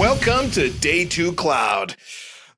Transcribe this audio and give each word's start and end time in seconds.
Welcome 0.00 0.50
to 0.52 0.70
Day 0.70 1.04
2 1.04 1.34
Cloud. 1.34 1.94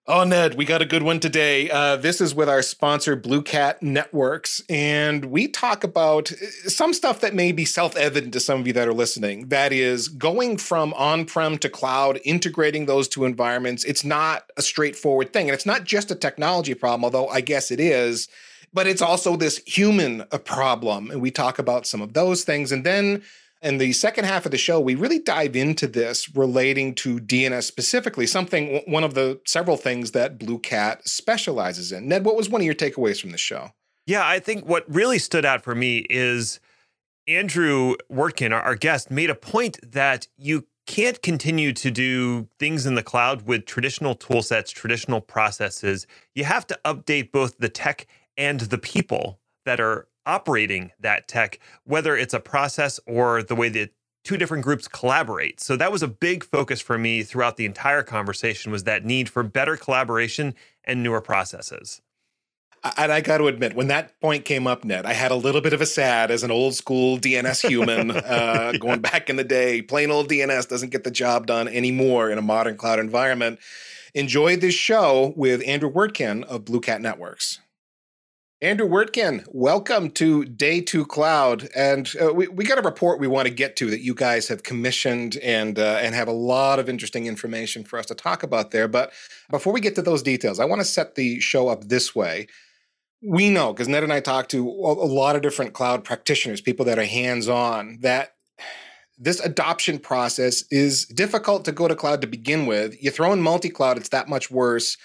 Oh, 0.06 0.22
Ned, 0.22 0.54
we 0.54 0.64
got 0.64 0.80
a 0.80 0.86
good 0.86 1.02
one 1.02 1.18
today. 1.18 1.68
Uh, 1.68 1.96
this 1.96 2.20
is 2.20 2.36
with 2.36 2.48
our 2.48 2.62
sponsor, 2.62 3.16
BlueCat 3.16 3.82
Networks. 3.82 4.62
And 4.68 5.24
we 5.24 5.48
talk 5.48 5.82
about 5.82 6.30
uh, 6.30 6.36
some 6.68 6.94
stuff 6.94 7.20
that 7.20 7.34
may 7.34 7.50
be 7.50 7.64
self 7.64 7.96
evident 7.96 8.32
to 8.34 8.40
some 8.40 8.60
of 8.60 8.68
you 8.68 8.72
that 8.74 8.86
are 8.86 8.94
listening. 8.94 9.48
That 9.48 9.72
is 9.72 10.06
going 10.06 10.58
from 10.58 10.94
on 10.94 11.24
prem 11.24 11.58
to 11.58 11.68
cloud, 11.68 12.20
integrating 12.24 12.86
those 12.86 13.08
two 13.08 13.24
environments. 13.24 13.82
It's 13.82 14.04
not 14.04 14.48
a 14.56 14.62
straightforward 14.62 15.32
thing. 15.32 15.48
And 15.48 15.54
it's 15.54 15.66
not 15.66 15.82
just 15.82 16.12
a 16.12 16.14
technology 16.14 16.74
problem, 16.74 17.02
although 17.02 17.26
I 17.26 17.40
guess 17.40 17.72
it 17.72 17.80
is, 17.80 18.28
but 18.72 18.86
it's 18.86 19.02
also 19.02 19.34
this 19.34 19.60
human 19.66 20.20
uh, 20.30 20.38
problem. 20.38 21.10
And 21.10 21.20
we 21.20 21.32
talk 21.32 21.58
about 21.58 21.88
some 21.88 22.02
of 22.02 22.12
those 22.12 22.44
things. 22.44 22.70
And 22.70 22.86
then 22.86 23.24
in 23.62 23.78
the 23.78 23.92
second 23.92 24.24
half 24.24 24.44
of 24.44 24.50
the 24.50 24.58
show, 24.58 24.80
we 24.80 24.94
really 24.94 25.20
dive 25.20 25.54
into 25.54 25.86
this 25.86 26.34
relating 26.34 26.94
to 26.96 27.18
DNS 27.18 27.62
specifically, 27.62 28.26
something, 28.26 28.82
one 28.86 29.04
of 29.04 29.14
the 29.14 29.40
several 29.46 29.76
things 29.76 30.10
that 30.12 30.38
BlueCat 30.38 31.06
specializes 31.06 31.92
in. 31.92 32.08
Ned, 32.08 32.24
what 32.24 32.36
was 32.36 32.50
one 32.50 32.60
of 32.60 32.64
your 32.64 32.74
takeaways 32.74 33.20
from 33.20 33.30
the 33.30 33.38
show? 33.38 33.70
Yeah, 34.06 34.26
I 34.26 34.40
think 34.40 34.66
what 34.66 34.84
really 34.92 35.18
stood 35.18 35.44
out 35.44 35.62
for 35.62 35.76
me 35.76 36.06
is 36.10 36.58
Andrew 37.28 37.94
Wertkin, 38.10 38.52
our, 38.52 38.60
our 38.60 38.74
guest, 38.74 39.10
made 39.10 39.30
a 39.30 39.34
point 39.34 39.78
that 39.92 40.26
you 40.36 40.66
can't 40.86 41.22
continue 41.22 41.72
to 41.72 41.90
do 41.92 42.48
things 42.58 42.84
in 42.84 42.96
the 42.96 43.02
cloud 43.02 43.42
with 43.42 43.64
traditional 43.64 44.16
tool 44.16 44.42
sets, 44.42 44.72
traditional 44.72 45.20
processes. 45.20 46.08
You 46.34 46.44
have 46.44 46.66
to 46.66 46.78
update 46.84 47.30
both 47.30 47.58
the 47.58 47.68
tech 47.68 48.08
and 48.36 48.58
the 48.58 48.78
people 48.78 49.38
that 49.64 49.80
are 49.80 50.08
operating 50.26 50.92
that 51.00 51.28
tech, 51.28 51.58
whether 51.84 52.16
it's 52.16 52.34
a 52.34 52.40
process 52.40 53.00
or 53.06 53.42
the 53.42 53.54
way 53.54 53.68
that 53.70 53.90
two 54.24 54.36
different 54.36 54.64
groups 54.64 54.86
collaborate. 54.88 55.60
So 55.60 55.76
that 55.76 55.90
was 55.90 56.02
a 56.02 56.08
big 56.08 56.44
focus 56.44 56.80
for 56.80 56.96
me 56.96 57.22
throughout 57.22 57.56
the 57.56 57.66
entire 57.66 58.02
conversation 58.02 58.70
was 58.70 58.84
that 58.84 59.04
need 59.04 59.28
for 59.28 59.42
better 59.42 59.76
collaboration 59.76 60.54
and 60.84 61.02
newer 61.02 61.20
processes. 61.20 62.00
And 62.96 63.12
I 63.12 63.20
got 63.20 63.38
to 63.38 63.46
admit, 63.46 63.76
when 63.76 63.86
that 63.88 64.18
point 64.20 64.44
came 64.44 64.66
up, 64.66 64.84
Ned, 64.84 65.06
I 65.06 65.12
had 65.12 65.30
a 65.30 65.36
little 65.36 65.60
bit 65.60 65.72
of 65.72 65.80
a 65.80 65.86
sad 65.86 66.32
as 66.32 66.42
an 66.42 66.50
old 66.50 66.74
school 66.74 67.16
DNS 67.16 67.68
human 67.68 68.10
uh, 68.10 68.72
going 68.80 69.00
back 69.00 69.30
in 69.30 69.36
the 69.36 69.44
day. 69.44 69.82
Plain 69.82 70.10
old 70.10 70.28
DNS 70.28 70.68
doesn't 70.68 70.90
get 70.90 71.04
the 71.04 71.10
job 71.10 71.46
done 71.46 71.68
anymore 71.68 72.30
in 72.30 72.38
a 72.38 72.42
modern 72.42 72.76
cloud 72.76 72.98
environment. 72.98 73.60
Enjoyed 74.14 74.60
this 74.60 74.74
show 74.74 75.32
with 75.36 75.62
Andrew 75.64 75.90
Wertkin 75.90 76.42
of 76.44 76.64
BlueCat 76.64 77.00
Networks. 77.00 77.60
Andrew 78.62 78.86
Wertkin, 78.86 79.44
welcome 79.48 80.08
to 80.12 80.44
Day 80.44 80.80
Two 80.80 81.04
Cloud, 81.04 81.68
and 81.74 82.08
uh, 82.22 82.32
we 82.32 82.46
we 82.46 82.62
got 82.62 82.78
a 82.78 82.82
report 82.82 83.18
we 83.18 83.26
want 83.26 83.48
to 83.48 83.52
get 83.52 83.74
to 83.74 83.90
that 83.90 84.02
you 84.02 84.14
guys 84.14 84.46
have 84.46 84.62
commissioned 84.62 85.36
and 85.38 85.80
uh, 85.80 85.98
and 86.00 86.14
have 86.14 86.28
a 86.28 86.32
lot 86.32 86.78
of 86.78 86.88
interesting 86.88 87.26
information 87.26 87.82
for 87.82 87.98
us 87.98 88.06
to 88.06 88.14
talk 88.14 88.44
about 88.44 88.70
there. 88.70 88.86
But 88.86 89.12
before 89.50 89.72
we 89.72 89.80
get 89.80 89.96
to 89.96 90.02
those 90.02 90.22
details, 90.22 90.60
I 90.60 90.64
want 90.64 90.80
to 90.80 90.84
set 90.84 91.16
the 91.16 91.40
show 91.40 91.66
up 91.66 91.88
this 91.88 92.14
way. 92.14 92.46
We 93.20 93.50
know 93.50 93.72
because 93.72 93.88
Ned 93.88 94.04
and 94.04 94.12
I 94.12 94.20
talked 94.20 94.52
to 94.52 94.64
a 94.64 95.10
lot 95.10 95.34
of 95.34 95.42
different 95.42 95.72
cloud 95.72 96.04
practitioners, 96.04 96.60
people 96.60 96.84
that 96.84 97.00
are 97.00 97.04
hands 97.04 97.48
on, 97.48 97.98
that 98.02 98.36
this 99.18 99.40
adoption 99.40 99.98
process 99.98 100.62
is 100.70 101.04
difficult 101.06 101.64
to 101.64 101.72
go 101.72 101.88
to 101.88 101.96
cloud 101.96 102.20
to 102.20 102.28
begin 102.28 102.66
with. 102.66 102.94
You 103.02 103.10
throw 103.10 103.32
in 103.32 103.42
multi 103.42 103.70
cloud, 103.70 103.96
it's 103.96 104.10
that 104.10 104.28
much 104.28 104.52
worse 104.52 104.96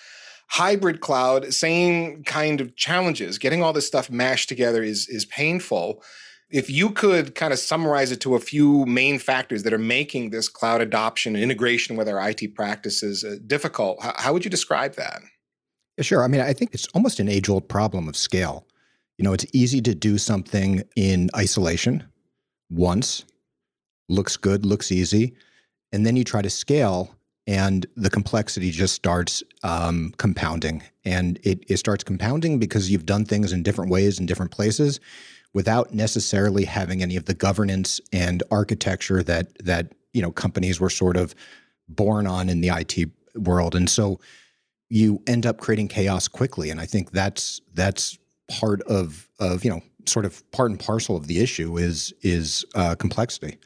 hybrid 0.48 1.02
cloud, 1.02 1.53
same 1.53 2.23
kind 2.23 2.62
of 2.62 2.76
challenges. 2.76 3.38
Getting 3.38 3.62
all 3.62 3.73
this 3.73 3.88
stuff 3.88 4.09
mashed 4.09 4.50
together 4.50 4.84
is 4.84 5.08
is 5.08 5.26
painful. 5.26 6.04
If 6.50 6.70
you 6.70 6.92
could 6.92 7.36
kind 7.36 7.52
of 7.52 7.59
summarize 7.59 8.12
it 8.12 8.22
to 8.22 8.36
a 8.36 8.39
few 8.39 8.86
main 8.86 9.20
factors 9.20 9.64
that 9.64 9.73
are 9.73 9.78
making 9.78 10.30
this 10.30 10.48
cloud 10.48 10.80
adoption 10.80 11.36
and 11.36 11.44
integration 11.44 11.98
with 11.98 12.08
our 12.08 12.30
IT 12.30 12.56
practices 12.56 13.26
uh, 13.26 13.36
difficult, 13.45 14.02
how, 14.02 14.14
how 14.16 14.34
would 14.34 14.45
you 14.45 14.50
describe 14.50 14.95
that? 14.95 15.22
Sure. 16.00 16.23
I 16.23 16.27
mean, 16.27 16.39
I 16.39 16.54
think 16.54 16.73
it's 16.73 16.88
almost 16.94 17.20
an 17.20 17.27
age 17.27 17.50
old 17.50 17.67
problem 17.67 18.08
of 18.08 18.16
scale. 18.16 18.66
You 19.17 19.23
know, 19.23 19.33
it's 19.33 19.45
easy 19.52 19.82
to 19.82 19.95
do 19.95 20.17
something 20.17 20.83
in 20.95 21.30
isolation 21.36 22.04
once, 22.70 23.26
looks 24.08 24.38
good, 24.38 24.66
looks 24.66 24.92
easy. 24.92 25.36
And 25.92 26.05
then 26.05 26.16
you 26.16 26.23
try 26.23 26.42
to 26.42 26.50
scale 26.50 27.17
and 27.47 27.85
the 27.95 28.09
complexity 28.09 28.71
just 28.71 28.93
starts 28.93 29.41
um, 29.63 30.13
compounding. 30.17 30.83
And 31.05 31.39
it, 31.43 31.63
it 31.69 31.77
starts 31.77 32.03
compounding 32.03 32.59
because 32.59 32.91
you've 32.91 33.05
done 33.05 33.23
things 33.23 33.53
in 33.53 33.63
different 33.63 33.89
ways 33.89 34.19
in 34.19 34.25
different 34.25 34.52
places 34.52 34.99
without 35.53 35.93
necessarily 35.93 36.65
having 36.65 37.02
any 37.02 37.15
of 37.15 37.25
the 37.25 37.33
governance 37.33 38.02
and 38.11 38.43
architecture 38.52 39.23
that 39.23 39.58
that 39.63 39.93
you 40.13 40.21
know 40.21 40.31
companies 40.31 40.80
were 40.80 40.89
sort 40.89 41.15
of 41.15 41.33
born 41.87 42.27
on 42.27 42.49
in 42.49 42.59
the 42.59 42.67
IT 42.67 43.09
world. 43.35 43.75
And 43.75 43.89
so 43.89 44.19
you 44.89 45.21
end 45.25 45.45
up 45.45 45.58
creating 45.58 45.87
chaos 45.87 46.27
quickly. 46.27 46.69
And 46.69 46.81
I 46.81 46.85
think 46.85 47.11
that's 47.11 47.61
that's 47.73 48.17
part 48.49 48.81
of 48.83 49.29
of 49.39 49.64
you 49.64 49.71
know 49.71 49.81
sort 50.05 50.25
of 50.25 50.49
part 50.52 50.69
and 50.69 50.79
parcel 50.79 51.15
of 51.15 51.27
the 51.27 51.39
issue 51.39 51.77
is 51.77 52.14
is 52.21 52.65
uh, 52.75 52.95
complexity. 52.95 53.58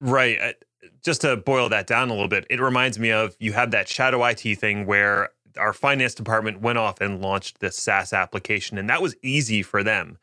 Right 0.00 0.54
just 1.02 1.22
to 1.22 1.36
boil 1.36 1.68
that 1.68 1.86
down 1.86 2.08
a 2.08 2.12
little 2.12 2.28
bit, 2.28 2.46
it 2.50 2.60
reminds 2.60 2.98
me 2.98 3.10
of 3.10 3.36
you 3.38 3.52
have 3.52 3.70
that 3.70 3.88
shadow 3.88 4.24
IT 4.24 4.40
thing 4.58 4.86
where 4.86 5.30
our 5.58 5.72
finance 5.72 6.14
department 6.14 6.60
went 6.60 6.78
off 6.78 7.00
and 7.00 7.20
launched 7.20 7.60
this 7.60 7.76
SaaS 7.76 8.12
application, 8.12 8.78
and 8.78 8.88
that 8.88 9.02
was 9.02 9.14
easy 9.22 9.62
for 9.62 9.82
them. 9.82 10.18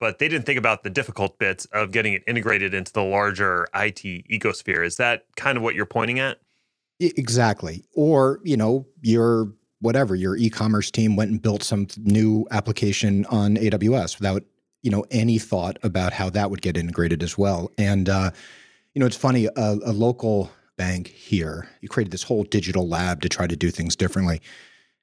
But 0.00 0.18
they 0.18 0.28
didn't 0.28 0.46
think 0.46 0.58
about 0.58 0.82
the 0.82 0.90
difficult 0.90 1.38
bits 1.38 1.64
of 1.66 1.92
getting 1.92 2.14
it 2.14 2.24
integrated 2.26 2.74
into 2.74 2.92
the 2.92 3.04
larger 3.04 3.68
IT 3.74 4.02
ecosphere. 4.02 4.84
Is 4.84 4.96
that 4.96 5.26
kind 5.36 5.56
of 5.56 5.62
what 5.62 5.76
you're 5.76 5.86
pointing 5.86 6.18
at? 6.18 6.38
Exactly. 6.98 7.84
Or, 7.94 8.40
you 8.42 8.56
know, 8.56 8.86
your 9.00 9.52
whatever, 9.80 10.14
your 10.14 10.36
e-commerce 10.36 10.90
team 10.90 11.16
went 11.16 11.30
and 11.30 11.42
built 11.42 11.62
some 11.62 11.86
new 11.98 12.46
application 12.50 13.26
on 13.26 13.56
AWS 13.56 14.18
without, 14.18 14.42
you 14.82 14.90
know, 14.90 15.04
any 15.10 15.38
thought 15.38 15.76
about 15.82 16.12
how 16.12 16.30
that 16.30 16.50
would 16.50 16.62
get 16.62 16.76
integrated 16.76 17.22
as 17.22 17.36
well. 17.36 17.70
And 17.78 18.08
uh, 18.08 18.30
you 18.94 19.00
know, 19.00 19.06
it's 19.06 19.16
funny, 19.16 19.46
a, 19.46 19.50
a 19.56 19.92
local 19.92 20.50
bank 20.76 21.08
here, 21.08 21.68
you 21.80 21.88
created 21.88 22.12
this 22.12 22.22
whole 22.22 22.44
digital 22.44 22.88
lab 22.88 23.20
to 23.22 23.28
try 23.28 23.46
to 23.46 23.56
do 23.56 23.70
things 23.70 23.96
differently. 23.96 24.40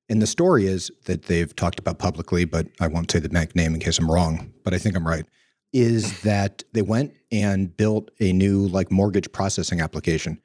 And 0.09 0.21
the 0.21 0.27
story 0.27 0.65
is 0.65 0.91
that 1.05 1.23
they've 1.23 1.55
talked 1.55 1.79
about 1.79 1.99
publicly, 1.99 2.45
but 2.45 2.67
I 2.79 2.87
won't 2.87 3.11
say 3.11 3.19
the 3.19 3.29
bank 3.29 3.55
name 3.55 3.73
in 3.73 3.79
case 3.79 3.99
I'm 3.99 4.09
wrong, 4.09 4.51
but 4.63 4.73
I 4.73 4.77
think 4.77 4.95
I'm 4.95 5.07
right, 5.07 5.25
is 5.71 6.21
that 6.21 6.63
they 6.73 6.81
went 6.81 7.13
and 7.31 7.75
built 7.75 8.09
a 8.19 8.33
new 8.33 8.67
like 8.67 8.91
mortgage 8.91 9.31
processing 9.31 9.81
application 9.81 10.41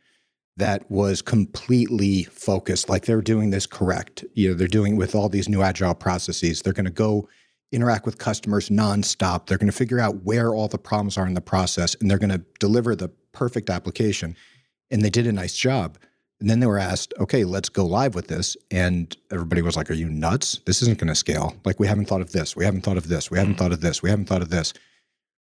that 0.56 0.88
was 0.90 1.22
completely 1.22 2.24
focused 2.24 2.88
like 2.88 3.06
they're 3.06 3.22
doing 3.22 3.50
this 3.50 3.66
correct. 3.66 4.24
You 4.34 4.50
know, 4.50 4.54
they're 4.54 4.68
doing 4.68 4.96
with 4.96 5.14
all 5.14 5.28
these 5.28 5.48
new 5.48 5.62
agile 5.62 5.94
processes. 5.94 6.62
They're 6.62 6.72
going 6.72 6.84
to 6.84 6.92
go 6.92 7.28
interact 7.72 8.06
with 8.06 8.18
customers 8.18 8.68
nonstop. 8.68 9.46
They're 9.46 9.58
going 9.58 9.70
to 9.70 9.76
figure 9.76 9.98
out 9.98 10.22
where 10.22 10.54
all 10.54 10.68
the 10.68 10.78
problems 10.78 11.18
are 11.18 11.26
in 11.26 11.34
the 11.34 11.40
process 11.40 11.96
and 11.96 12.08
they're 12.08 12.18
going 12.18 12.30
to 12.30 12.44
deliver 12.60 12.94
the 12.94 13.10
perfect 13.34 13.68
application. 13.68 14.36
And 14.90 15.02
they 15.02 15.10
did 15.10 15.26
a 15.26 15.32
nice 15.32 15.54
job. 15.54 15.98
And 16.40 16.50
then 16.50 16.60
they 16.60 16.66
were 16.66 16.78
asked, 16.78 17.14
okay, 17.20 17.44
let's 17.44 17.68
go 17.68 17.86
live 17.86 18.14
with 18.14 18.28
this. 18.28 18.56
And 18.70 19.16
everybody 19.32 19.62
was 19.62 19.76
like, 19.76 19.90
are 19.90 19.94
you 19.94 20.08
nuts? 20.08 20.60
This 20.66 20.82
isn't 20.82 20.98
going 20.98 21.08
to 21.08 21.14
scale. 21.14 21.54
Like, 21.64 21.78
we 21.78 21.86
haven't 21.86 22.06
thought 22.06 22.20
of 22.20 22.32
this. 22.32 22.56
We 22.56 22.64
haven't 22.64 22.82
thought 22.82 22.96
of 22.96 23.08
this. 23.08 23.30
We 23.30 23.38
haven't 23.38 23.54
mm-hmm. 23.54 23.62
thought 23.62 23.72
of 23.72 23.80
this. 23.80 24.02
We 24.02 24.10
haven't 24.10 24.26
thought 24.26 24.42
of 24.42 24.50
this. 24.50 24.72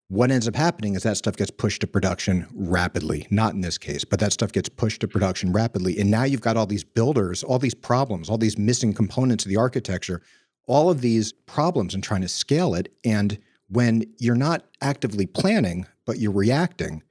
What 0.10 0.30
ends 0.30 0.48
up 0.48 0.56
happening 0.56 0.96
is 0.96 1.04
that 1.04 1.16
stuff 1.16 1.38
gets 1.38 1.52
pushed 1.52 1.82
to 1.82 1.88
production 1.88 2.46
rapidly. 2.54 3.28
Not 3.30 3.54
in 3.54 3.62
this 3.62 3.78
case, 3.78 4.04
but 4.04 4.20
that 4.20 4.34
stuff 4.34 4.52
gets 4.52 4.68
pushed 4.68 5.00
to 5.02 5.08
production 5.08 5.54
rapidly. 5.54 5.98
And 5.98 6.12
now 6.12 6.26
you've 6.26 6.42
got 6.42 6.58
all 6.58 6.66
these 6.66 6.84
builders, 6.84 7.44
all 7.44 7.60
these 7.60 7.74
problems, 7.74 8.30
all 8.30 8.38
these 8.38 8.58
missing 8.58 8.94
components 8.94 9.46
of 9.46 9.50
the 9.50 9.56
architecture, 9.56 10.22
all 10.68 10.90
of 10.90 11.00
these 11.00 11.32
problems 11.32 11.94
and 11.94 12.04
trying 12.04 12.22
to 12.22 12.28
scale 12.28 12.76
it. 12.76 12.94
And 13.06 13.40
when 13.70 14.04
you're 14.20 14.36
not 14.36 14.66
actively 14.82 15.26
planning, 15.26 15.88
but 16.06 16.20
you're 16.20 16.34
reacting, 16.34 17.04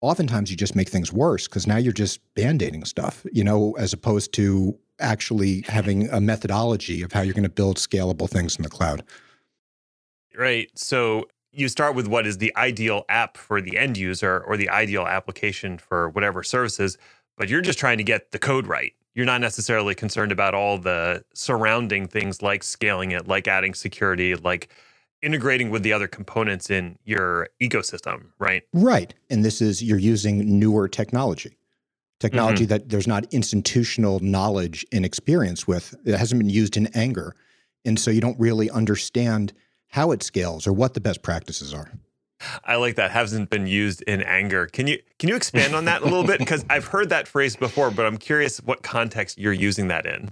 oftentimes 0.00 0.50
you 0.50 0.56
just 0.56 0.76
make 0.76 0.88
things 0.88 1.12
worse 1.12 1.48
because 1.48 1.66
now 1.66 1.76
you're 1.76 1.92
just 1.92 2.20
band-aiding 2.34 2.84
stuff, 2.84 3.26
you 3.32 3.42
know, 3.42 3.74
as 3.78 3.92
opposed 3.92 4.32
to 4.34 4.78
actually 5.00 5.64
having 5.68 6.08
a 6.10 6.20
methodology 6.20 7.02
of 7.02 7.12
how 7.12 7.20
you're 7.20 7.34
going 7.34 7.42
to 7.42 7.48
build 7.48 7.76
scalable 7.76 8.28
things 8.28 8.56
in 8.56 8.62
the 8.62 8.68
cloud. 8.68 9.02
Right. 10.36 10.70
So 10.74 11.26
you 11.52 11.68
start 11.68 11.94
with 11.94 12.06
what 12.06 12.26
is 12.26 12.38
the 12.38 12.54
ideal 12.56 13.04
app 13.08 13.36
for 13.36 13.60
the 13.60 13.76
end 13.76 13.96
user 13.96 14.44
or 14.46 14.56
the 14.56 14.68
ideal 14.68 15.06
application 15.06 15.78
for 15.78 16.08
whatever 16.10 16.42
services, 16.42 16.98
but 17.36 17.48
you're 17.48 17.60
just 17.60 17.78
trying 17.78 17.98
to 17.98 18.04
get 18.04 18.30
the 18.30 18.38
code 18.38 18.66
right. 18.66 18.92
You're 19.14 19.26
not 19.26 19.40
necessarily 19.40 19.94
concerned 19.96 20.30
about 20.30 20.54
all 20.54 20.78
the 20.78 21.24
surrounding 21.34 22.06
things 22.06 22.42
like 22.42 22.62
scaling 22.62 23.10
it, 23.10 23.26
like 23.26 23.48
adding 23.48 23.74
security, 23.74 24.36
like 24.36 24.68
integrating 25.22 25.70
with 25.70 25.82
the 25.82 25.92
other 25.92 26.08
components 26.08 26.70
in 26.70 26.98
your 27.04 27.48
ecosystem, 27.60 28.26
right? 28.38 28.62
Right. 28.72 29.14
And 29.30 29.44
this 29.44 29.60
is 29.60 29.82
you're 29.82 29.98
using 29.98 30.58
newer 30.58 30.88
technology. 30.88 31.56
Technology 32.20 32.64
mm-hmm. 32.64 32.70
that 32.70 32.88
there's 32.88 33.06
not 33.06 33.32
institutional 33.32 34.18
knowledge 34.20 34.84
and 34.92 35.04
experience 35.04 35.68
with. 35.68 35.94
It 36.04 36.16
hasn't 36.16 36.40
been 36.40 36.50
used 36.50 36.76
in 36.76 36.88
anger. 36.88 37.34
And 37.84 37.98
so 37.98 38.10
you 38.10 38.20
don't 38.20 38.38
really 38.40 38.68
understand 38.70 39.52
how 39.88 40.10
it 40.10 40.22
scales 40.22 40.66
or 40.66 40.72
what 40.72 40.94
the 40.94 41.00
best 41.00 41.22
practices 41.22 41.72
are. 41.72 41.92
I 42.64 42.76
like 42.76 42.96
that. 42.96 43.10
Hasn't 43.10 43.50
been 43.50 43.66
used 43.66 44.02
in 44.02 44.22
anger. 44.22 44.66
Can 44.66 44.86
you 44.86 45.00
can 45.18 45.28
you 45.28 45.36
expand 45.36 45.74
on 45.74 45.86
that 45.86 46.02
a 46.02 46.04
little 46.04 46.24
bit? 46.24 46.38
Because 46.48 46.64
I've 46.70 46.86
heard 46.86 47.08
that 47.10 47.26
phrase 47.26 47.56
before, 47.56 47.90
but 47.90 48.06
I'm 48.06 48.16
curious 48.16 48.58
what 48.58 48.82
context 48.82 49.38
you're 49.38 49.52
using 49.52 49.88
that 49.88 50.06
in. 50.06 50.30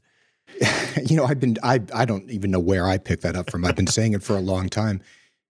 you 1.07 1.17
know, 1.17 1.25
I've 1.25 1.41
been 1.41 1.57
I 1.63 1.81
I 1.95 2.05
don't 2.05 2.31
even 2.31 2.51
know 2.51 2.61
where 2.61 2.87
I 2.87 2.99
picked 2.99 3.23
that 3.23 3.37
up 3.37 3.51
from. 3.51 3.65
I've 3.65 3.77
been 3.77 3.87
saying 3.87 4.13
it 4.13 4.23
for 4.23 4.37
a 4.37 4.41
long 4.41 4.69
time. 4.69 5.03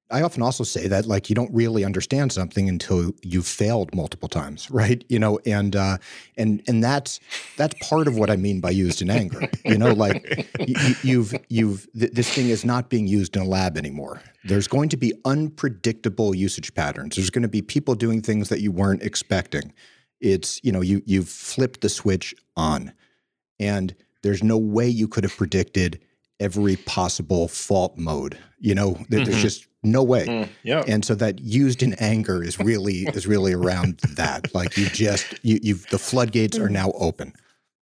I 0.08 0.22
often 0.22 0.40
also 0.40 0.62
say 0.62 0.86
that 0.86 1.06
like 1.06 1.28
you 1.28 1.34
don't 1.34 1.52
really 1.52 1.84
understand 1.84 2.30
something 2.30 2.68
until 2.68 3.12
you've 3.22 3.46
failed 3.46 3.92
multiple 3.92 4.28
times, 4.28 4.70
right? 4.70 5.04
You 5.08 5.18
know, 5.18 5.40
and 5.44 5.74
uh, 5.74 5.98
and 6.36 6.62
and 6.68 6.82
that's 6.82 7.18
that's 7.56 7.74
part 7.88 8.06
of 8.06 8.16
what 8.16 8.30
I 8.30 8.36
mean 8.36 8.60
by 8.60 8.70
used 8.70 9.02
in 9.02 9.10
anger. 9.10 9.48
You 9.64 9.78
know, 9.78 9.92
like 9.92 10.48
you, 10.60 10.94
you've 11.02 11.34
you've 11.48 11.88
th- 11.98 12.12
this 12.12 12.32
thing 12.32 12.50
is 12.50 12.64
not 12.64 12.88
being 12.88 13.08
used 13.08 13.36
in 13.36 13.42
a 13.42 13.46
lab 13.46 13.76
anymore. 13.76 14.22
There's 14.44 14.68
going 14.68 14.90
to 14.90 14.96
be 14.96 15.12
unpredictable 15.24 16.34
usage 16.34 16.72
patterns. 16.74 17.16
There's 17.16 17.30
going 17.30 17.42
to 17.42 17.48
be 17.48 17.62
people 17.62 17.96
doing 17.96 18.22
things 18.22 18.48
that 18.48 18.60
you 18.60 18.70
weren't 18.70 19.02
expecting. 19.02 19.72
It's 20.20 20.60
you 20.62 20.70
know 20.70 20.82
you 20.82 21.02
you've 21.04 21.28
flipped 21.28 21.80
the 21.80 21.88
switch 21.88 22.32
on, 22.56 22.92
and 23.58 23.92
there's 24.26 24.42
no 24.42 24.58
way 24.58 24.88
you 24.88 25.06
could 25.06 25.22
have 25.22 25.36
predicted 25.36 26.00
every 26.40 26.74
possible 26.76 27.46
fault 27.46 27.96
mode. 27.96 28.36
You 28.58 28.74
know, 28.74 28.98
there's 29.08 29.28
mm-hmm. 29.28 29.40
just 29.40 29.68
no 29.84 30.02
way. 30.02 30.26
Mm, 30.26 30.48
yeah. 30.64 30.82
And 30.88 31.04
so 31.04 31.14
that 31.14 31.38
used 31.38 31.80
in 31.80 31.94
anger 31.94 32.42
is 32.42 32.58
really 32.58 33.06
is 33.14 33.26
really 33.26 33.52
around 33.52 34.00
that. 34.16 34.52
Like 34.52 34.76
you 34.76 34.86
just 34.88 35.26
you 35.42 35.60
you've 35.62 35.86
the 35.90 35.98
floodgates 35.98 36.58
are 36.58 36.68
mm. 36.68 36.72
now 36.72 36.90
open 36.96 37.34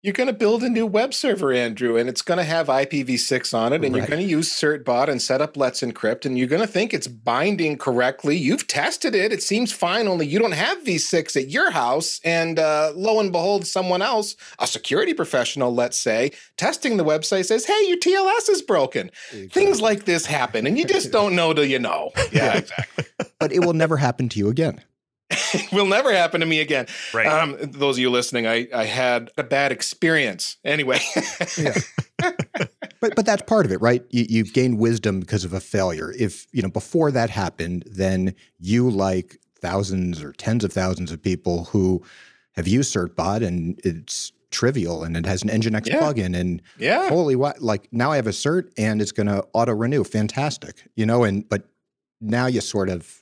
you're 0.03 0.15
going 0.15 0.29
to 0.29 0.33
build 0.33 0.63
a 0.63 0.69
new 0.69 0.87
web 0.87 1.13
server, 1.13 1.53
Andrew, 1.53 1.97
and 1.97 2.09
it's 2.09 2.23
going 2.23 2.39
to 2.39 2.45
have 2.45 2.69
IPv6 2.69 3.53
on 3.53 3.75
it, 3.75 3.85
and 3.85 3.95
right. 3.95 3.99
you're 3.99 4.07
going 4.07 4.23
to 4.23 4.31
use 4.31 4.51
certbot 4.51 5.09
and 5.09 5.21
set 5.21 5.43
up 5.43 5.59
Let's 5.59 5.83
Encrypt, 5.83 6.25
and 6.25 6.39
you're 6.39 6.49
going 6.49 6.63
to 6.63 6.67
think 6.67 6.95
it's 6.95 7.07
binding 7.07 7.77
correctly. 7.77 8.37
You've 8.37 8.67
tested 8.67 9.15
it; 9.15 9.31
it 9.31 9.43
seems 9.43 9.73
fine. 9.73 10.09
Only 10.09 10.27
you 10.27 10.39
don't 10.39 10.53
have 10.53 10.83
v6 10.85 11.37
at 11.37 11.51
your 11.51 11.71
house, 11.71 12.19
and 12.25 12.59
uh, 12.59 12.93
lo 12.95 13.21
and 13.21 13.31
behold, 13.31 13.67
someone 13.67 14.01
else, 14.01 14.37
a 14.59 14.67
security 14.67 15.13
professional, 15.13 15.75
let's 15.75 15.99
say, 15.99 16.33
testing 16.57 16.97
the 16.97 17.05
website 17.05 17.45
says, 17.45 17.67
"Hey, 17.67 17.87
your 17.87 17.99
TLS 17.99 18.49
is 18.49 18.63
broken." 18.63 19.11
Exactly. 19.33 19.49
Things 19.49 19.83
like 19.83 20.07
this 20.07 20.25
happen, 20.25 20.67
and 20.67 20.79
you 20.79 20.87
just 20.87 21.13
don't 21.13 21.37
know 21.37 21.53
till 21.53 21.65
you 21.65 21.79
know. 21.79 22.11
Yeah, 22.33 22.59
exactly. 22.59 23.05
but 23.41 23.51
it 23.51 23.65
will 23.65 23.73
never 23.73 23.97
happen 23.97 24.29
to 24.29 24.39
you 24.39 24.49
again. 24.51 24.81
will 25.73 25.87
never 25.87 26.13
happen 26.13 26.41
to 26.41 26.47
me 26.47 26.61
again. 26.61 26.87
Right. 27.13 27.27
Um, 27.27 27.57
those 27.61 27.97
of 27.97 28.01
you 28.01 28.11
listening, 28.11 28.47
I, 28.47 28.69
I 28.75 28.85
had 28.85 29.31
a 29.37 29.43
bad 29.43 29.73
experience. 29.73 30.57
Anyway. 30.65 31.01
yeah. 31.59 31.75
But 33.01 33.17
but 33.17 33.25
that's 33.25 33.43
part 33.43 33.65
of 33.65 33.73
it, 33.73 33.81
right? 33.81 34.05
You, 34.11 34.27
you've 34.29 34.53
gained 34.53 34.79
wisdom 34.79 35.21
because 35.21 35.45
of 35.45 35.53
a 35.53 35.61
failure. 35.61 36.13
If 36.19 36.47
you 36.53 36.63
know 36.63 36.69
before 36.69 37.11
that 37.13 37.31
happened, 37.31 37.85
then 37.87 38.35
you 38.59 38.91
like 38.91 39.39
thousands 39.61 40.23
or 40.23 40.33
tens 40.33 40.65
of 40.65 40.73
thousands 40.73 41.11
of 41.11 41.23
people 41.23 41.65
who 41.65 42.03
have 42.53 42.67
used 42.69 42.95
certbot 42.95 43.47
and 43.47 43.81
it's 43.85 44.33
trivial 44.51 45.05
and 45.05 45.17
it 45.17 45.25
has 45.25 45.43
an 45.43 45.49
nginx 45.49 45.87
yeah. 45.87 46.01
plugin 46.01 46.37
and 46.37 46.61
yeah 46.77 47.09
holy 47.09 47.37
what 47.37 47.63
like 47.63 47.87
now 47.93 48.11
i 48.11 48.17
have 48.17 48.27
a 48.27 48.31
cert 48.31 48.69
and 48.77 49.01
it's 49.01 49.13
going 49.13 49.29
to 49.29 49.47
auto 49.53 49.73
renew 49.73 50.03
fantastic 50.03 50.89
you 50.97 51.07
know 51.07 51.23
and 51.23 51.49
but 51.49 51.69
now 52.21 52.47
you 52.47 52.61
sort 52.61 52.89
of 52.89 53.20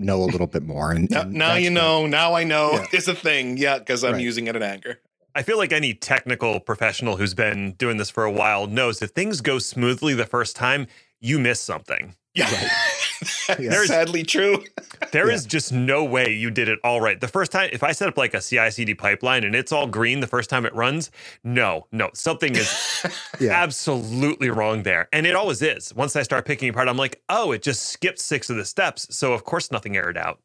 know 0.00 0.22
a 0.22 0.24
little 0.24 0.46
bit 0.46 0.62
more. 0.62 0.92
And, 0.92 1.08
now, 1.10 1.22
and 1.22 1.32
now 1.32 1.54
you 1.54 1.70
know. 1.70 2.02
The, 2.02 2.08
now 2.08 2.34
I 2.34 2.44
know 2.44 2.72
yeah. 2.72 2.86
it's 2.92 3.08
a 3.08 3.14
thing. 3.14 3.56
Yeah, 3.56 3.78
because 3.78 4.04
I'm 4.04 4.14
right. 4.14 4.22
using 4.22 4.46
it 4.46 4.56
in 4.56 4.62
anger. 4.62 5.00
I 5.34 5.42
feel 5.42 5.58
like 5.58 5.72
any 5.72 5.94
technical 5.94 6.58
professional 6.58 7.16
who's 7.16 7.34
been 7.34 7.72
doing 7.72 7.98
this 7.98 8.10
for 8.10 8.24
a 8.24 8.32
while 8.32 8.66
knows 8.66 9.00
if 9.00 9.10
things 9.10 9.40
go 9.40 9.58
smoothly 9.58 10.14
the 10.14 10.26
first 10.26 10.56
time, 10.56 10.86
you 11.20 11.38
miss 11.38 11.60
something. 11.60 12.16
Yeah. 12.34 12.52
Right. 12.52 12.70
There's 13.58 13.88
sadly 13.88 14.22
true. 14.22 14.64
there 15.12 15.28
yeah. 15.28 15.34
is 15.34 15.46
just 15.46 15.72
no 15.72 16.04
way 16.04 16.32
you 16.32 16.50
did 16.50 16.68
it 16.68 16.78
all 16.84 17.00
right. 17.00 17.20
The 17.20 17.28
first 17.28 17.52
time, 17.52 17.70
if 17.72 17.82
I 17.82 17.92
set 17.92 18.08
up 18.08 18.16
like 18.16 18.34
a 18.34 18.40
CI 18.40 18.70
CD 18.70 18.94
pipeline 18.94 19.44
and 19.44 19.54
it's 19.54 19.72
all 19.72 19.86
green 19.86 20.20
the 20.20 20.26
first 20.26 20.50
time 20.50 20.64
it 20.66 20.74
runs, 20.74 21.10
no, 21.44 21.86
no, 21.92 22.10
something 22.14 22.54
is 22.54 23.06
yeah. 23.40 23.52
absolutely 23.52 24.50
wrong 24.50 24.82
there. 24.82 25.08
And 25.12 25.26
it 25.26 25.34
always 25.34 25.62
is. 25.62 25.94
Once 25.94 26.16
I 26.16 26.22
start 26.22 26.44
picking 26.46 26.68
apart, 26.68 26.88
I'm 26.88 26.96
like, 26.96 27.22
oh, 27.28 27.52
it 27.52 27.62
just 27.62 27.86
skipped 27.86 28.18
six 28.18 28.50
of 28.50 28.56
the 28.56 28.64
steps. 28.64 29.14
So 29.14 29.32
of 29.32 29.44
course 29.44 29.70
nothing 29.70 29.96
aired 29.96 30.16
out. 30.16 30.40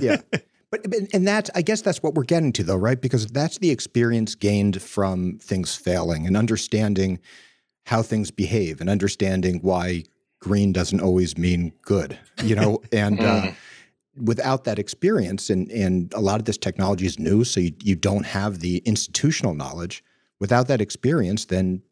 yeah. 0.00 0.20
But 0.70 0.86
and 1.12 1.26
that's 1.26 1.50
I 1.54 1.62
guess 1.62 1.82
that's 1.82 2.02
what 2.02 2.14
we're 2.14 2.24
getting 2.24 2.52
to 2.54 2.64
though, 2.64 2.76
right? 2.76 3.00
Because 3.00 3.26
that's 3.26 3.58
the 3.58 3.70
experience 3.70 4.34
gained 4.34 4.82
from 4.82 5.38
things 5.38 5.76
failing 5.76 6.26
and 6.26 6.36
understanding 6.36 7.20
how 7.86 8.02
things 8.02 8.30
behave 8.30 8.80
and 8.80 8.90
understanding 8.90 9.60
why 9.62 10.04
green 10.44 10.72
doesn't 10.72 11.00
always 11.00 11.36
mean 11.38 11.72
good, 11.82 12.18
you 12.42 12.54
know, 12.54 12.80
and 12.92 13.18
uh, 13.18 13.42
mm-hmm. 13.42 14.24
without 14.24 14.64
that 14.64 14.78
experience, 14.78 15.50
and 15.50 15.70
and 15.72 16.12
a 16.14 16.20
lot 16.20 16.38
of 16.38 16.44
this 16.44 16.58
technology 16.58 17.06
is 17.06 17.18
new, 17.18 17.42
so 17.42 17.60
you, 17.60 17.72
you 17.82 17.96
don't 17.96 18.26
have 18.26 18.60
the 18.60 18.78
institutional 18.84 19.54
knowledge. 19.54 20.04
Without 20.40 20.68
that 20.68 20.80
experience, 20.80 21.46
then 21.46 21.82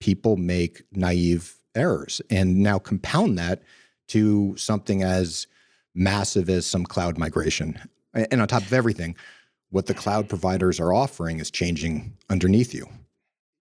people 0.00 0.36
make 0.36 0.82
naive 0.92 1.54
errors, 1.74 2.20
and 2.28 2.58
now 2.58 2.78
compound 2.78 3.38
that 3.38 3.62
to 4.08 4.54
something 4.56 5.02
as 5.02 5.46
massive 5.94 6.50
as 6.50 6.66
some 6.66 6.84
cloud 6.84 7.16
migration. 7.16 7.78
And 8.14 8.42
on 8.42 8.48
top 8.48 8.62
of 8.62 8.72
everything, 8.72 9.14
what 9.70 9.86
the 9.86 9.94
cloud 9.94 10.28
providers 10.28 10.80
are 10.80 10.92
offering 10.92 11.38
is 11.38 11.50
changing 11.50 12.14
underneath 12.28 12.74
you. 12.74 12.86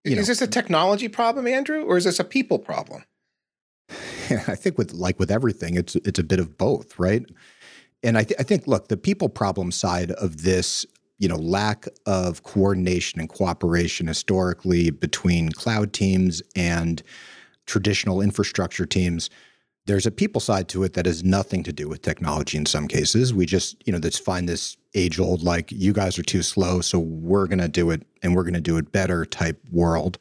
you 0.03 0.13
is 0.13 0.15
know. 0.15 0.31
this 0.31 0.41
a 0.41 0.47
technology 0.47 1.07
problem, 1.07 1.47
Andrew, 1.47 1.83
or 1.83 1.97
is 1.97 2.05
this 2.05 2.19
a 2.19 2.23
people 2.23 2.59
problem? 2.59 3.03
I 4.47 4.55
think 4.55 4.77
with 4.77 4.93
like 4.93 5.19
with 5.19 5.31
everything, 5.31 5.75
it's 5.75 5.95
it's 5.97 6.19
a 6.19 6.23
bit 6.23 6.39
of 6.39 6.57
both, 6.57 6.97
right? 6.99 7.25
And 8.03 8.17
I, 8.17 8.23
th- 8.23 8.39
I 8.39 8.43
think, 8.43 8.67
look, 8.67 8.87
the 8.87 8.97
people 8.97 9.29
problem 9.29 9.71
side 9.71 10.11
of 10.11 10.41
this, 10.43 10.85
you 11.19 11.27
know, 11.27 11.35
lack 11.35 11.87
of 12.05 12.43
coordination 12.43 13.19
and 13.19 13.29
cooperation 13.29 14.07
historically 14.07 14.89
between 14.89 15.51
cloud 15.51 15.93
teams 15.93 16.41
and 16.55 17.03
traditional 17.67 18.21
infrastructure 18.21 18.85
teams. 18.85 19.29
There's 19.85 20.05
a 20.05 20.11
people 20.11 20.41
side 20.41 20.67
to 20.69 20.83
it 20.83 20.93
that 20.93 21.05
has 21.05 21.23
nothing 21.23 21.63
to 21.63 21.73
do 21.73 21.87
with 21.87 22.01
technology 22.01 22.57
in 22.57 22.65
some 22.65 22.87
cases. 22.87 23.33
We 23.33 23.45
just, 23.45 23.85
you 23.85 23.93
know, 23.93 23.99
just 23.99 24.23
find 24.23 24.49
this 24.49 24.77
age 24.95 25.19
old, 25.19 25.43
like, 25.43 25.71
you 25.71 25.93
guys 25.93 26.17
are 26.17 26.23
too 26.23 26.41
slow, 26.41 26.81
so 26.81 26.99
we're 26.99 27.47
going 27.47 27.59
to 27.59 27.67
do 27.67 27.91
it 27.91 28.03
and 28.23 28.35
we're 28.35 28.43
going 28.43 28.53
to 28.53 28.61
do 28.61 28.77
it 28.77 28.91
better 28.91 29.25
type 29.25 29.59
world 29.71 30.17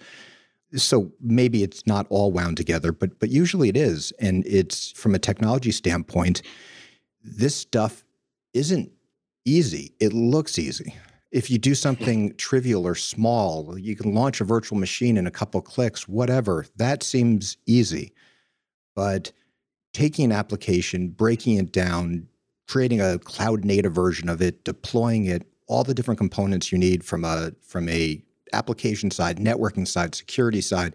so 0.75 1.11
maybe 1.21 1.63
it's 1.63 1.87
not 1.87 2.07
all 2.11 2.33
wound 2.33 2.57
together, 2.57 2.93
but 2.93 3.19
but 3.19 3.31
usually 3.31 3.69
it 3.69 3.77
is, 3.77 4.13
and 4.21 4.47
it's 4.47 4.93
from 4.93 5.15
a 5.15 5.19
technology 5.19 5.73
standpoint. 5.73 6.43
This 7.23 7.55
stuff 7.55 8.05
isn't 8.55 8.91
easy. 9.45 9.93
It 10.01 10.13
looks 10.13 10.59
easy. 10.59 10.95
If 11.31 11.51
you 11.51 11.59
do 11.59 11.75
something 11.75 12.35
trivial 12.39 12.87
or 12.87 12.95
small, 12.95 13.79
you 13.79 13.97
can 13.97 14.15
launch 14.15 14.41
a 14.41 14.45
virtual 14.45 14.79
machine 14.79 15.17
in 15.17 15.27
a 15.27 15.31
couple 15.31 15.61
clicks, 15.61 16.09
whatever. 16.09 16.67
That 16.77 17.03
seems 17.03 17.57
easy. 17.67 18.13
But 18.95 19.33
taking 19.93 20.27
an 20.27 20.33
application, 20.33 21.09
breaking 21.09 21.57
it 21.57 21.73
down, 21.73 22.29
creating 22.69 23.01
a 23.01 23.19
cloud 23.19 23.65
native 23.65 23.95
version 23.95 24.29
of 24.29 24.41
it, 24.41 24.65
deploying 24.65 25.27
it, 25.27 25.47
all 25.67 25.85
the 25.85 25.95
different 25.95 26.19
components 26.19 26.73
you 26.73 26.79
need 26.79 27.05
from 27.05 27.25
a 27.25 27.53
from 27.63 27.89
a 27.89 28.23
application 28.53 29.11
side, 29.11 29.39
networking 29.39 29.87
side, 29.87 30.15
security 30.15 30.61
side, 30.61 30.95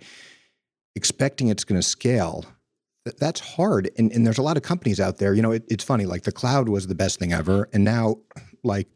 expecting 0.95 1.49
it's 1.49 1.63
going 1.63 1.79
to 1.79 1.87
scale, 1.87 2.45
that's 3.19 3.39
hard. 3.39 3.89
And, 3.97 4.11
and 4.11 4.25
there's 4.25 4.37
a 4.37 4.43
lot 4.43 4.57
of 4.57 4.63
companies 4.63 4.99
out 4.99 5.17
there. 5.17 5.33
You 5.33 5.41
know, 5.41 5.51
it, 5.51 5.63
it's 5.69 5.83
funny, 5.83 6.05
like 6.05 6.23
the 6.23 6.31
cloud 6.31 6.69
was 6.69 6.87
the 6.87 6.95
best 6.95 7.19
thing 7.19 7.33
ever. 7.33 7.69
And 7.73 7.83
now, 7.83 8.17
like 8.63 8.87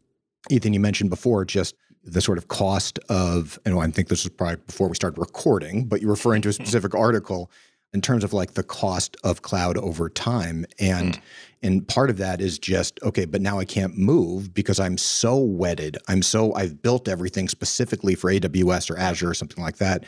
Ethan, 0.50 0.72
you 0.72 0.80
mentioned 0.80 1.10
before, 1.10 1.44
just 1.44 1.76
the 2.02 2.20
sort 2.20 2.38
of 2.38 2.48
cost 2.48 2.98
of, 3.08 3.58
and 3.64 3.78
I 3.78 3.90
think 3.90 4.08
this 4.08 4.24
was 4.24 4.32
probably 4.32 4.56
before 4.66 4.88
we 4.88 4.94
started 4.94 5.18
recording, 5.18 5.84
but 5.84 6.00
you're 6.00 6.10
referring 6.10 6.42
to 6.42 6.48
a 6.48 6.52
specific 6.52 6.94
article 6.94 7.50
in 7.92 8.00
terms 8.00 8.22
of 8.22 8.32
like 8.32 8.54
the 8.54 8.62
cost 8.62 9.16
of 9.24 9.42
cloud 9.42 9.76
over 9.78 10.08
time. 10.08 10.64
And 10.78 11.14
mm. 11.14 11.20
and 11.62 11.86
part 11.86 12.10
of 12.10 12.18
that 12.18 12.40
is 12.40 12.58
just 12.58 13.02
okay 13.02 13.24
but 13.24 13.40
now 13.40 13.58
I 13.58 13.64
can't 13.64 13.96
move 13.96 14.54
because 14.54 14.78
I'm 14.80 14.98
so 14.98 15.38
wedded. 15.38 15.98
I'm 16.08 16.22
so 16.22 16.54
I've 16.54 16.82
built 16.82 17.08
everything 17.08 17.48
specifically 17.48 18.14
for 18.14 18.30
AWS 18.30 18.90
or 18.90 18.98
Azure 18.98 19.30
or 19.30 19.34
something 19.34 19.62
like 19.62 19.78
that. 19.78 20.04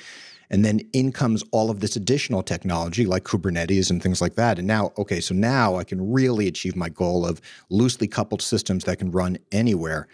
And 0.50 0.66
then 0.66 0.80
in 0.92 1.12
comes 1.12 1.42
all 1.50 1.70
of 1.70 1.80
this 1.80 1.96
additional 1.96 2.42
technology 2.42 3.06
like 3.06 3.24
Kubernetes 3.24 3.90
and 3.90 4.02
things 4.02 4.20
like 4.20 4.34
that. 4.34 4.58
And 4.58 4.68
now 4.68 4.92
okay 4.98 5.20
so 5.20 5.34
now 5.34 5.76
I 5.76 5.84
can 5.84 6.12
really 6.12 6.46
achieve 6.46 6.76
my 6.76 6.88
goal 6.88 7.26
of 7.26 7.40
loosely 7.68 8.06
coupled 8.06 8.42
systems 8.42 8.84
that 8.84 8.98
can 8.98 9.10
run 9.10 9.38
anywhere 9.50 10.08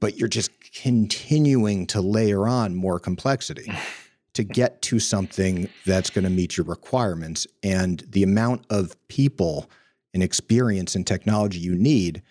but 0.00 0.18
you're 0.18 0.28
just 0.28 0.50
continuing 0.82 1.86
to 1.86 2.02
layer 2.02 2.46
on 2.46 2.74
more 2.74 3.00
complexity 3.00 3.72
to 4.38 4.44
get 4.44 4.80
to 4.82 5.00
something 5.00 5.68
that's 5.84 6.10
going 6.10 6.22
to 6.22 6.30
meet 6.30 6.56
your 6.56 6.64
requirements. 6.64 7.44
And 7.64 8.04
the 8.08 8.22
amount 8.22 8.64
of 8.70 8.96
people 9.08 9.68
and 10.14 10.22
experience 10.22 10.94
and 10.94 11.04
technology 11.04 11.58
you 11.58 11.74
need, 11.74 12.22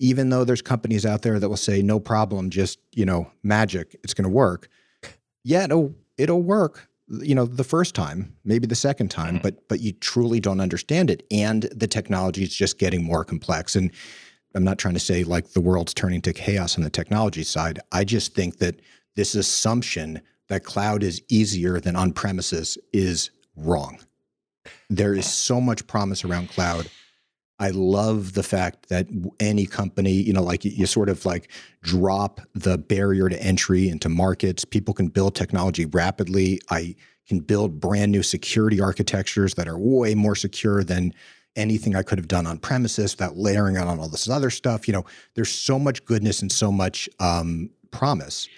even 0.00 0.30
though 0.30 0.42
there's 0.42 0.60
companies 0.60 1.06
out 1.06 1.22
there 1.22 1.38
that 1.38 1.48
will 1.48 1.56
say, 1.56 1.80
no 1.80 2.00
problem, 2.00 2.50
just, 2.50 2.80
you 2.90 3.06
know, 3.06 3.30
magic, 3.44 3.94
it's 4.02 4.12
going 4.12 4.24
to 4.24 4.28
work. 4.28 4.66
Yeah, 5.44 5.62
it'll, 5.62 5.94
it'll 6.18 6.42
work, 6.42 6.88
you 7.20 7.34
know 7.34 7.44
the 7.44 7.64
first 7.64 7.94
time 7.94 8.34
maybe 8.42 8.66
the 8.66 8.74
second 8.74 9.10
time 9.10 9.34
mm-hmm. 9.34 9.42
but 9.42 9.68
but 9.68 9.80
you 9.80 9.92
truly 9.92 10.40
don't 10.40 10.60
understand 10.60 11.10
it 11.10 11.26
and 11.30 11.64
the 11.64 11.86
technology 11.86 12.42
is 12.42 12.54
just 12.54 12.78
getting 12.78 13.04
more 13.04 13.22
complex 13.22 13.76
and 13.76 13.90
i'm 14.54 14.64
not 14.64 14.78
trying 14.78 14.94
to 14.94 15.00
say 15.00 15.22
like 15.22 15.50
the 15.50 15.60
world's 15.60 15.92
turning 15.92 16.22
to 16.22 16.32
chaos 16.32 16.78
on 16.78 16.84
the 16.84 16.88
technology 16.88 17.42
side 17.42 17.80
i 17.90 18.02
just 18.02 18.34
think 18.34 18.58
that 18.58 18.80
this 19.14 19.34
assumption 19.34 20.22
that 20.52 20.64
cloud 20.64 21.02
is 21.02 21.22
easier 21.28 21.80
than 21.80 21.96
on 21.96 22.12
premises 22.12 22.78
is 22.92 23.30
wrong 23.56 23.98
there 24.88 25.14
is 25.14 25.26
so 25.26 25.60
much 25.60 25.86
promise 25.86 26.24
around 26.24 26.48
cloud 26.48 26.88
I 27.62 27.70
love 27.70 28.32
the 28.32 28.42
fact 28.42 28.88
that 28.88 29.06
any 29.38 29.66
company, 29.66 30.10
you 30.10 30.32
know, 30.32 30.42
like 30.42 30.64
you 30.64 30.84
sort 30.84 31.08
of 31.08 31.24
like 31.24 31.48
drop 31.80 32.40
the 32.54 32.76
barrier 32.76 33.28
to 33.28 33.40
entry 33.40 33.88
into 33.88 34.08
markets. 34.08 34.64
People 34.64 34.92
can 34.92 35.06
build 35.06 35.36
technology 35.36 35.86
rapidly. 35.86 36.60
I 36.70 36.96
can 37.28 37.38
build 37.38 37.78
brand 37.78 38.10
new 38.10 38.24
security 38.24 38.80
architectures 38.80 39.54
that 39.54 39.68
are 39.68 39.78
way 39.78 40.16
more 40.16 40.34
secure 40.34 40.82
than 40.82 41.14
anything 41.54 41.94
I 41.94 42.02
could 42.02 42.18
have 42.18 42.26
done 42.26 42.48
on 42.48 42.58
premises 42.58 43.12
without 43.12 43.36
layering 43.36 43.78
on 43.78 44.00
all 44.00 44.08
this 44.08 44.28
other 44.28 44.50
stuff. 44.50 44.88
You 44.88 44.94
know, 44.94 45.04
there's 45.34 45.52
so 45.52 45.78
much 45.78 46.04
goodness 46.04 46.42
and 46.42 46.50
so 46.50 46.72
much 46.72 47.08
um, 47.20 47.70
promise, 47.92 48.48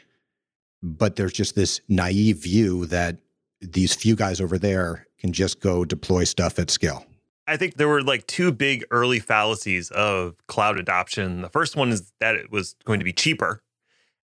but 0.84 1.16
there's 1.16 1.32
just 1.32 1.54
this 1.54 1.80
naive 1.88 2.42
view 2.42 2.84
that 2.86 3.16
these 3.60 3.94
few 3.94 4.14
guys 4.14 4.40
over 4.40 4.58
there 4.58 5.06
can 5.18 5.32
just 5.32 5.60
go 5.60 5.84
deploy 5.84 6.24
stuff 6.24 6.58
at 6.58 6.70
scale. 6.70 7.06
I 7.46 7.56
think 7.56 7.76
there 7.76 7.88
were 7.88 8.02
like 8.02 8.26
two 8.26 8.52
big 8.52 8.84
early 8.90 9.18
fallacies 9.18 9.90
of 9.90 10.34
cloud 10.46 10.78
adoption. 10.78 11.40
The 11.40 11.48
first 11.48 11.74
one 11.74 11.90
is 11.90 12.12
that 12.20 12.36
it 12.36 12.50
was 12.50 12.76
going 12.84 13.00
to 13.00 13.04
be 13.04 13.12
cheaper, 13.12 13.62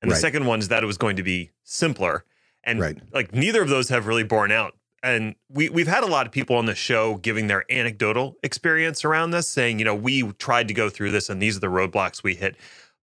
and 0.03 0.11
the 0.11 0.15
right. 0.15 0.21
second 0.21 0.47
one 0.47 0.59
is 0.59 0.69
that 0.69 0.83
it 0.83 0.87
was 0.87 0.99
going 0.99 1.17
to 1.17 1.23
be 1.23 1.51
simpler. 1.65 2.25
And 2.63 2.79
right. 2.79 2.99
like 3.13 3.35
neither 3.35 3.63
of 3.63 3.71
those 3.71 3.89
have 3.89 4.07
really 4.07 4.23
borne 4.23 4.53
out. 4.53 4.75
And 5.03 5.35
we 5.49 5.71
we've 5.71 5.89
had 5.89 6.05
a 6.05 6.07
lot 6.07 6.27
of 6.27 6.33
people 6.33 6.57
on 6.57 6.67
the 6.67 6.75
show 6.75 7.17
giving 7.17 7.47
their 7.47 7.65
anecdotal 7.73 8.37
experience 8.43 9.03
around 9.03 9.31
this, 9.31 9.49
saying, 9.49 9.79
you 9.79 9.85
know, 9.87 9.95
we 9.95 10.31
tried 10.33 10.69
to 10.69 10.75
go 10.75 10.91
through 10.91 11.11
this 11.11 11.31
and 11.31 11.41
these 11.41 11.57
are 11.57 11.61
the 11.61 11.69
roadblocks 11.69 12.23
we 12.23 12.35
hit. 12.35 12.57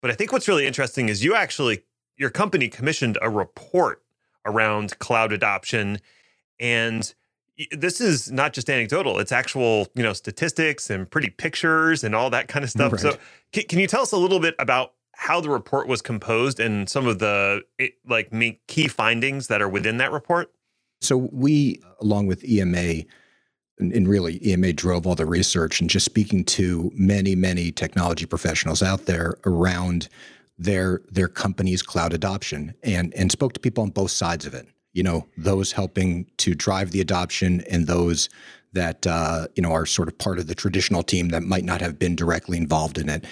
But 0.02 0.10
I 0.10 0.16
think 0.16 0.32
what's 0.32 0.48
really 0.48 0.66
interesting 0.66 1.08
is 1.08 1.24
you 1.24 1.36
actually 1.36 1.84
your 2.18 2.30
company 2.30 2.70
commissioned 2.70 3.18
a 3.22 3.30
report 3.30 4.04
around 4.46 4.98
cloud 5.00 5.32
adoption 5.32 6.00
and 6.60 7.14
this 7.72 8.02
is 8.02 8.32
not 8.32 8.54
just 8.54 8.70
anecdotal 8.70 9.20
it's 9.20 9.32
actual 9.32 9.88
you 9.96 10.04
know 10.04 10.14
statistics 10.14 10.90
and 10.90 11.10
pretty 11.10 11.30
pictures 11.30 12.04
and 12.04 12.16
all 12.16 12.30
that 12.30 12.48
kind 12.48 12.64
of 12.64 12.70
stuff 12.70 12.92
right. 12.92 13.02
so 13.02 13.18
can, 13.52 13.64
can, 13.64 13.80
you 13.80 13.88
tell 13.88 14.02
us 14.02 14.12
a 14.12 14.18
little 14.18 14.40
bit 14.40 14.56
about 14.60 14.94
how 15.14 15.40
the 15.40 15.50
report 15.50 15.88
was 15.88 16.02
composed 16.02 16.60
and 16.60 16.90
some 16.90 17.08
of 17.08 17.20
the 17.20 17.62
like 18.08 18.34
key 18.68 18.88
findings 18.88 19.48
that 19.48 19.62
are 19.62 19.70
within 19.70 19.98
that 19.98 20.12
report 20.12 20.52
so 21.02 21.30
we 21.32 21.80
along 22.02 22.28
with 22.28 22.44
ema 22.44 23.04
and 23.80 24.08
really 24.08 24.46
ema 24.48 24.74
drove 24.74 25.06
all 25.06 25.16
the 25.16 25.26
research 25.26 25.80
and 25.80 25.90
just 25.90 26.06
speaking 26.06 26.44
to 26.44 26.92
many 26.96 27.36
many 27.36 27.72
technology 27.72 28.26
professionals 28.26 28.82
out 28.82 29.06
there 29.06 29.36
around 29.46 30.10
their 30.58 31.02
their 31.12 31.28
company's 31.28 31.82
cloud 31.82 32.14
adoption 32.14 32.74
and 32.84 33.14
and 33.16 33.32
spoke 33.32 33.54
to 33.54 33.60
people 33.60 33.84
on 33.84 33.90
both 33.90 34.12
sides 34.12 34.46
of 34.46 34.54
it. 34.54 34.68
You 34.94 35.04
know 35.04 35.28
those 35.38 35.72
helping 35.72 36.28
to 36.38 36.54
drive 36.54 36.92
the 36.92 37.02
adoption 37.02 37.62
and 37.70 37.88
those 37.88 38.30
that 38.74 39.06
uh, 39.08 39.48
you 39.56 39.64
know 39.64 39.72
are 39.72 39.86
sort 39.86 40.08
of 40.08 40.18
part 40.18 40.40
of 40.40 40.48
the 40.48 40.56
traditional 40.56 41.04
team 41.04 41.30
that 41.30 41.44
might 41.44 41.64
not 41.64 41.82
have 41.82 41.98
been 41.98 42.16
directly 42.16 42.58
involved 42.58 42.98
in 42.98 43.10
it 43.10 43.26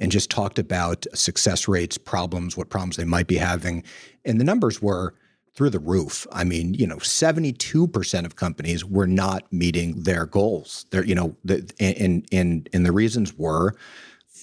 and 0.00 0.10
just 0.10 0.30
talked 0.30 0.58
about 0.58 1.06
success 1.14 1.68
rates 1.68 1.96
problems 1.96 2.56
what 2.56 2.70
problems 2.70 2.96
they 2.96 3.04
might 3.04 3.28
be 3.28 3.36
having. 3.36 3.84
And 4.24 4.40
the 4.40 4.44
numbers 4.44 4.82
were 4.82 5.14
through 5.54 5.70
the 5.70 5.78
roof. 5.78 6.26
I 6.32 6.42
mean 6.42 6.74
you 6.74 6.86
know 6.86 6.96
72% 6.96 8.24
of 8.24 8.36
companies 8.36 8.84
were 8.84 9.06
not 9.06 9.52
meeting 9.52 10.02
their 10.02 10.26
goals. 10.26 10.86
There 10.90 11.04
you 11.04 11.14
know 11.14 11.36
the, 11.44 11.70
and 11.78 12.26
and 12.32 12.68
and 12.72 12.84
the 12.84 12.92
reasons 12.92 13.34
were 13.34 13.74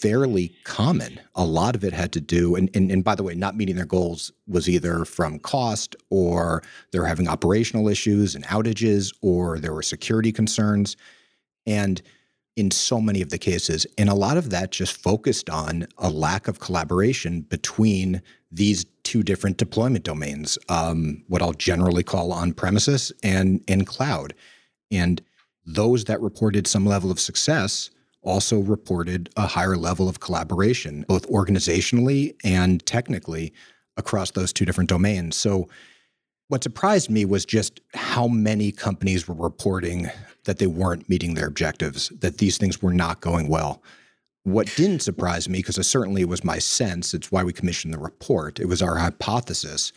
fairly 0.02 0.56
common. 0.64 1.20
A 1.36 1.46
lot 1.46 1.76
of 1.76 1.84
it 1.84 1.94
had 1.94 2.12
to 2.14 2.22
do, 2.22 2.56
and, 2.56 2.70
and, 2.76 2.92
and 2.92 3.04
by 3.04 3.16
the 3.16 3.24
way, 3.24 3.36
not 3.36 3.56
meeting 3.56 3.76
their 3.76 3.86
goals 3.86 4.32
was 4.48 4.68
either 4.68 5.06
from 5.06 5.40
cost 5.40 5.96
or 6.10 6.64
they're 6.92 7.06
having 7.06 7.28
operational 7.28 7.88
issues 7.88 8.36
and 8.36 8.44
outages 8.46 9.14
or 9.22 9.60
there 9.60 9.74
were 9.74 9.84
security 9.84 10.32
concerns. 10.32 10.98
And 11.66 12.02
in 12.58 12.72
so 12.72 13.00
many 13.00 13.22
of 13.22 13.30
the 13.30 13.38
cases, 13.38 13.88
and 13.98 14.10
a 14.10 14.16
lot 14.16 14.38
of 14.38 14.50
that 14.50 14.72
just 14.72 15.02
focused 15.02 15.50
on 15.50 15.88
a 15.98 16.10
lack 16.10 16.48
of 16.48 16.60
collaboration 16.60 17.42
between 17.42 18.22
these 18.52 18.86
two 19.04 19.24
different 19.24 19.58
deployment 19.58 20.04
domains, 20.04 20.58
um, 20.68 21.24
what 21.28 21.42
I'll 21.42 21.54
generally 21.54 22.04
call 22.04 22.34
on 22.34 22.54
premises 22.54 23.12
and 23.24 23.64
in 23.68 23.86
cloud. 23.86 24.34
And 24.90 25.22
those 25.66 26.06
that 26.06 26.20
reported 26.22 26.68
some 26.68 26.86
level 26.86 27.12
of 27.12 27.20
success 27.20 27.92
also 28.24 28.60
reported 28.60 29.30
a 29.36 29.48
higher 29.48 29.78
level 29.78 30.08
of 30.08 30.20
collaboration, 30.20 31.06
both 31.08 31.28
organizationally 31.30 32.36
and 32.44 32.86
technically 32.86 33.54
across 33.98 34.32
those 34.32 34.54
two 34.54 34.66
different 34.66 34.90
domains. 34.90 35.36
So, 35.36 35.68
what 36.48 36.64
surprised 36.64 37.10
me 37.10 37.24
was 37.24 37.46
just 37.46 37.80
how 37.94 38.28
many 38.28 38.74
companies 38.74 39.26
were 39.26 39.36
reporting 39.36 40.10
that 40.44 40.58
they 40.58 40.68
weren't 40.68 41.08
meeting 41.08 41.34
their 41.34 41.48
objectives, 41.48 42.10
that 42.20 42.40
these 42.40 42.58
things 42.58 42.82
were 42.82 42.94
not 42.94 43.22
going 43.22 43.48
well. 43.48 43.82
What 44.44 44.74
didn't 44.76 45.00
surprise 45.00 45.48
me, 45.48 45.60
because 45.60 45.78
it 45.78 45.84
certainly 45.84 46.26
was 46.26 46.44
my 46.44 46.60
sense, 46.60 47.14
it's 47.14 47.32
why 47.32 47.44
we 47.44 47.54
commissioned 47.54 47.94
the 47.94 48.00
report, 48.00 48.60
it 48.60 48.66
was 48.66 48.82
our 48.82 48.98
hypothesis 48.98 49.94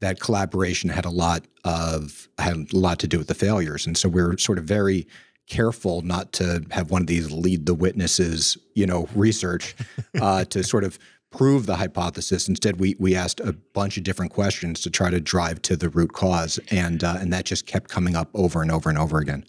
that 0.00 0.20
collaboration 0.20 0.90
had 0.90 1.04
a 1.04 1.10
lot 1.10 1.44
of 1.64 2.28
had 2.38 2.72
a 2.72 2.76
lot 2.76 2.98
to 3.00 3.08
do 3.08 3.18
with 3.18 3.26
the 3.26 3.34
failures. 3.34 3.86
And 3.86 3.96
so 3.96 4.08
we're 4.08 4.38
sort 4.38 4.58
of 4.58 4.64
very 4.64 5.06
careful 5.48 6.02
not 6.02 6.32
to 6.34 6.64
have 6.70 6.90
one 6.90 7.02
of 7.02 7.06
these 7.08 7.30
lead 7.30 7.66
the 7.66 7.74
witnesses, 7.74 8.56
you 8.74 8.86
know, 8.86 9.08
research 9.14 9.74
uh, 10.20 10.44
to 10.44 10.62
sort 10.62 10.84
of 10.84 10.98
prove 11.30 11.66
the 11.66 11.76
hypothesis. 11.76 12.48
Instead, 12.48 12.80
we 12.80 12.96
we 12.98 13.14
asked 13.14 13.40
a 13.40 13.52
bunch 13.52 13.96
of 13.96 14.04
different 14.04 14.32
questions 14.32 14.80
to 14.82 14.90
try 14.90 15.10
to 15.10 15.20
drive 15.20 15.60
to 15.62 15.76
the 15.76 15.88
root 15.88 16.12
cause, 16.12 16.58
and 16.70 17.04
uh, 17.04 17.16
and 17.18 17.32
that 17.32 17.44
just 17.44 17.66
kept 17.66 17.90
coming 17.90 18.16
up 18.16 18.28
over 18.34 18.62
and 18.62 18.70
over 18.70 18.88
and 18.88 18.98
over 18.98 19.18
again. 19.18 19.44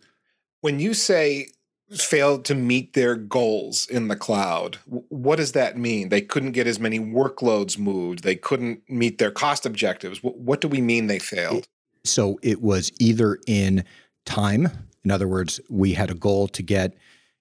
When 0.62 0.80
you 0.80 0.94
say 0.94 1.48
failed 1.92 2.46
to 2.46 2.54
meet 2.54 2.94
their 2.94 3.16
goals 3.16 3.88
in 3.88 4.10
the 4.10 4.16
cloud, 4.16 4.78
what 4.86 5.38
does 5.38 5.54
that 5.54 5.78
mean? 5.78 6.10
They 6.10 6.22
couldn't 6.22 6.52
get 6.52 6.68
as 6.68 6.80
many 6.80 7.00
workloads 7.00 7.80
moved. 7.80 8.24
They 8.24 8.36
couldn't 8.36 8.84
meet 8.88 9.18
their 9.18 9.32
cost 9.32 9.66
objectives. 9.66 10.20
What 10.22 10.62
do 10.62 10.68
we 10.68 10.82
mean 10.82 11.08
they 11.08 11.20
failed? 11.20 11.68
So 12.04 12.40
it 12.44 12.62
was 12.62 12.92
either 13.00 13.40
in 13.48 13.84
time 14.26 14.70
in 15.04 15.12
other 15.12 15.28
words, 15.28 15.60
we 15.70 15.94
had 15.94 16.12
a 16.12 16.16
goal 16.16 16.48
to 16.50 16.64
get, 16.64 16.96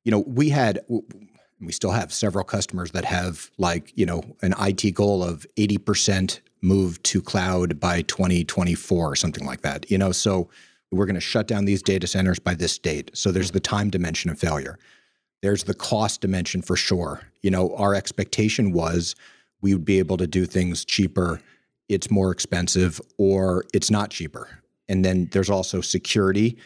you 0.05 0.11
know, 0.13 0.21
we 0.21 0.49
had, 0.49 0.81
we 1.61 1.73
still 1.73 1.91
have 1.91 2.13
several 2.13 2.45
customers 2.45 2.93
that 2.93 3.05
have 3.05 3.51
like, 3.59 3.93
you 3.97 4.07
know, 4.07 4.23
an 4.43 4.55
IT 4.61 4.95
goal 4.95 5.23
of 5.23 5.47
80% 5.57 6.41
move 6.63 7.03
to 7.05 7.23
cloud 7.23 7.79
by 7.79 8.03
2024 8.03 9.13
or 9.13 9.17
something 9.17 9.47
like 9.47 9.63
that, 9.63 9.91
you 9.91 9.99
know, 9.99 10.13
so 10.13 10.49
we're 10.91 11.07
going 11.07 11.15
to 11.15 11.21
shut 11.21 11.47
down 11.47 11.65
these 11.65 11.83
data 11.83 12.07
centers 12.07 12.39
by 12.39 12.55
this 12.55 12.79
date. 12.79 13.11
So 13.15 13.31
there's 13.31 13.51
the 13.51 13.61
time 13.61 13.91
dimension 13.91 14.31
of 14.31 14.39
failure. 14.39 14.79
There's 15.43 15.65
the 15.65 15.75
cost 15.75 16.21
dimension 16.21 16.63
for 16.63 16.77
sure. 16.77 17.21
You 17.43 17.51
know, 17.51 17.75
our 17.77 17.95
expectation 17.95 18.73
was 18.73 19.15
we 19.61 19.75
would 19.75 19.85
be 19.85 19.99
able 19.99 20.17
to 20.17 20.27
do 20.27 20.47
things 20.47 20.85
cheaper, 20.85 21.41
it's 21.89 22.11
more 22.11 22.31
expensive, 22.31 23.01
or 23.19 23.65
it's 23.73 23.91
not 23.91 24.11
cheaper. 24.11 24.49
And 24.89 25.05
then 25.05 25.29
there's 25.33 25.51
also 25.51 25.81
security 25.81 26.59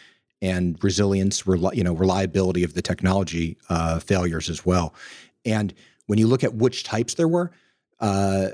and 0.43 0.77
resilience, 0.83 1.47
you 1.47 1.85
know, 1.85 1.95
reliability 1.95 2.65
of 2.65 2.75
the 2.75 2.83
technology 2.83 3.57
uh, 3.71 3.99
failures 4.01 4.51
as 4.51 4.67
well. 4.67 4.93
And 5.47 5.73
when 6.09 6.19
you 6.19 6.27
look 6.27 6.45
at 6.45 6.55
which 6.55 6.83
types 6.85 7.15
there 7.15 7.29
were, 7.29 7.53
uh, 8.01 8.49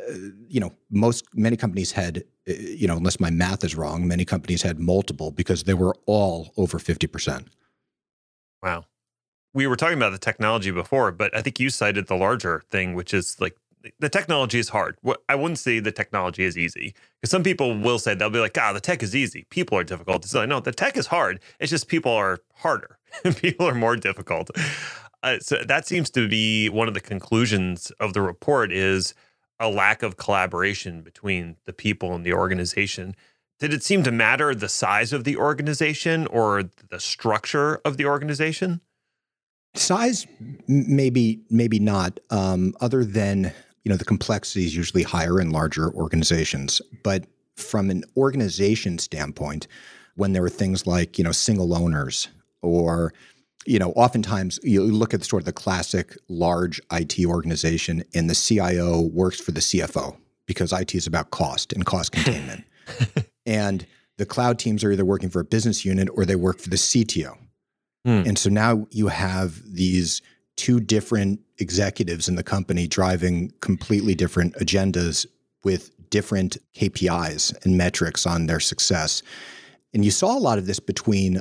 you 0.47 0.61
know, 0.61 0.71
most 0.91 1.25
many 1.35 1.57
companies 1.57 1.91
had, 1.91 2.19
uh, 2.49 2.53
you 2.53 2.87
know, 2.87 2.99
unless 2.99 3.19
my 3.19 3.31
math 3.31 3.65
is 3.65 3.75
wrong, 3.75 4.07
many 4.07 4.25
companies 4.25 4.63
had 4.63 4.79
multiple 4.79 5.31
because 5.31 5.65
they 5.65 5.75
were 5.75 5.97
all 6.07 6.53
over 6.57 6.79
fifty 6.79 7.07
percent. 7.07 7.49
Wow. 8.63 8.85
We 9.55 9.67
were 9.67 9.77
talking 9.77 9.97
about 9.97 10.13
the 10.13 10.19
technology 10.19 10.71
before, 10.71 11.11
but 11.11 11.35
I 11.35 11.41
think 11.41 11.59
you 11.59 11.71
cited 11.71 12.07
the 12.07 12.17
larger 12.17 12.63
thing, 12.71 12.95
which 12.95 13.15
is 13.15 13.41
like 13.41 13.57
the 13.99 14.09
technology 14.09 14.59
is 14.59 14.69
hard. 14.69 14.97
I 15.29 15.35
wouldn't 15.35 15.59
say 15.59 15.81
the 15.81 15.93
technology 15.93 16.45
is 16.45 16.57
easy 16.57 16.95
because 17.21 17.31
some 17.31 17.43
people 17.43 17.79
will 17.79 17.99
say 17.99 18.15
they'll 18.15 18.31
be 18.31 18.41
like, 18.41 18.57
"Ah, 18.59 18.73
the 18.73 18.81
tech 18.81 19.03
is 19.03 19.15
easy. 19.15 19.47
People 19.51 19.79
are 19.79 19.85
difficult." 19.85 20.25
It's 20.25 20.35
like, 20.35 20.49
no, 20.49 20.61
the 20.61 20.73
tech 20.73 20.97
is 20.97 21.07
hard. 21.07 21.41
It's 21.61 21.71
just 21.71 21.89
people 21.89 22.13
are 22.13 22.39
harder. 22.55 22.99
people 23.37 23.67
are 23.67 23.75
more 23.75 23.97
difficult. 23.97 24.51
Uh, 25.23 25.39
so 25.41 25.63
that 25.65 25.87
seems 25.87 26.11
to 26.11 26.29
be 26.29 26.69
one 26.69 26.89
of 26.89 26.95
the 26.95 27.01
conclusions 27.01 27.91
of 27.99 28.13
the 28.13 28.21
report 28.21 28.73
is 28.73 29.15
a 29.61 29.69
lack 29.69 30.03
of 30.03 30.17
collaboration 30.17 31.03
between 31.03 31.57
the 31.65 31.73
people 31.73 32.15
and 32.15 32.25
the 32.25 32.33
organization. 32.33 33.15
Did 33.59 33.75
it 33.75 33.83
seem 33.83 34.05
to 34.05 34.13
matter 34.13 34.55
the 34.55 34.69
size 34.69 35.13
of 35.13 35.25
the 35.25 35.37
organization 35.37 36.29
or 36.29 36.71
the 36.91 37.01
structure 37.01 37.81
of 37.85 37.97
the 37.97 38.07
organization? 38.07 38.81
Size, 39.75 40.27
maybe, 40.69 41.41
maybe 41.51 41.81
not. 41.81 42.21
Um, 42.31 42.75
other 42.81 43.05
than 43.05 43.53
you 43.89 43.95
know, 43.95 43.97
the 43.97 44.05
complexity 44.05 44.67
is 44.67 44.77
usually 44.77 45.03
higher 45.03 45.41
in 45.41 45.49
larger 45.49 45.91
organizations. 45.95 46.83
But 47.03 47.25
from 47.57 47.89
an 47.89 48.05
organization 48.19 48.99
standpoint, 48.99 49.67
when 50.15 50.35
there 50.35 50.43
were 50.43 50.51
things 50.51 50.87
like, 50.87 51.17
you 51.17 51.25
know, 51.25 51.33
single 51.33 51.75
owners 51.75 52.29
or 52.61 53.15
you 53.65 53.79
know, 53.79 53.93
oftentimes 53.93 54.59
you 54.63 54.83
look 54.83 55.13
at 55.15 55.25
sort 55.25 55.43
of 55.43 55.47
the 55.47 55.53
classic 55.53 56.17
large 56.29 56.81
IT 56.93 57.25
organization 57.25 58.03
and 58.15 58.29
the 58.29 58.35
CIO 58.35 59.01
works 59.01 59.41
for 59.41 59.53
the 59.53 59.61
CFO 59.61 60.17
because 60.47 60.73
IT 60.73 60.95
is 60.95 61.07
about 61.07 61.31
cost 61.31 61.73
and 61.73 61.85
cost 61.85 62.13
containment. 62.13 62.65
and 63.47 63.87
the 64.19 64.27
cloud 64.27 64.59
teams 64.59 64.85
are 64.85 64.93
either 64.93 65.05
working 65.05 65.29
for 65.31 65.41
a 65.41 65.45
business 65.45 65.85
unit 65.85 66.09
or 66.15 66.25
they 66.25 66.37
work 66.37 66.61
for 66.61 66.69
the 66.69 66.77
CTO. 66.77 67.37
Hmm. 68.05 68.23
And 68.27 68.39
so 68.39 68.49
now 68.49 68.87
you 68.91 69.09
have 69.09 69.61
these 69.65 70.23
two 70.59 70.81
different 70.81 71.41
executives 71.59 72.29
in 72.29 72.35
the 72.35 72.43
company 72.43 72.87
driving 72.87 73.53
completely 73.61 74.15
different 74.15 74.55
agendas 74.57 75.25
with 75.65 75.91
different 76.11 76.59
KPIs 76.75 77.65
and 77.65 77.79
metrics 77.79 78.27
on 78.27 78.47
their 78.47 78.61
success. 78.61 79.23
And 79.95 80.05
you 80.05 80.11
saw 80.11 80.37
a 80.37 80.41
lot 80.41 80.59
of 80.59 80.67
this 80.67 80.81
between 80.81 81.41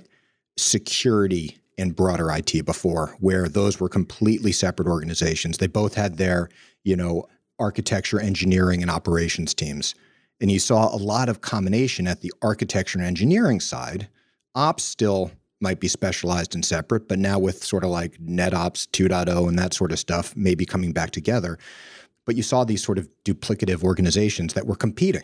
security 0.58 1.58
and 1.78 1.96
broader 1.96 2.32
IT 2.32 2.66
before, 2.66 3.16
where 3.20 3.48
those 3.48 3.80
were 3.80 3.90
completely 3.90 4.52
separate 4.52 4.88
organizations. 4.88 5.58
They 5.58 5.68
both 5.68 5.94
had 5.94 6.18
their, 6.18 6.50
you 6.84 6.96
know, 6.96 7.28
architecture, 7.60 8.20
engineering, 8.20 8.82
and 8.82 8.90
operations 8.90 9.54
teams. 9.54 9.96
And 10.40 10.52
you 10.52 10.60
saw 10.60 10.94
a 10.94 10.98
lot 10.98 11.30
of 11.30 11.42
combination 11.42 12.08
at 12.08 12.22
the 12.22 12.32
architecture 12.42 13.00
and 13.00 13.08
engineering 13.08 13.60
side. 13.60 14.08
Ops 14.56 14.84
still 14.84 15.32
might 15.60 15.80
be 15.80 15.88
specialized 15.88 16.54
and 16.56 16.64
separate, 16.64 17.08
but 17.08 17.20
now 17.20 17.40
with 17.40 17.64
sort 17.64 17.84
of 17.84 17.90
like 17.90 18.18
NetOps 18.20 18.88
2.0 18.90 19.48
and 19.48 19.58
that 19.58 19.74
sort 19.74 19.92
of 19.92 20.00
stuff 20.00 20.36
maybe 20.36 20.66
coming 20.66 20.92
back 20.92 21.12
together. 21.12 21.58
But 22.26 22.36
you 22.36 22.44
saw 22.44 22.64
these 22.64 22.84
sort 22.84 22.98
of 22.98 23.08
duplicative 23.26 23.84
organizations 23.84 24.54
that 24.54 24.68
were 24.68 24.76
competing. 24.76 25.24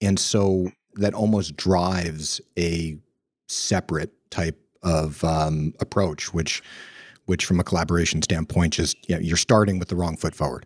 And 0.00 0.18
so 0.18 0.70
that 0.94 1.14
almost 1.14 1.56
drives 1.56 2.40
a 2.58 2.96
separate 3.48 4.12
type 4.30 4.60
of 4.82 5.22
um, 5.24 5.74
approach, 5.80 6.32
which 6.32 6.62
which 7.24 7.44
from 7.44 7.58
a 7.58 7.64
collaboration 7.64 8.22
standpoint, 8.22 8.74
just 8.74 8.96
you 9.08 9.16
know, 9.16 9.20
you're 9.20 9.36
starting 9.36 9.80
with 9.80 9.88
the 9.88 9.96
wrong 9.96 10.16
foot 10.16 10.34
forward. 10.34 10.64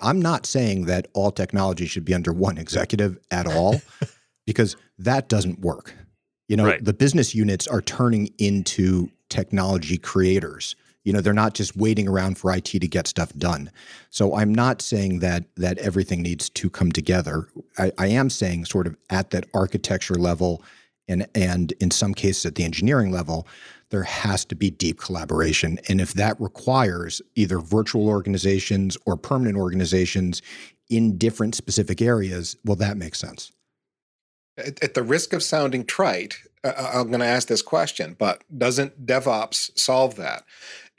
I'm 0.00 0.20
not 0.20 0.46
saying 0.46 0.86
that 0.86 1.06
all 1.14 1.30
technology 1.30 1.86
should 1.86 2.04
be 2.04 2.12
under 2.12 2.32
one 2.32 2.58
executive 2.58 3.18
at 3.30 3.46
all, 3.46 3.80
because 4.46 4.76
that 4.98 5.28
doesn't 5.28 5.60
work. 5.60 5.94
You 6.50 6.56
know, 6.56 6.66
right. 6.66 6.84
the 6.84 6.92
business 6.92 7.32
units 7.32 7.68
are 7.68 7.80
turning 7.80 8.34
into 8.38 9.08
technology 9.28 9.96
creators. 9.96 10.74
You 11.04 11.12
know, 11.12 11.20
they're 11.20 11.32
not 11.32 11.54
just 11.54 11.76
waiting 11.76 12.08
around 12.08 12.38
for 12.38 12.52
IT 12.52 12.64
to 12.64 12.88
get 12.88 13.06
stuff 13.06 13.32
done. 13.34 13.70
So 14.10 14.34
I'm 14.34 14.52
not 14.52 14.82
saying 14.82 15.20
that 15.20 15.44
that 15.54 15.78
everything 15.78 16.22
needs 16.22 16.50
to 16.50 16.68
come 16.68 16.90
together. 16.90 17.46
I, 17.78 17.92
I 17.98 18.08
am 18.08 18.30
saying 18.30 18.64
sort 18.64 18.88
of 18.88 18.96
at 19.10 19.30
that 19.30 19.46
architecture 19.54 20.16
level 20.16 20.64
and 21.06 21.24
and 21.36 21.70
in 21.78 21.92
some 21.92 22.14
cases 22.14 22.44
at 22.46 22.56
the 22.56 22.64
engineering 22.64 23.12
level 23.12 23.46
there 23.90 24.02
has 24.02 24.44
to 24.46 24.54
be 24.56 24.70
deep 24.70 24.98
collaboration 24.98 25.78
and 25.88 26.00
if 26.00 26.14
that 26.14 26.40
requires 26.40 27.22
either 27.34 27.58
virtual 27.58 28.08
organizations 28.08 28.96
or 29.06 29.16
permanent 29.16 29.56
organizations 29.56 30.42
in 30.88 31.16
different 31.16 31.54
specific 31.54 32.00
areas 32.00 32.56
well 32.64 32.76
that 32.76 32.96
makes 32.96 33.18
sense 33.18 33.50
at, 34.66 34.82
at 34.82 34.94
the 34.94 35.02
risk 35.02 35.32
of 35.32 35.42
sounding 35.42 35.84
trite 35.84 36.36
uh, 36.64 36.90
i'm 36.94 37.08
going 37.08 37.20
to 37.20 37.26
ask 37.26 37.48
this 37.48 37.62
question 37.62 38.16
but 38.18 38.42
doesn't 38.56 39.06
devops 39.06 39.76
solve 39.78 40.16
that 40.16 40.44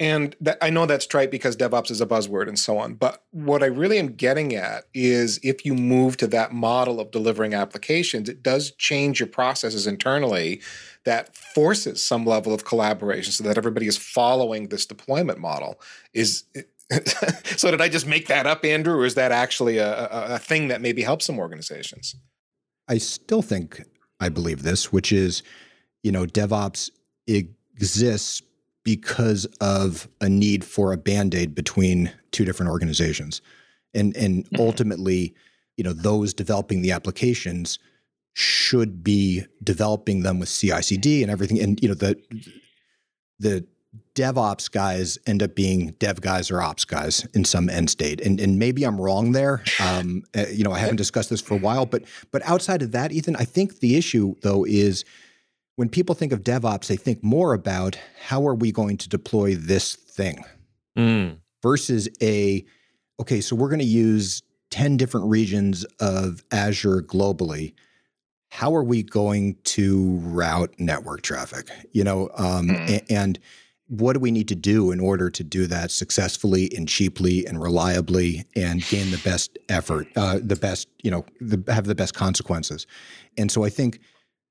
and 0.02 0.36
that, 0.42 0.58
I 0.64 0.72
know 0.72 0.88
that's 0.88 1.06
trite 1.06 1.30
because 1.30 1.56
DevOps 1.56 1.92
is 1.92 2.02
a 2.02 2.08
buzzword 2.08 2.48
and 2.48 2.58
so 2.58 2.80
on. 2.80 2.96
But 2.96 3.22
what 3.30 3.62
I 3.62 3.68
really 3.68 4.00
am 4.00 4.14
getting 4.14 4.56
at 4.56 4.86
is 4.96 5.40
if 5.44 5.64
you 5.64 5.76
move 5.76 6.18
to 6.18 6.28
that 6.28 6.52
model 6.52 7.00
of 7.00 7.12
delivering 7.12 7.54
applications, 7.54 8.28
it 8.28 8.42
does 8.42 8.72
change 8.72 9.20
your 9.20 9.28
processes 9.28 9.86
internally 9.86 10.60
that 11.04 11.36
forces 11.36 12.04
some 12.04 12.26
level 12.26 12.52
of 12.52 12.66
collaboration 12.66 13.32
so 13.32 13.44
that 13.44 13.60
everybody 13.60 13.86
is 13.86 13.96
following 13.96 14.70
this 14.70 14.88
deployment 14.88 15.38
model. 15.38 15.80
Is 16.16 16.46
so 17.56 17.70
did 17.70 17.80
I 17.80 17.88
just 17.88 18.08
make 18.08 18.26
that 18.26 18.48
up, 18.48 18.66
Andrew, 18.66 18.96
or 18.96 19.06
is 19.06 19.14
that 19.14 19.32
actually 19.32 19.78
a, 19.78 20.08
a, 20.08 20.26
a 20.34 20.40
thing 20.40 20.70
that 20.70 20.82
maybe 20.82 21.04
helps 21.04 21.28
some 21.28 21.38
organizations? 21.38 22.16
I 22.88 22.98
still 22.98 23.42
think 23.42 23.84
I 24.20 24.30
believe 24.30 24.64
this, 24.64 24.92
which 24.92 25.12
is, 25.12 25.44
you 26.04 26.12
know, 26.12 26.26
DevOps 26.26 26.92
exists 27.28 28.42
because 28.84 29.46
of 29.60 30.08
a 30.20 30.30
need 30.30 30.64
for 30.64 30.92
a 30.92 30.98
band-aid 30.98 31.54
between 31.54 32.12
two 32.32 32.46
different 32.46 32.72
organizations 32.72 33.42
and 33.94 34.16
and 34.16 34.46
mm-hmm. 34.46 34.62
ultimately 34.62 35.36
you 35.78 35.84
know 35.84 35.94
those 35.94 36.34
developing 36.34 36.82
the 36.82 36.92
applications 36.92 37.80
should 38.34 39.04
be 39.04 39.44
developing 39.64 40.24
them 40.24 40.40
with 40.40 40.50
CI/CD 40.50 41.22
and 41.22 41.32
everything 41.32 41.60
and 41.60 41.82
you 41.82 41.90
know 41.90 41.94
the 41.94 42.16
the 43.40 43.66
DevOps 44.16 44.72
guys 44.72 45.18
end 45.26 45.44
up 45.44 45.56
being 45.56 45.88
dev 46.00 46.22
guys 46.22 46.50
or 46.50 46.62
ops 46.62 46.86
guys 46.86 47.26
in 47.34 47.44
some 47.44 47.70
end 47.70 47.90
state, 47.90 48.22
and 48.22 48.40
and 48.40 48.58
maybe 48.58 48.84
I'm 48.84 49.00
wrong 49.00 49.34
there. 49.34 49.64
Um, 49.80 50.24
eh, 50.34 50.50
you 50.52 50.64
know, 50.64 50.72
I 50.72 50.80
haven't 50.80 50.96
discussed 50.96 51.30
this 51.30 51.42
for 51.42 51.56
a 51.56 51.60
while, 51.60 51.86
but 51.86 52.04
but 52.32 52.42
outside 52.46 52.82
of 52.82 52.92
that, 52.94 53.12
Ethan, 53.12 53.36
I 53.36 53.46
think 53.46 53.80
the 53.80 53.96
issue 53.98 54.36
though 54.42 54.66
is 54.66 55.04
when 55.76 55.90
people 55.90 56.16
think 56.16 56.32
of 56.32 56.44
DevOps, 56.44 56.88
they 56.88 56.96
think 56.96 57.24
more 57.24 57.54
about 57.54 57.98
how 58.28 58.48
are 58.48 58.56
we 58.56 58.72
going 58.72 58.98
to 58.98 59.10
deploy 59.10 59.56
this 59.56 59.96
thing 59.96 60.44
mm. 60.98 61.38
versus 61.64 62.10
a, 62.22 62.64
okay, 63.20 63.42
so 63.42 63.56
we're 63.56 63.70
going 63.70 63.80
to 63.80 63.86
use 63.86 64.44
10 64.72 64.98
different 64.98 65.28
regions 65.28 65.84
of 66.00 66.44
Azure 66.52 67.02
globally. 67.02 67.74
How 68.50 68.76
are 68.76 68.84
we 68.84 69.02
going 69.02 69.58
to 69.64 70.20
route 70.22 70.74
network 70.78 71.22
traffic? 71.22 71.70
You 71.94 72.04
know, 72.04 72.30
um, 72.36 72.68
mm. 72.68 73.06
and 73.10 73.40
what 73.92 74.14
do 74.14 74.22
we 74.22 74.32
need 74.32 74.48
to 74.48 74.56
do 74.56 74.92
in 74.92 75.02
order 75.02 75.30
to 75.30 75.44
do 75.44 75.68
that 75.68 75.92
successfully 75.92 76.72
and 76.78 76.88
cheaply 76.88 77.46
and 77.46 77.62
reliably 77.62 78.46
and 78.56 78.82
gain 78.88 79.12
the 79.12 79.18
best 79.18 79.60
effort, 79.68 80.08
uh, 80.16 80.40
the 80.42 80.56
best, 80.56 80.88
you 81.04 81.12
know, 81.12 81.26
the, 81.42 81.62
have 81.72 81.86
the 81.86 81.96
best 81.96 82.14
consequences? 82.14 82.88
And 83.38 83.52
so 83.52 83.66
I 83.66 83.70
think 83.70 84.00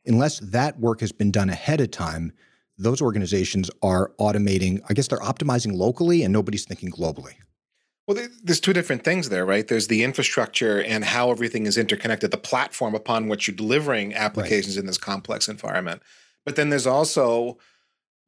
unless 0.04 0.40
that 0.40 0.78
work 0.78 1.00
has 1.00 1.10
been 1.10 1.30
done 1.30 1.48
ahead 1.48 1.80
of 1.80 1.90
time, 1.90 2.32
those 2.76 3.00
organizations 3.00 3.70
are 3.82 4.12
automating, 4.20 4.82
I 4.90 4.92
guess 4.92 5.08
they're 5.08 5.18
optimizing 5.20 5.72
locally 5.72 6.22
and 6.22 6.34
nobody's 6.34 6.66
thinking 6.66 6.90
globally. 6.90 7.36
Well, 8.06 8.28
there's 8.42 8.60
two 8.60 8.74
different 8.74 9.04
things 9.04 9.30
there, 9.30 9.46
right? 9.46 9.66
There's 9.66 9.86
the 9.86 10.04
infrastructure 10.04 10.82
and 10.82 11.02
how 11.02 11.30
everything 11.30 11.64
is 11.64 11.78
interconnected, 11.78 12.30
the 12.30 12.36
platform 12.36 12.94
upon 12.94 13.28
which 13.28 13.48
you're 13.48 13.56
delivering 13.56 14.14
applications 14.14 14.76
right. 14.76 14.82
in 14.82 14.86
this 14.86 14.98
complex 14.98 15.48
environment. 15.48 16.02
But 16.44 16.56
then 16.56 16.68
there's 16.68 16.86
also 16.86 17.56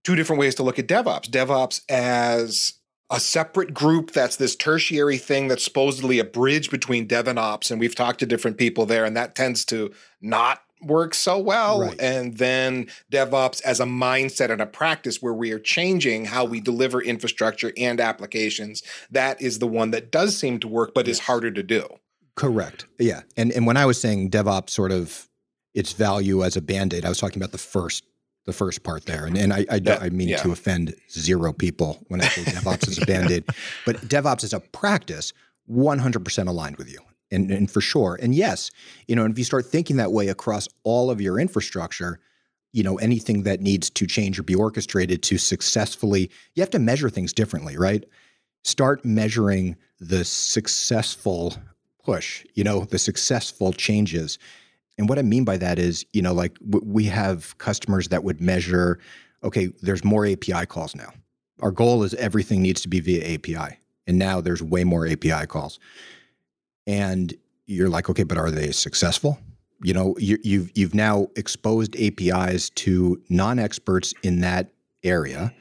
two 0.05 0.17
different 0.17 0.41
ways 0.41 0.55
to 0.57 0.63
look 0.63 0.79
at 0.79 0.87
DevOps. 0.87 1.29
DevOps 1.29 1.83
as 1.89 2.75
a 3.11 3.21
separate 3.21 3.75
group 3.75 4.13
that's 4.13 4.37
this 4.37 4.57
tertiary 4.57 5.19
thing 5.19 5.49
that's 5.49 5.65
supposedly 5.65 6.19
a 6.19 6.25
bridge 6.25 6.71
between 6.71 7.07
dev 7.07 7.29
and 7.29 7.39
ops. 7.39 7.71
And 7.71 7.79
we've 7.79 7.95
talked 7.95 8.21
to 8.21 8.27
different 8.27 8.57
people 8.57 8.87
there, 8.87 9.05
and 9.05 9.17
that 9.17 9.35
tends 9.35 9.65
to 9.67 9.93
not 10.21 10.63
work 10.81 11.15
so 11.15 11.39
well. 11.39 11.83
Right. 11.83 12.01
And 12.01 12.39
then 12.39 12.89
DevOps 13.13 13.63
as 13.63 13.81
a 13.81 13.85
mindset 13.85 14.51
and 14.51 14.61
a 14.61 14.67
practice 14.67 15.23
where 15.23 15.35
we 15.35 15.53
are 15.53 15.59
changing 15.59 16.25
how 16.25 16.45
we 16.45 16.61
deliver 16.61 17.01
infrastructure 17.01 17.73
and 17.77 18.01
applications. 18.01 18.83
That 19.11 19.41
is 19.41 19.59
the 19.59 19.69
one 19.69 19.91
that 19.93 20.11
does 20.11 20.37
seem 20.37 20.59
to 20.61 20.69
work, 20.69 20.93
but 20.95 21.07
yes. 21.07 21.17
is 21.17 21.21
harder 21.21 21.51
to 21.51 21.63
do. 21.63 21.87
Correct. 22.35 22.87
Yeah. 22.99 23.23
And 23.37 23.53
and 23.53 23.67
when 23.67 23.77
I 23.77 23.85
was 23.85 24.01
saying 24.01 24.31
DevOps 24.31 24.71
sort 24.71 24.91
of 24.91 25.29
its 25.75 25.93
value 25.93 26.43
as 26.43 26.57
a 26.57 26.63
band-aid, 26.63 27.05
I 27.05 27.09
was 27.11 27.19
talking 27.19 27.41
about 27.41 27.53
the 27.53 27.59
first 27.59 28.05
the 28.45 28.53
first 28.53 28.83
part 28.83 29.07
there. 29.07 29.27
And 29.27 29.37
and 29.37 29.53
I 29.53 29.65
I, 29.71 29.81
yeah. 29.83 29.99
I 30.01 30.09
mean 30.11 30.29
yeah. 30.29 30.39
to 30.39 30.53
offend 30.53 30.95
zero 31.11 31.53
people 31.53 32.05
when 32.09 32.21
I 32.21 32.29
say 32.29 32.43
DevOps 32.43 32.89
is 32.89 32.99
a 32.99 33.07
band-aid. 33.07 33.45
But 33.87 33.97
DevOps 34.09 34.45
is 34.45 34.53
a 34.53 34.61
practice, 34.61 35.33
100% 35.71 36.49
aligned 36.49 36.77
with 36.77 36.91
you 36.91 37.01
and, 37.33 37.51
and 37.51 37.71
for 37.71 37.81
sure. 37.81 38.19
And 38.23 38.35
yes, 38.35 38.71
you 39.09 39.17
know, 39.17 39.25
if 39.25 39.39
you 39.39 39.45
start 39.45 39.67
thinking 39.67 39.97
that 39.97 40.13
way 40.13 40.29
across 40.29 40.69
all 40.85 41.11
of 41.11 41.21
your 41.21 41.41
infrastructure, 41.41 42.21
you 42.73 42.83
know, 42.83 42.99
anything 42.99 43.43
that 43.43 43.61
needs 43.61 43.91
to 43.91 44.07
change 44.07 44.39
or 44.39 44.43
be 44.43 44.55
orchestrated 44.55 45.23
to 45.25 45.39
successfully, 45.39 46.31
you 46.55 46.63
have 46.63 46.71
to 46.71 46.79
measure 46.79 47.11
things 47.11 47.33
differently, 47.33 47.77
right? 47.77 48.05
Start 48.65 49.05
measuring 49.05 49.77
the 49.99 50.25
successful 50.25 51.57
push, 52.05 52.45
you 52.55 52.65
know, 52.65 52.85
the 52.85 52.99
successful 52.99 53.73
changes. 53.73 54.39
And 54.99 55.09
what 55.09 55.19
I 55.19 55.23
mean 55.23 55.45
by 55.45 55.57
that 55.57 55.79
is, 55.79 56.05
you 56.13 56.23
know, 56.23 56.35
like 56.35 56.59
w- 56.71 56.85
we 56.87 57.05
have 57.05 57.57
customers 57.59 58.09
that 58.09 58.25
would 58.25 58.41
measure, 58.41 58.99
okay, 59.43 59.69
there's 59.81 60.05
more 60.05 60.27
API 60.27 60.67
calls 60.67 60.95
now. 60.95 61.13
Our 61.61 61.71
goal 61.71 62.03
is 62.03 62.15
everything 62.15 62.63
needs 62.63 62.81
to 62.83 62.89
be 62.89 63.01
via 63.01 63.35
API. 63.35 63.79
And 64.07 64.19
now 64.19 64.41
there's 64.41 64.63
way 64.63 64.85
more 64.85 65.07
API 65.07 65.47
calls 65.47 65.79
and 66.87 67.35
you're 67.67 67.89
like, 67.89 68.11
okay, 68.11 68.23
but 68.25 68.39
are 68.39 68.51
they 68.51 68.73
successful? 68.73 69.39
You 69.83 69.95
know, 69.95 70.15
you, 70.19 70.39
you've 70.43 70.71
you've 70.75 70.95
now 70.95 71.29
exposed 71.37 71.97
APIs 71.97 72.71
to 72.71 73.21
non-experts 73.29 74.15
in 74.23 74.41
that 74.41 74.71
area, 75.03 75.53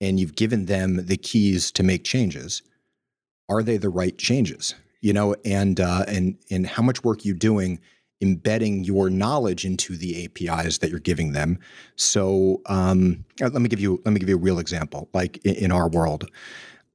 and 0.00 0.20
you've 0.20 0.36
given 0.36 0.66
them 0.66 1.06
the 1.06 1.16
keys 1.16 1.70
to 1.72 1.82
make 1.82 2.04
changes. 2.04 2.62
Are 3.48 3.62
they 3.62 3.78
the 3.78 3.88
right 3.88 4.16
changes? 4.18 4.74
You 5.00 5.12
know, 5.12 5.34
and 5.44 5.80
uh, 5.80 6.04
and 6.08 6.36
and 6.50 6.66
how 6.66 6.82
much 6.82 7.04
work 7.04 7.24
you 7.24 7.34
doing 7.34 7.80
embedding 8.22 8.84
your 8.84 9.10
knowledge 9.10 9.64
into 9.64 9.96
the 9.96 10.24
APIs 10.24 10.78
that 10.78 10.88
you're 10.88 11.00
giving 11.00 11.32
them. 11.32 11.58
So 11.96 12.62
um, 12.66 13.24
uh, 13.42 13.50
let 13.52 13.60
me 13.60 13.68
give 13.68 13.80
you 13.80 14.00
let 14.04 14.12
me 14.12 14.20
give 14.20 14.28
you 14.28 14.36
a 14.36 14.40
real 14.40 14.58
example. 14.58 15.08
Like 15.12 15.38
in, 15.44 15.56
in 15.56 15.72
our 15.72 15.88
world, 15.88 16.30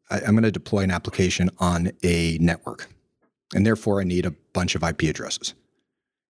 I, 0.10 0.22
I'm 0.22 0.32
going 0.32 0.44
to 0.44 0.52
deploy 0.52 0.80
an 0.80 0.92
application 0.92 1.50
on 1.60 1.92
a 2.04 2.38
network, 2.40 2.88
and 3.54 3.66
therefore 3.66 4.02
I 4.02 4.06
need 4.06 4.26
a 4.26 4.32
bunch 4.54 4.74
of 4.74 4.84
IP 4.84 5.04
addresses. 5.04 5.54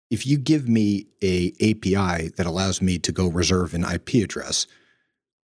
If 0.09 0.25
you 0.25 0.37
give 0.37 0.69
me 0.69 1.07
a 1.21 1.49
API 1.61 2.29
that 2.37 2.45
allows 2.45 2.81
me 2.81 2.97
to 2.99 3.11
go 3.11 3.27
reserve 3.27 3.73
an 3.73 3.83
IP 3.83 4.23
address, 4.23 4.67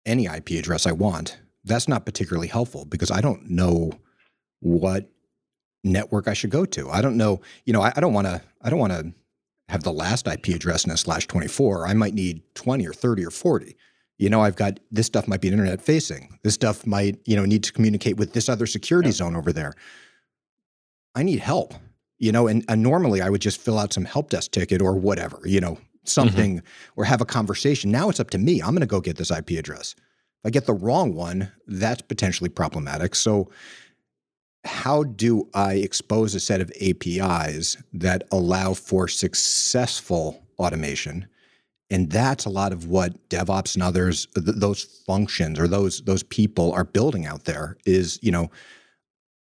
any 0.05 0.25
IP 0.25 0.51
address 0.51 0.85
I 0.85 0.91
want, 0.91 1.37
that's 1.63 1.87
not 1.87 2.05
particularly 2.05 2.47
helpful 2.47 2.85
because 2.85 3.11
I 3.11 3.21
don't 3.21 3.49
know 3.49 3.91
what 4.59 5.09
network 5.83 6.27
I 6.27 6.33
should 6.33 6.49
go 6.49 6.65
to. 6.65 6.89
I 6.89 7.01
don't 7.01 7.17
know, 7.17 7.41
you 7.65 7.71
know, 7.71 7.81
I, 7.81 7.93
I 7.95 7.99
don't 7.99 8.13
want 8.13 8.25
to, 8.25 8.41
I 8.61 8.69
don't 8.69 8.79
want 8.79 8.93
to 8.93 9.13
have 9.69 9.83
the 9.83 9.91
last 9.91 10.27
IP 10.27 10.47
address 10.49 10.85
in 10.85 10.91
a 10.91 10.97
slash 10.97 11.27
24. 11.27 11.87
I 11.87 11.93
might 11.93 12.13
need 12.13 12.41
20 12.55 12.87
or 12.87 12.93
30 12.93 13.25
or 13.25 13.31
40. 13.31 13.75
You 14.17 14.29
know, 14.29 14.41
I've 14.41 14.55
got 14.55 14.79
this 14.91 15.05
stuff 15.05 15.27
might 15.27 15.41
be 15.41 15.49
internet 15.49 15.81
facing. 15.81 16.39
This 16.43 16.55
stuff 16.55 16.87
might, 16.87 17.19
you 17.25 17.35
know, 17.35 17.45
need 17.45 17.63
to 17.65 17.73
communicate 17.73 18.17
with 18.17 18.33
this 18.33 18.49
other 18.49 18.65
security 18.65 19.09
yeah. 19.09 19.13
zone 19.13 19.35
over 19.35 19.53
there. 19.53 19.73
I 21.13 21.23
need 21.23 21.39
help, 21.39 21.73
you 22.17 22.31
know, 22.31 22.47
and, 22.47 22.63
and, 22.67 22.81
normally 22.81 23.21
I 23.21 23.29
would 23.29 23.41
just 23.41 23.59
fill 23.59 23.77
out 23.77 23.93
some 23.93 24.05
help 24.05 24.29
desk 24.29 24.51
ticket 24.51 24.81
or 24.81 24.95
whatever, 24.95 25.39
you 25.45 25.59
know, 25.59 25.79
something 26.03 26.57
mm-hmm. 26.57 26.99
or 26.99 27.05
have 27.05 27.21
a 27.21 27.25
conversation. 27.25 27.91
Now 27.91 28.09
it's 28.09 28.19
up 28.19 28.29
to 28.31 28.37
me. 28.37 28.61
I'm 28.61 28.69
going 28.69 28.81
to 28.81 28.87
go 28.87 29.01
get 29.01 29.17
this 29.17 29.31
IP 29.31 29.51
address. 29.51 29.95
If 29.97 30.45
I 30.45 30.49
get 30.49 30.65
the 30.65 30.73
wrong 30.73 31.13
one, 31.13 31.51
that's 31.67 32.01
potentially 32.01 32.49
problematic. 32.49 33.15
So, 33.15 33.49
how 34.67 35.03
do 35.03 35.49
I 35.53 35.75
expose 35.75 36.35
a 36.35 36.39
set 36.39 36.61
of 36.61 36.71
APIs 36.81 37.77
that 37.93 38.23
allow 38.31 38.73
for 38.73 39.07
successful 39.07 40.45
automation? 40.59 41.27
And 41.89 42.11
that's 42.11 42.45
a 42.45 42.49
lot 42.49 42.73
of 42.73 42.87
what 42.87 43.29
DevOps 43.29 43.75
and 43.75 43.83
others, 43.83 44.27
th- 44.35 44.57
those 44.57 44.83
functions 44.83 45.57
or 45.57 45.67
those 45.67 46.01
those 46.01 46.23
people 46.23 46.73
are 46.73 46.83
building 46.83 47.25
out 47.25 47.45
there 47.45 47.77
is, 47.85 48.19
you 48.21 48.31
know, 48.31 48.51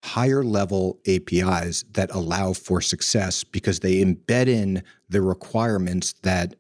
higher 0.05 0.44
level 0.44 1.00
APIs 1.09 1.85
that 1.92 2.14
allow 2.14 2.52
for 2.52 2.81
success 2.81 3.42
because 3.42 3.81
they 3.81 4.05
embed 4.05 4.48
in 4.48 4.83
the 5.09 5.22
requirements 5.22 6.12
that 6.22 6.55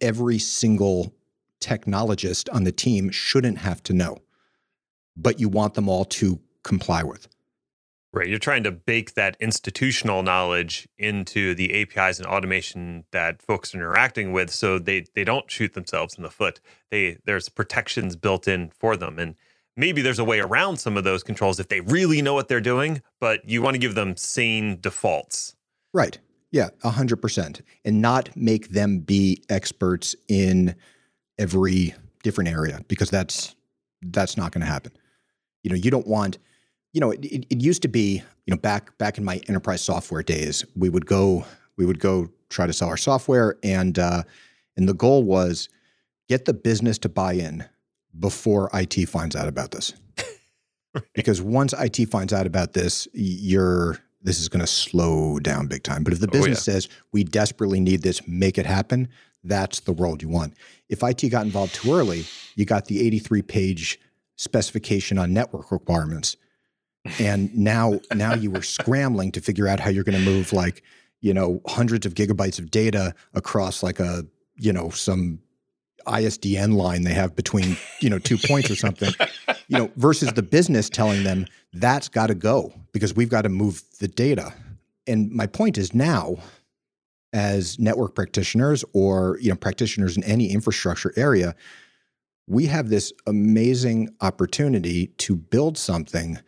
every 0.00 0.38
single 0.38 1.14
technologist 1.60 2.52
on 2.54 2.64
the 2.64 2.72
team 2.72 3.10
shouldn't 3.10 3.58
have 3.58 3.82
to 3.82 3.92
know, 3.92 4.18
but 5.16 5.40
you 5.40 5.48
want 5.48 5.74
them 5.74 5.88
all 5.88 6.04
to 6.04 6.38
comply 6.62 7.02
with. 7.02 7.26
Right. 8.16 8.28
You're 8.28 8.38
trying 8.38 8.62
to 8.62 8.72
bake 8.72 9.12
that 9.12 9.36
institutional 9.40 10.22
knowledge 10.22 10.88
into 10.96 11.54
the 11.54 11.82
APIs 11.82 12.18
and 12.18 12.26
automation 12.26 13.04
that 13.12 13.42
folks 13.42 13.74
are 13.74 13.76
interacting 13.76 14.32
with 14.32 14.50
so 14.50 14.78
they, 14.78 15.04
they 15.14 15.22
don't 15.22 15.50
shoot 15.50 15.74
themselves 15.74 16.14
in 16.14 16.22
the 16.22 16.30
foot. 16.30 16.58
They 16.90 17.18
there's 17.26 17.50
protections 17.50 18.16
built 18.16 18.48
in 18.48 18.70
for 18.70 18.96
them. 18.96 19.18
And 19.18 19.34
maybe 19.76 20.00
there's 20.00 20.18
a 20.18 20.24
way 20.24 20.40
around 20.40 20.78
some 20.78 20.96
of 20.96 21.04
those 21.04 21.22
controls 21.22 21.60
if 21.60 21.68
they 21.68 21.82
really 21.82 22.22
know 22.22 22.32
what 22.32 22.48
they're 22.48 22.58
doing, 22.58 23.02
but 23.20 23.46
you 23.46 23.60
want 23.60 23.74
to 23.74 23.78
give 23.78 23.94
them 23.94 24.16
sane 24.16 24.78
defaults. 24.80 25.54
Right. 25.92 26.18
Yeah, 26.50 26.70
100%. 26.84 27.60
And 27.84 28.00
not 28.00 28.34
make 28.34 28.70
them 28.70 29.00
be 29.00 29.42
experts 29.50 30.16
in 30.26 30.74
every 31.38 31.94
different 32.22 32.48
area 32.48 32.80
because 32.88 33.10
that's 33.10 33.54
that's 34.00 34.38
not 34.38 34.52
going 34.52 34.62
to 34.62 34.72
happen. 34.72 34.92
You 35.62 35.68
know, 35.68 35.76
you 35.76 35.90
don't 35.90 36.06
want 36.06 36.38
you 36.96 37.00
know, 37.00 37.10
it, 37.10 37.22
it, 37.26 37.46
it, 37.50 37.60
used 37.60 37.82
to 37.82 37.88
be, 37.88 38.22
you 38.46 38.54
know, 38.54 38.56
back 38.56 38.96
back 38.96 39.18
in 39.18 39.24
my 39.24 39.38
enterprise 39.48 39.82
software 39.82 40.22
days, 40.22 40.64
we 40.74 40.88
would 40.88 41.04
go 41.04 41.44
we 41.76 41.84
would 41.84 42.00
go 42.00 42.30
try 42.48 42.66
to 42.66 42.72
sell 42.72 42.88
our 42.88 42.96
software, 42.96 43.58
and 43.62 43.98
uh, 43.98 44.22
and 44.78 44.88
the 44.88 44.94
goal 44.94 45.22
was 45.22 45.68
get 46.26 46.46
the 46.46 46.54
business 46.54 46.96
to 47.00 47.10
buy 47.10 47.34
in 47.34 47.66
before 48.18 48.70
IT 48.72 49.10
finds 49.10 49.36
out 49.36 49.46
about 49.46 49.72
this. 49.72 49.92
because 51.14 51.42
once 51.42 51.74
IT 51.78 52.06
finds 52.08 52.32
out 52.32 52.46
about 52.46 52.72
this, 52.72 53.06
you're 53.12 53.98
this 54.22 54.40
is 54.40 54.48
going 54.48 54.62
to 54.62 54.66
slow 54.66 55.38
down 55.38 55.66
big 55.66 55.82
time. 55.82 56.02
But 56.02 56.14
if 56.14 56.20
the 56.20 56.28
business 56.28 56.66
oh, 56.66 56.72
yeah. 56.72 56.76
says 56.76 56.88
we 57.12 57.24
desperately 57.24 57.78
need 57.78 58.00
this, 58.00 58.26
make 58.26 58.56
it 58.56 58.64
happen, 58.64 59.10
that's 59.44 59.80
the 59.80 59.92
world 59.92 60.22
you 60.22 60.30
want. 60.30 60.54
If 60.88 61.02
IT 61.02 61.28
got 61.28 61.44
involved 61.44 61.74
too 61.74 61.94
early, 61.94 62.24
you 62.54 62.64
got 62.64 62.86
the 62.86 63.06
83 63.06 63.42
page 63.42 64.00
specification 64.36 65.18
on 65.18 65.34
network 65.34 65.70
requirements 65.70 66.38
and 67.18 67.54
now 67.56 68.00
now 68.14 68.34
you 68.34 68.50
were 68.50 68.62
scrambling 68.62 69.32
to 69.32 69.40
figure 69.40 69.68
out 69.68 69.80
how 69.80 69.90
you're 69.90 70.04
going 70.04 70.18
to 70.18 70.24
move 70.24 70.52
like 70.52 70.82
you 71.20 71.32
know 71.32 71.60
hundreds 71.66 72.06
of 72.06 72.14
gigabytes 72.14 72.58
of 72.58 72.70
data 72.70 73.14
across 73.34 73.82
like 73.82 74.00
a 74.00 74.24
you 74.56 74.72
know 74.72 74.90
some 74.90 75.38
ISDN 76.06 76.74
line 76.74 77.02
they 77.02 77.14
have 77.14 77.34
between 77.34 77.76
you 78.00 78.10
know 78.10 78.18
two 78.18 78.38
points 78.38 78.70
or 78.70 78.76
something. 78.76 79.12
You 79.68 79.78
know 79.78 79.90
versus 79.96 80.32
the 80.32 80.42
business 80.42 80.88
telling 80.88 81.24
them 81.24 81.46
that's 81.72 82.08
got 82.08 82.28
to 82.28 82.34
go 82.34 82.72
because 82.92 83.14
we've 83.14 83.30
got 83.30 83.42
to 83.42 83.48
move 83.48 83.82
the 83.98 84.08
data. 84.08 84.54
And 85.06 85.30
my 85.30 85.46
point 85.46 85.78
is 85.78 85.94
now 85.94 86.36
as 87.32 87.78
network 87.78 88.14
practitioners 88.14 88.84
or 88.92 89.38
you 89.40 89.50
know 89.50 89.56
practitioners 89.56 90.16
in 90.16 90.24
any 90.24 90.52
infrastructure 90.52 91.12
area 91.16 91.54
we 92.46 92.66
have 92.66 92.88
this 92.88 93.12
amazing 93.26 94.08
opportunity 94.20 95.08
to 95.18 95.34
build 95.34 95.76
something 95.76 96.38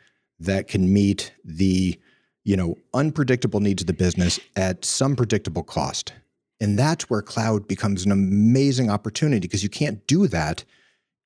that 0.40 0.68
can 0.68 0.92
meet 0.92 1.32
the 1.44 1.98
you 2.44 2.56
know 2.56 2.76
unpredictable 2.94 3.60
needs 3.60 3.82
of 3.82 3.86
the 3.86 3.92
business 3.92 4.38
at 4.56 4.84
some 4.84 5.16
predictable 5.16 5.62
cost. 5.62 6.12
And 6.60 6.76
that's 6.76 7.08
where 7.08 7.22
cloud 7.22 7.68
becomes 7.68 8.04
an 8.04 8.10
amazing 8.10 8.90
opportunity 8.90 9.46
because 9.46 9.62
you 9.62 9.68
can't 9.68 10.04
do 10.08 10.26
that 10.26 10.64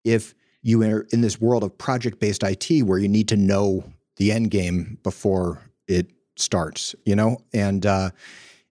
if 0.05 0.35
you 0.61 0.83
are 0.83 1.07
in 1.11 1.22
this 1.22 1.40
world 1.40 1.64
of 1.64 1.77
project 1.79 2.20
based 2.20 2.42
IT 2.42 2.83
where 2.83 2.98
you 2.98 3.09
need 3.09 3.29
to 3.29 3.37
know 3.37 3.85
the 4.16 4.31
end 4.31 4.51
game 4.51 4.98
before 5.03 5.62
it 5.88 6.11
starts 6.37 6.94
you 7.05 7.16
know? 7.16 7.38
And 7.53 7.87
uh, 7.87 8.11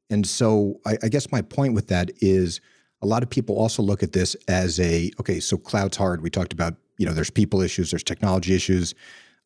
and 0.10 0.28
so 0.28 0.80
I, 0.86 0.98
I 1.04 1.08
guess 1.08 1.32
my 1.32 1.42
point 1.42 1.74
with 1.74 1.88
that 1.88 2.12
is 2.20 2.62
a 3.02 3.08
lot 3.08 3.24
of 3.24 3.30
people 3.30 3.58
also 3.58 3.82
look 3.82 4.04
at 4.04 4.12
this 4.12 4.36
as 4.48 4.80
a 4.80 5.12
okay 5.20 5.40
so 5.40 5.58
cloud's 5.58 5.98
hard. 5.98 6.22
We 6.22 6.30
talked 6.30 6.54
about 6.54 6.76
you 6.98 7.06
know 7.06 7.14
there's 7.14 7.32
people 7.32 7.62
issues 7.62 7.92
there's 7.92 8.04
technology 8.04 8.54
issues 8.54 8.94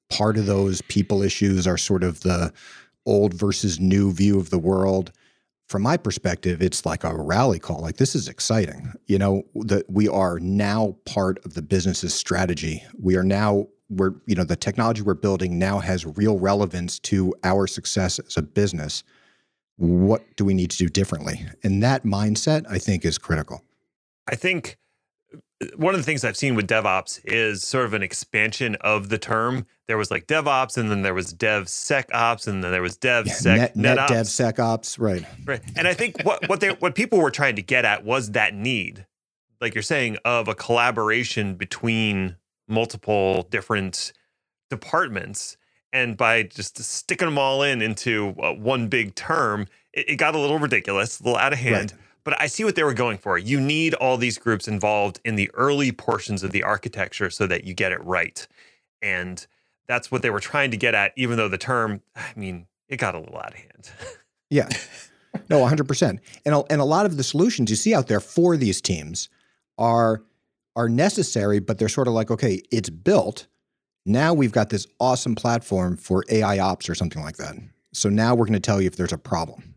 part 0.09 0.37
of 0.37 0.45
those 0.45 0.81
people 0.83 1.21
issues 1.21 1.67
are 1.67 1.77
sort 1.77 2.03
of 2.03 2.21
the 2.21 2.53
old 3.05 3.33
versus 3.33 3.79
new 3.79 4.11
view 4.11 4.39
of 4.39 4.49
the 4.49 4.59
world. 4.59 5.11
From 5.67 5.81
my 5.81 5.97
perspective 5.97 6.61
it's 6.61 6.85
like 6.85 7.03
a 7.03 7.15
rally 7.15 7.59
call 7.59 7.81
like 7.81 7.97
this 7.97 8.15
is 8.15 8.27
exciting. 8.27 8.93
You 9.07 9.17
know 9.17 9.43
that 9.55 9.89
we 9.89 10.07
are 10.07 10.39
now 10.39 10.95
part 11.05 11.43
of 11.45 11.53
the 11.53 11.61
business's 11.61 12.13
strategy. 12.13 12.83
We 12.99 13.15
are 13.15 13.23
now 13.23 13.67
we're 13.89 14.13
you 14.25 14.35
know 14.35 14.43
the 14.43 14.55
technology 14.55 15.01
we're 15.01 15.15
building 15.15 15.57
now 15.57 15.79
has 15.79 16.05
real 16.05 16.37
relevance 16.37 16.99
to 16.99 17.33
our 17.43 17.67
success 17.67 18.19
as 18.19 18.37
a 18.37 18.41
business. 18.41 19.03
What 19.77 20.23
do 20.37 20.45
we 20.45 20.53
need 20.53 20.71
to 20.71 20.77
do 20.77 20.87
differently? 20.87 21.45
And 21.63 21.83
that 21.83 22.03
mindset 22.03 22.65
i 22.69 22.77
think 22.77 23.05
is 23.05 23.17
critical. 23.17 23.63
I 24.27 24.35
think 24.35 24.77
one 25.75 25.93
of 25.93 25.99
the 25.99 26.06
things 26.06 26.23
I've 26.23 26.38
seen 26.38 26.56
with 26.56 26.67
DevOps 26.67 27.19
is 27.23 27.63
sort 27.63 27.86
of 27.86 27.93
an 27.93 28.04
expansion 28.04 28.75
of 28.82 29.10
the 29.10 29.17
term. 29.17 29.65
There 29.88 29.97
was 29.97 30.12
like 30.12 30.28
DevOps, 30.28 30.78
and 30.78 30.89
then 30.89 31.01
there 31.01 31.13
was 31.13 31.34
DevSecOps, 31.34 32.47
and 32.47 32.63
then 32.63 32.71
there 32.71 32.82
was 32.82 32.97
DevSec 32.97 33.45
yeah, 33.45 33.69
net, 33.75 33.75
net 33.75 33.97
DevSecOps, 34.10 34.99
right? 34.99 35.25
Right. 35.45 35.62
And 35.75 35.88
I 35.88 35.93
think 35.93 36.21
what 36.23 36.47
what 36.49 36.60
they 36.60 36.69
what 36.69 36.95
people 36.95 37.19
were 37.19 37.32
trying 37.32 37.56
to 37.56 37.62
get 37.62 37.86
at 37.86 38.04
was 38.04 38.32
that 38.32 38.54
need, 38.54 39.06
like 39.62 39.75
you're 39.75 39.82
saying, 39.82 40.17
of 40.25 40.47
a 40.47 40.56
collaboration 40.56 41.56
between 41.56 42.38
multiple 42.67 43.47
different 43.49 44.13
departments. 44.69 45.58
And 45.93 46.17
by 46.17 46.43
just 46.43 46.78
sticking 46.84 47.28
them 47.28 47.38
all 47.38 47.63
in 47.63 47.82
into 47.82 48.36
uh, 48.43 48.51
one 48.54 48.89
big 48.89 49.15
term, 49.15 49.67
it, 49.93 50.10
it, 50.10 50.15
got 50.17 50.36
a 50.36 50.38
little 50.38 50.60
ridiculous, 50.60 51.21
a 51.21 51.23
little 51.23 51.38
out 51.38 51.54
of 51.54 51.60
hand. 51.60 51.93
Right 51.93 52.01
but 52.25 52.41
I 52.41 52.47
see 52.47 52.65
what 52.65 52.75
they 52.75 52.83
were 52.83 52.93
going 52.93 53.19
for. 53.19 53.38
You 53.38 53.61
need 53.61 53.93
all 53.93 54.17
these 54.17 54.38
groups 54.38 54.67
involved 54.67 55.21
in 55.23 55.35
the 55.35 55.49
early 55.53 55.91
portions 55.91 56.43
of 56.43 56.51
the 56.51 56.63
architecture 56.63 57.29
so 57.29 57.47
that 57.47 57.63
you 57.63 57.73
get 57.73 57.93
it 57.93 58.03
right. 58.03 58.45
And 59.01 59.45
that's 59.88 60.11
what 60.11 60.23
they 60.23 60.31
were 60.31 60.39
trying 60.39 60.71
to 60.71 60.77
get 60.77 60.95
at, 60.95 61.13
even 61.15 61.38
though 61.38 61.47
the 61.47 61.59
term, 61.59 62.01
I 62.15 62.33
mean, 62.35 62.65
it 62.89 62.97
got 62.97 63.13
a 63.13 63.19
little 63.19 63.38
out 63.38 63.53
of 63.53 63.59
hand. 63.59 63.91
yeah. 64.49 64.67
No, 65.49 65.59
100%. 65.59 66.19
And 66.45 66.55
a, 66.55 66.63
and 66.71 66.81
a 66.81 66.85
lot 66.85 67.05
of 67.05 67.17
the 67.17 67.23
solutions 67.23 67.69
you 67.69 67.75
see 67.75 67.93
out 67.93 68.07
there 68.07 68.19
for 68.19 68.57
these 68.57 68.81
teams 68.81 69.29
are 69.77 70.23
are 70.77 70.89
necessary, 70.89 71.59
but 71.59 71.77
they're 71.77 71.88
sort 71.88 72.07
of 72.07 72.13
like, 72.13 72.29
okay, 72.29 72.61
it's 72.69 72.89
built. 72.89 73.47
Now 74.05 74.33
we've 74.33 74.51
got 74.51 74.69
this 74.69 74.85
awesome 74.99 75.33
platform 75.33 75.95
for 75.95 76.25
AI 76.29 76.59
ops 76.59 76.89
or 76.89 76.95
something 76.95 77.23
like 77.23 77.38
that. 77.38 77.55
So 77.93 78.09
now 78.09 78.35
we're 78.35 78.45
going 78.45 78.53
to 78.53 78.59
tell 78.59 78.81
you 78.81 78.88
if 78.88 78.97
there's 78.97 79.13
a 79.13 79.17
problem 79.17 79.74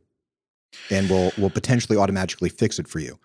and 0.90 1.08
will 1.08 1.32
will 1.38 1.50
potentially 1.50 1.98
automatically 1.98 2.48
fix 2.48 2.78
it 2.78 2.88
for 2.88 2.98
you. 2.98 3.18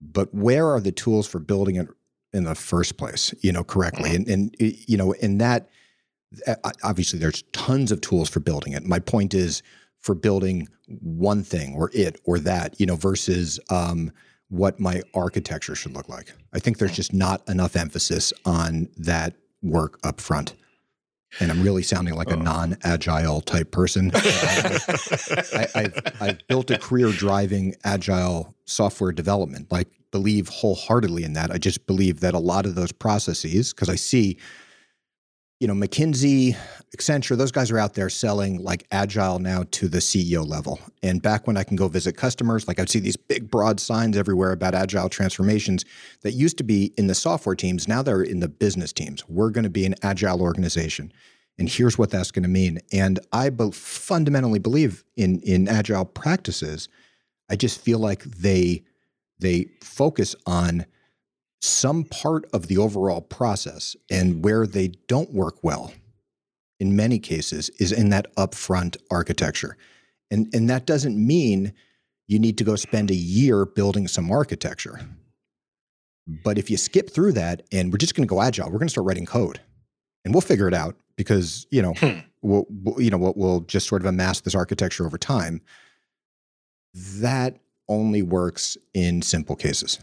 But 0.00 0.34
where 0.34 0.68
are 0.68 0.80
the 0.80 0.92
tools 0.92 1.26
for 1.26 1.38
building 1.38 1.76
it 1.76 1.88
in 2.32 2.44
the 2.44 2.54
first 2.54 2.96
place? 2.96 3.34
You 3.40 3.52
know, 3.52 3.64
correctly, 3.64 4.10
mm-hmm. 4.10 4.30
and 4.30 4.56
and 4.60 4.74
you 4.86 4.96
know, 4.96 5.12
in 5.12 5.38
that 5.38 5.68
obviously 6.82 7.18
there's 7.18 7.42
tons 7.52 7.92
of 7.92 8.00
tools 8.00 8.28
for 8.28 8.40
building 8.40 8.72
it. 8.72 8.84
My 8.84 8.98
point 8.98 9.34
is 9.34 9.62
for 9.98 10.14
building 10.14 10.68
one 11.00 11.42
thing 11.42 11.74
or 11.74 11.90
it 11.94 12.20
or 12.24 12.38
that, 12.40 12.78
you 12.80 12.86
know, 12.86 12.96
versus 12.96 13.58
um, 13.70 14.12
what 14.48 14.78
my 14.78 15.02
architecture 15.14 15.74
should 15.74 15.92
look 15.92 16.08
like. 16.08 16.32
I 16.52 16.58
think 16.58 16.78
there's 16.78 16.94
just 16.94 17.12
not 17.12 17.46
enough 17.48 17.76
emphasis 17.76 18.32
on 18.44 18.88
that 18.96 19.34
work 19.62 19.98
up 20.04 20.20
front. 20.20 20.54
And 21.40 21.50
I'm 21.50 21.62
really 21.62 21.82
sounding 21.82 22.14
like 22.14 22.30
a 22.30 22.36
oh. 22.36 22.40
non-agile 22.40 23.42
type 23.42 23.70
person. 23.70 24.10
I, 24.14 25.68
have 25.74 26.16
I've 26.20 26.46
built 26.48 26.70
a 26.70 26.78
career 26.78 27.10
driving 27.12 27.74
agile 27.84 28.54
software 28.64 29.12
development. 29.12 29.70
Like 29.70 29.88
believe 30.10 30.48
wholeheartedly 30.48 31.24
in 31.24 31.34
that. 31.34 31.50
I 31.50 31.58
just 31.58 31.86
believe 31.86 32.20
that 32.20 32.34
a 32.34 32.38
lot 32.38 32.64
of 32.64 32.74
those 32.74 32.92
processes, 32.92 33.74
because 33.74 33.88
I 33.88 33.96
see 33.96 34.38
you 35.58 35.66
know, 35.66 35.74
McKinsey, 35.74 36.54
Accenture, 36.94 37.36
those 37.36 37.50
guys 37.50 37.70
are 37.70 37.78
out 37.78 37.94
there 37.94 38.10
selling 38.10 38.62
like 38.62 38.86
agile 38.90 39.38
now 39.38 39.64
to 39.70 39.88
the 39.88 39.98
CEO 39.98 40.46
level. 40.46 40.78
And 41.02 41.22
back 41.22 41.46
when 41.46 41.56
I 41.56 41.64
can 41.64 41.76
go 41.76 41.88
visit 41.88 42.16
customers, 42.16 42.68
like 42.68 42.78
I'd 42.78 42.90
see 42.90 42.98
these 42.98 43.16
big 43.16 43.50
broad 43.50 43.80
signs 43.80 44.18
everywhere 44.18 44.52
about 44.52 44.74
agile 44.74 45.08
transformations 45.08 45.84
that 46.20 46.32
used 46.32 46.58
to 46.58 46.64
be 46.64 46.92
in 46.98 47.06
the 47.06 47.14
software 47.14 47.56
teams. 47.56 47.88
Now 47.88 48.02
they're 48.02 48.22
in 48.22 48.40
the 48.40 48.48
business 48.48 48.92
teams. 48.92 49.26
We're 49.28 49.50
going 49.50 49.64
to 49.64 49.70
be 49.70 49.86
an 49.86 49.94
agile 50.02 50.42
organization. 50.42 51.10
And 51.58 51.70
here's 51.70 51.96
what 51.96 52.10
that's 52.10 52.30
going 52.30 52.42
to 52.42 52.50
mean. 52.50 52.80
And 52.92 53.18
I 53.32 53.48
be- 53.48 53.70
fundamentally 53.70 54.58
believe 54.58 55.04
in 55.16 55.40
in 55.40 55.68
agile 55.68 56.04
practices. 56.04 56.90
I 57.48 57.56
just 57.56 57.80
feel 57.80 57.98
like 57.98 58.24
they 58.24 58.82
they 59.38 59.66
focus 59.82 60.36
on 60.44 60.84
some 61.66 62.04
part 62.04 62.44
of 62.52 62.68
the 62.68 62.78
overall 62.78 63.20
process 63.20 63.96
and 64.10 64.44
where 64.44 64.66
they 64.66 64.88
don't 65.08 65.32
work 65.32 65.62
well 65.62 65.92
in 66.78 66.96
many 66.96 67.18
cases 67.18 67.70
is 67.78 67.92
in 67.92 68.10
that 68.10 68.34
upfront 68.36 68.96
architecture. 69.10 69.76
And, 70.30 70.52
and 70.54 70.68
that 70.68 70.86
doesn't 70.86 71.16
mean 71.16 71.72
you 72.28 72.38
need 72.38 72.58
to 72.58 72.64
go 72.64 72.76
spend 72.76 73.10
a 73.10 73.14
year 73.14 73.64
building 73.64 74.08
some 74.08 74.30
architecture. 74.30 75.00
But 76.26 76.58
if 76.58 76.70
you 76.70 76.76
skip 76.76 77.10
through 77.10 77.32
that 77.32 77.62
and 77.70 77.92
we're 77.92 77.98
just 77.98 78.14
going 78.14 78.26
to 78.26 78.30
go 78.30 78.42
agile, 78.42 78.66
we're 78.66 78.78
going 78.78 78.88
to 78.88 78.92
start 78.92 79.06
writing 79.06 79.26
code 79.26 79.60
and 80.24 80.34
we'll 80.34 80.40
figure 80.40 80.66
it 80.66 80.74
out 80.74 80.96
because, 81.16 81.66
you 81.70 81.82
know, 81.82 81.94
hmm. 81.94 82.18
we'll, 82.42 82.66
we'll, 82.68 83.00
you 83.00 83.10
know, 83.10 83.18
we'll, 83.18 83.34
we'll 83.36 83.60
just 83.60 83.86
sort 83.86 84.02
of 84.02 84.06
amass 84.06 84.40
this 84.40 84.54
architecture 84.54 85.06
over 85.06 85.18
time. 85.18 85.60
That 86.94 87.58
only 87.88 88.22
works 88.22 88.76
in 88.92 89.22
simple 89.22 89.54
cases. 89.54 90.00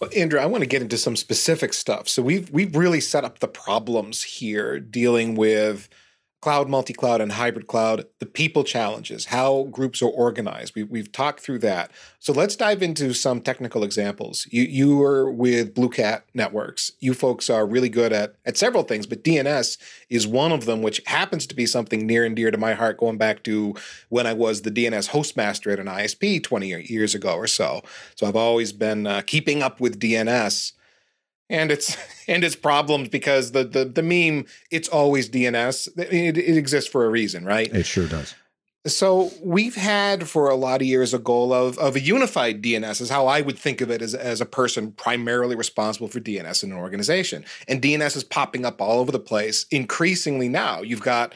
Well, 0.00 0.10
Andrew, 0.16 0.40
I 0.40 0.46
want 0.46 0.62
to 0.62 0.68
get 0.68 0.82
into 0.82 0.98
some 0.98 1.16
specific 1.16 1.72
stuff. 1.72 2.08
So 2.08 2.22
we've 2.22 2.50
we've 2.50 2.74
really 2.74 3.00
set 3.00 3.24
up 3.24 3.38
the 3.38 3.48
problems 3.48 4.22
here 4.22 4.78
dealing 4.80 5.34
with 5.34 5.88
cloud, 6.44 6.68
multi-cloud, 6.68 7.22
and 7.22 7.32
hybrid 7.32 7.66
cloud, 7.66 8.04
the 8.18 8.26
people 8.26 8.64
challenges, 8.64 9.24
how 9.24 9.62
groups 9.70 10.02
are 10.02 10.10
organized. 10.10 10.74
We, 10.74 10.82
we've 10.82 11.10
talked 11.10 11.40
through 11.40 11.60
that. 11.60 11.90
So 12.18 12.34
let's 12.34 12.54
dive 12.54 12.82
into 12.82 13.14
some 13.14 13.40
technical 13.40 13.82
examples. 13.82 14.46
You 14.50 14.64
you 14.64 15.02
are 15.02 15.32
with 15.32 15.74
BlueCat 15.74 16.24
Networks. 16.34 16.92
You 17.00 17.14
folks 17.14 17.48
are 17.48 17.66
really 17.66 17.88
good 17.88 18.12
at 18.12 18.34
at 18.44 18.58
several 18.58 18.82
things, 18.82 19.06
but 19.06 19.24
DNS 19.24 19.78
is 20.10 20.26
one 20.26 20.52
of 20.52 20.66
them, 20.66 20.82
which 20.82 21.00
happens 21.06 21.46
to 21.46 21.54
be 21.54 21.64
something 21.64 22.06
near 22.06 22.26
and 22.26 22.36
dear 22.36 22.50
to 22.50 22.58
my 22.58 22.74
heart, 22.74 22.98
going 22.98 23.16
back 23.16 23.42
to 23.44 23.74
when 24.10 24.26
I 24.26 24.34
was 24.34 24.60
the 24.60 24.70
DNS 24.70 25.08
hostmaster 25.12 25.72
at 25.72 25.78
an 25.78 25.86
ISP 25.86 26.42
20 26.42 26.68
years 26.82 27.14
ago 27.14 27.36
or 27.36 27.46
so. 27.46 27.80
So 28.16 28.26
I've 28.26 28.36
always 28.36 28.70
been 28.70 29.06
uh, 29.06 29.22
keeping 29.22 29.62
up 29.62 29.80
with 29.80 29.98
DNS 29.98 30.72
and 31.50 31.70
its 31.70 31.96
and 32.28 32.44
its 32.44 32.56
problems 32.56 33.08
because 33.08 33.52
the 33.52 33.64
the 33.64 33.84
the 33.84 34.02
meme 34.02 34.46
it's 34.70 34.88
always 34.88 35.28
DNS 35.28 35.88
it, 35.98 36.38
it 36.38 36.56
exists 36.56 36.90
for 36.90 37.04
a 37.04 37.10
reason, 37.10 37.44
right? 37.44 37.72
It 37.74 37.86
sure 37.86 38.08
does. 38.08 38.34
So 38.86 39.30
we've 39.42 39.76
had 39.76 40.28
for 40.28 40.50
a 40.50 40.56
lot 40.56 40.82
of 40.82 40.86
years 40.86 41.14
a 41.14 41.18
goal 41.18 41.54
of 41.54 41.78
of 41.78 41.96
a 41.96 42.00
unified 42.00 42.62
DNS 42.62 43.00
is 43.00 43.08
how 43.08 43.26
I 43.26 43.40
would 43.40 43.58
think 43.58 43.80
of 43.80 43.90
it 43.90 44.02
as 44.02 44.14
as 44.14 44.40
a 44.40 44.46
person 44.46 44.92
primarily 44.92 45.56
responsible 45.56 46.08
for 46.08 46.20
DNS 46.20 46.62
in 46.62 46.72
an 46.72 46.78
organization. 46.78 47.44
And 47.66 47.80
DNS 47.80 48.16
is 48.16 48.24
popping 48.24 48.66
up 48.66 48.82
all 48.82 49.00
over 49.00 49.10
the 49.10 49.18
place 49.18 49.64
increasingly 49.70 50.50
now. 50.50 50.82
You've 50.82 51.02
got 51.02 51.34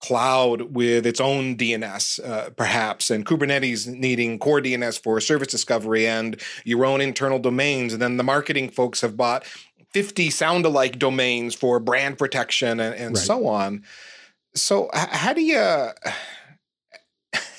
cloud 0.00 0.74
with 0.74 1.06
its 1.06 1.20
own 1.20 1.56
DNS, 1.56 2.28
uh, 2.28 2.50
perhaps, 2.50 3.10
and 3.10 3.24
Kubernetes 3.24 3.86
needing 3.86 4.38
CoreDNS 4.38 5.02
for 5.02 5.20
service 5.20 5.48
discovery 5.48 6.06
and 6.06 6.40
your 6.64 6.84
own 6.84 7.00
internal 7.00 7.38
domains. 7.38 7.94
And 7.94 8.02
then 8.02 8.18
the 8.18 8.22
marketing 8.22 8.68
folks 8.68 9.00
have 9.00 9.16
bought 9.16 9.44
50 9.92 10.28
sound 10.30 10.66
alike 10.66 10.98
domains 10.98 11.54
for 11.54 11.78
brand 11.80 12.18
protection 12.18 12.80
and, 12.80 12.94
and 12.94 13.16
right. 13.16 13.24
so 13.24 13.46
on. 13.46 13.84
So, 14.54 14.90
h- 14.94 15.08
how 15.10 15.32
do 15.32 15.40
you. 15.40 15.88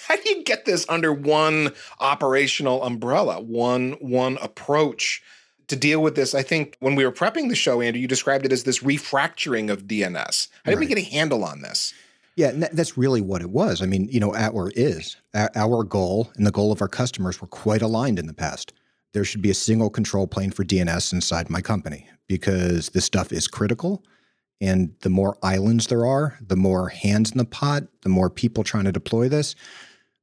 How 0.07 0.17
do 0.17 0.29
you 0.29 0.43
get 0.43 0.65
this 0.65 0.85
under 0.87 1.11
one 1.11 1.71
operational 1.99 2.83
umbrella, 2.83 3.41
one 3.41 3.93
one 3.93 4.37
approach 4.39 5.23
to 5.67 5.75
deal 5.75 5.99
with 5.99 6.15
this? 6.15 6.35
I 6.35 6.43
think 6.43 6.77
when 6.79 6.93
we 6.93 7.03
were 7.03 7.11
prepping 7.11 7.49
the 7.49 7.55
show, 7.55 7.81
Andrew, 7.81 7.99
you 7.99 8.07
described 8.07 8.45
it 8.45 8.51
as 8.51 8.65
this 8.65 8.83
refracturing 8.83 9.71
of 9.71 9.85
DNS. 9.85 10.47
How 10.63 10.71
did 10.71 10.77
right. 10.77 10.79
we 10.79 10.85
get 10.85 10.99
a 10.99 11.01
handle 11.01 11.43
on 11.43 11.61
this? 11.61 11.91
Yeah, 12.35 12.51
that's 12.51 12.97
really 12.97 13.21
what 13.21 13.41
it 13.41 13.49
was. 13.49 13.81
I 13.81 13.85
mean, 13.85 14.09
you 14.11 14.19
know, 14.19 14.35
our 14.35 14.69
is 14.75 15.15
our 15.33 15.83
goal 15.83 16.31
and 16.35 16.45
the 16.45 16.51
goal 16.51 16.71
of 16.71 16.81
our 16.81 16.89
customers 16.89 17.39
were 17.39 17.47
quite 17.47 17.81
aligned 17.81 18.19
in 18.19 18.27
the 18.27 18.33
past. 18.33 18.73
There 19.13 19.23
should 19.23 19.41
be 19.41 19.51
a 19.51 19.55
single 19.55 19.89
control 19.89 20.27
plane 20.27 20.51
for 20.51 20.65
DNS 20.65 21.13
inside 21.13 21.49
my 21.49 21.61
company 21.61 22.09
because 22.27 22.89
this 22.89 23.05
stuff 23.05 23.31
is 23.31 23.47
critical. 23.47 24.03
And 24.59 24.93
the 25.01 25.09
more 25.09 25.37
islands 25.43 25.87
there 25.87 26.05
are, 26.05 26.37
the 26.45 26.57
more 26.57 26.89
hands 26.89 27.31
in 27.31 27.37
the 27.37 27.45
pot, 27.45 27.83
the 28.01 28.09
more 28.09 28.29
people 28.29 28.63
trying 28.63 28.85
to 28.85 28.91
deploy 28.91 29.29
this, 29.29 29.55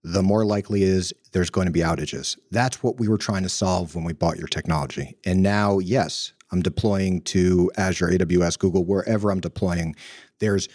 the 0.04 0.22
more 0.22 0.44
likely 0.44 0.82
is 0.82 1.14
there's 1.32 1.50
going 1.50 1.66
to 1.66 1.72
be 1.72 1.80
outages. 1.80 2.36
That's 2.50 2.82
what 2.82 2.98
we 2.98 3.08
were 3.08 3.18
trying 3.18 3.44
to 3.44 3.48
solve 3.48 3.94
when 3.94 4.04
we 4.04 4.12
bought 4.12 4.38
your 4.38 4.48
technology. 4.48 5.16
And 5.24 5.42
now, 5.42 5.78
yes, 5.78 6.32
I'm 6.50 6.60
deploying 6.60 7.22
to 7.22 7.70
Azure, 7.76 8.08
AWS, 8.08 8.58
Google, 8.58 8.84
wherever 8.84 9.30
I'm 9.30 9.40
deploying. 9.40 9.94
There's 10.40 10.68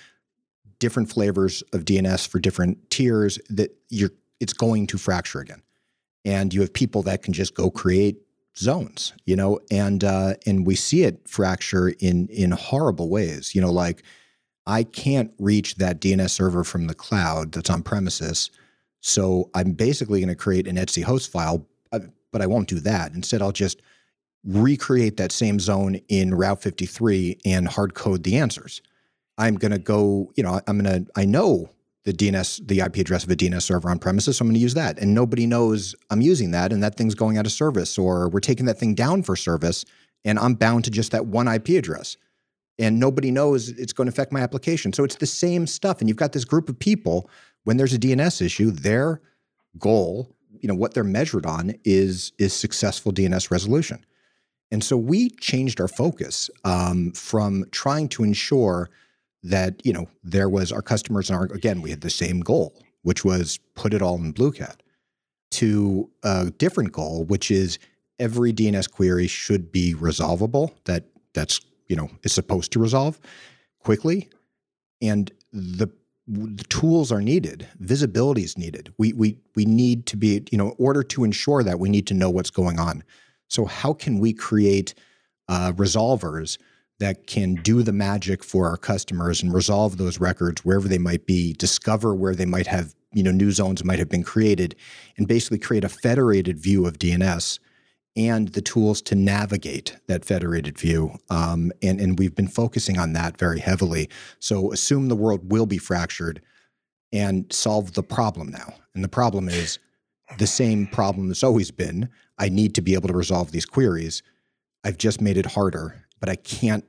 different 0.80 1.10
flavors 1.10 1.64
of 1.74 1.86
DNS 1.86 2.28
for 2.28 2.40
different 2.40 2.90
tiers 2.90 3.40
that 3.50 3.76
you're 3.90 4.12
it's 4.40 4.54
going 4.54 4.88
to 4.88 4.98
fracture 4.98 5.40
again. 5.40 5.62
And 6.26 6.54
you 6.54 6.62
have 6.62 6.74
people 6.74 7.02
that 7.04 7.24
can 7.24 7.34
just 7.34 7.56
go 7.56 7.70
create 7.72 8.18
zones, 8.58 9.14
you 9.26 9.36
know, 9.36 9.60
and 9.72 10.04
uh, 10.04 10.34
and 10.46 10.66
we 10.66 10.76
see 10.76 11.04
it 11.04 11.28
fracture 11.28 11.90
in 12.00 12.28
in 12.28 12.52
horrible 12.52 13.10
ways. 13.10 13.56
You 13.56 13.62
know, 13.62 13.72
like 13.72 14.04
I 14.66 14.84
can't 14.84 15.32
reach 15.40 15.76
that 15.76 16.02
DNS 16.02 16.30
server 16.30 16.64
from 16.64 16.88
the 16.88 16.96
cloud 16.96 17.54
that's 17.54 17.70
on 17.70 17.82
premises, 17.84 18.50
so 19.00 19.50
I'm 19.54 19.72
basically 19.72 20.20
going 20.20 20.30
to 20.30 20.36
create 20.36 20.68
an 20.68 20.78
etc 20.78 21.08
host 21.08 21.32
file, 21.32 21.66
uh, 21.92 22.00
but 22.32 22.42
I 22.42 22.48
won't 22.48 22.68
do 22.68 22.80
that. 22.82 23.14
Instead, 23.14 23.42
I'll 23.42 23.52
just 23.52 23.82
recreate 24.44 25.18
that 25.18 25.32
same 25.32 25.60
zone 25.60 26.00
in 26.08 26.34
Route 26.34 26.62
53 26.62 27.40
and 27.46 27.68
hard 27.68 27.94
code 27.94 28.24
the 28.24 28.38
answers. 28.38 28.82
I'm 29.38 29.56
going 29.56 29.72
to 29.72 29.80
go, 29.80 30.32
you 30.36 30.44
know, 30.44 30.60
I'm 30.68 30.80
going 30.80 31.06
to, 31.06 31.12
I 31.16 31.26
know 31.26 31.70
the 32.06 32.14
DNS, 32.14 32.68
the 32.68 32.80
IP 32.80 32.98
address 32.98 33.24
of 33.24 33.30
a 33.30 33.36
DNS 33.36 33.62
server 33.62 33.90
on 33.90 34.00
premises, 34.00 34.38
so 34.38 34.44
I'm 34.44 34.48
going 34.48 34.56
to 34.56 34.62
use 34.62 34.74
that. 34.74 34.98
And 34.98 35.14
nobody 35.14 35.46
knows 35.46 35.96
I'm 36.10 36.22
using 36.22 36.52
that 36.52 36.72
and 36.72 36.82
that 36.82 36.96
thing's 36.96 37.16
going 37.16 37.38
out 37.38 37.46
of 37.46 37.52
service 37.52 37.98
or 37.98 38.30
we're 38.30 38.40
taking 38.40 38.66
that 38.66 38.80
thing 38.80 38.96
down 38.96 39.24
for 39.24 39.36
service 39.36 39.86
and 40.26 40.40
I'm 40.40 40.56
bound 40.56 40.86
to 40.86 40.92
just 40.92 41.12
that 41.12 41.28
one 41.28 41.48
IP 41.48 41.70
address. 41.70 42.18
And 42.80 43.00
nobody 43.00 43.32
knows 43.32 43.70
it's 43.70 43.94
going 43.94 44.06
to 44.06 44.12
affect 44.12 44.32
my 44.32 44.40
application. 44.40 44.94
So 44.94 45.04
it's 45.04 45.16
the 45.16 45.26
same 45.26 45.68
stuff. 45.68 46.00
And 46.00 46.08
you've 46.08 46.18
got 46.18 46.32
this 46.32 46.46
group 46.46 46.70
of 46.70 46.78
people, 46.78 47.30
when 47.64 47.78
there's 47.78 47.94
a 47.94 48.00
DNS 48.00 48.42
issue, 48.42 48.72
their 48.72 49.22
goal, 49.78 50.32
you 50.60 50.68
know, 50.68 50.76
what 50.76 50.94
they're 50.94 51.04
measured 51.04 51.46
on 51.46 51.74
is, 51.84 52.32
is 52.38 52.54
successful 52.54 53.12
DNS 53.12 53.52
resolution. 53.52 54.06
And 54.72 54.84
so 54.84 54.96
we 54.96 55.30
changed 55.32 55.82
our 55.82 55.88
focus 55.88 56.50
um, 56.64 57.12
from 57.12 57.66
trying 57.72 58.10
to 58.10 58.24
ensure– 58.24 58.90
that 59.50 59.86
you 59.86 59.94
know 59.94 60.08
there 60.24 60.50
was 60.50 60.72
our 60.72 60.82
customers 60.82 61.30
and 61.30 61.40
our 61.40 61.46
again 61.46 61.82
we 61.82 61.90
had 61.90 62.02
the 62.02 62.10
same 62.10 62.40
goal 62.40 62.74
which 63.04 63.24
was 63.24 63.60
put 63.76 63.94
it 63.94 64.02
all 64.02 64.16
in 64.16 64.34
bluecat 64.34 64.82
to 65.52 66.10
a 66.24 66.52
different 66.52 66.92
goal 66.92 67.24
which 67.26 67.50
is 67.50 67.80
every 68.20 68.52
dns 68.52 68.90
query 68.90 69.28
should 69.28 69.72
be 69.72 69.94
resolvable 69.94 70.74
that 70.86 71.06
that's 71.34 71.62
you 71.88 71.96
know 71.96 72.10
is 72.24 72.34
supposed 72.34 72.72
to 72.72 72.80
resolve 72.80 73.20
quickly. 73.80 74.30
And 75.02 75.32
the 75.54 75.88
the 76.28 76.66
tools 76.66 77.10
are 77.10 77.22
needed. 77.22 77.66
Visibility 77.80 78.44
is 78.44 78.58
needed. 78.58 78.94
We 78.98 79.14
we 79.14 79.38
we 79.56 79.66
need 79.66 80.06
to 80.08 80.18
be 80.18 80.44
you 80.52 80.58
know 80.58 80.72
in 80.72 80.76
order 80.78 81.04
to 81.04 81.24
ensure 81.24 81.64
that 81.64 81.80
we 81.80 81.90
need 81.90 82.08
to 82.08 82.14
know 82.14 82.30
what's 82.30 82.50
going 82.50 82.80
on. 82.80 83.04
So 83.48 83.66
how 83.66 83.94
can 83.94 84.20
we 84.20 84.34
create 84.34 84.94
uh, 85.48 85.72
resolvers 85.72 86.58
that 87.00 87.28
can 87.28 87.56
do 87.56 87.84
the 87.84 87.94
magic 87.94 88.44
for 88.44 88.68
our 88.68 88.78
customers 88.78 89.44
and 89.44 89.54
resolve 89.54 89.98
those 89.98 90.20
records 90.20 90.66
wherever 90.66 90.88
they 90.88 90.98
might 90.98 91.26
be, 91.26 91.54
discover 91.54 92.16
where 92.16 92.36
they 92.36 92.46
might 92.46 92.68
have, 92.68 92.96
you 93.14 93.24
know, 93.24 93.32
new 93.32 93.52
zones 93.52 93.84
might 93.84 94.00
have 94.00 94.10
been 94.10 94.24
created, 94.24 94.76
and 95.18 95.28
basically 95.28 95.60
create 95.60 95.84
a 95.84 95.90
federated 95.90 96.58
view 96.60 96.86
of 96.88 97.00
DNS 97.00 97.60
and 98.16 98.50
the 98.50 98.62
tools 98.62 99.02
to 99.04 99.16
navigate 99.16 99.98
that 100.08 100.26
federated 100.26 100.78
view. 100.78 101.18
Um, 101.30 101.72
and, 101.84 102.02
and 102.02 102.18
we've 102.20 102.36
been 102.36 102.48
focusing 102.48 102.98
on 102.98 103.14
that 103.14 103.38
very 103.38 103.60
heavily. 103.60 104.10
So 104.40 104.72
assume 104.74 105.08
the 105.08 105.16
world 105.16 105.52
will 105.52 105.68
be 105.68 105.78
fractured. 105.78 106.42
and 107.12 107.52
solve 107.54 107.94
the 107.94 108.04
problem 108.04 108.50
now. 108.50 108.74
And 108.96 109.04
the 109.04 109.10
problem 109.10 109.50
is 109.50 109.80
the 110.40 110.48
same 110.48 110.88
problem 110.88 111.30
that's 111.30 111.44
always 111.44 111.72
been. 111.72 112.10
I 112.38 112.50
need 112.50 112.76
to 112.76 112.82
be 112.82 112.96
able 112.96 113.08
to 113.10 113.14
resolve 113.16 113.52
these 113.52 113.66
queries. 113.66 114.24
I've 114.84 114.98
just 114.98 115.22
made 115.22 115.38
it 115.38 115.46
harder, 115.48 116.06
but 116.20 116.30
I 116.30 116.36
can't 116.36 116.86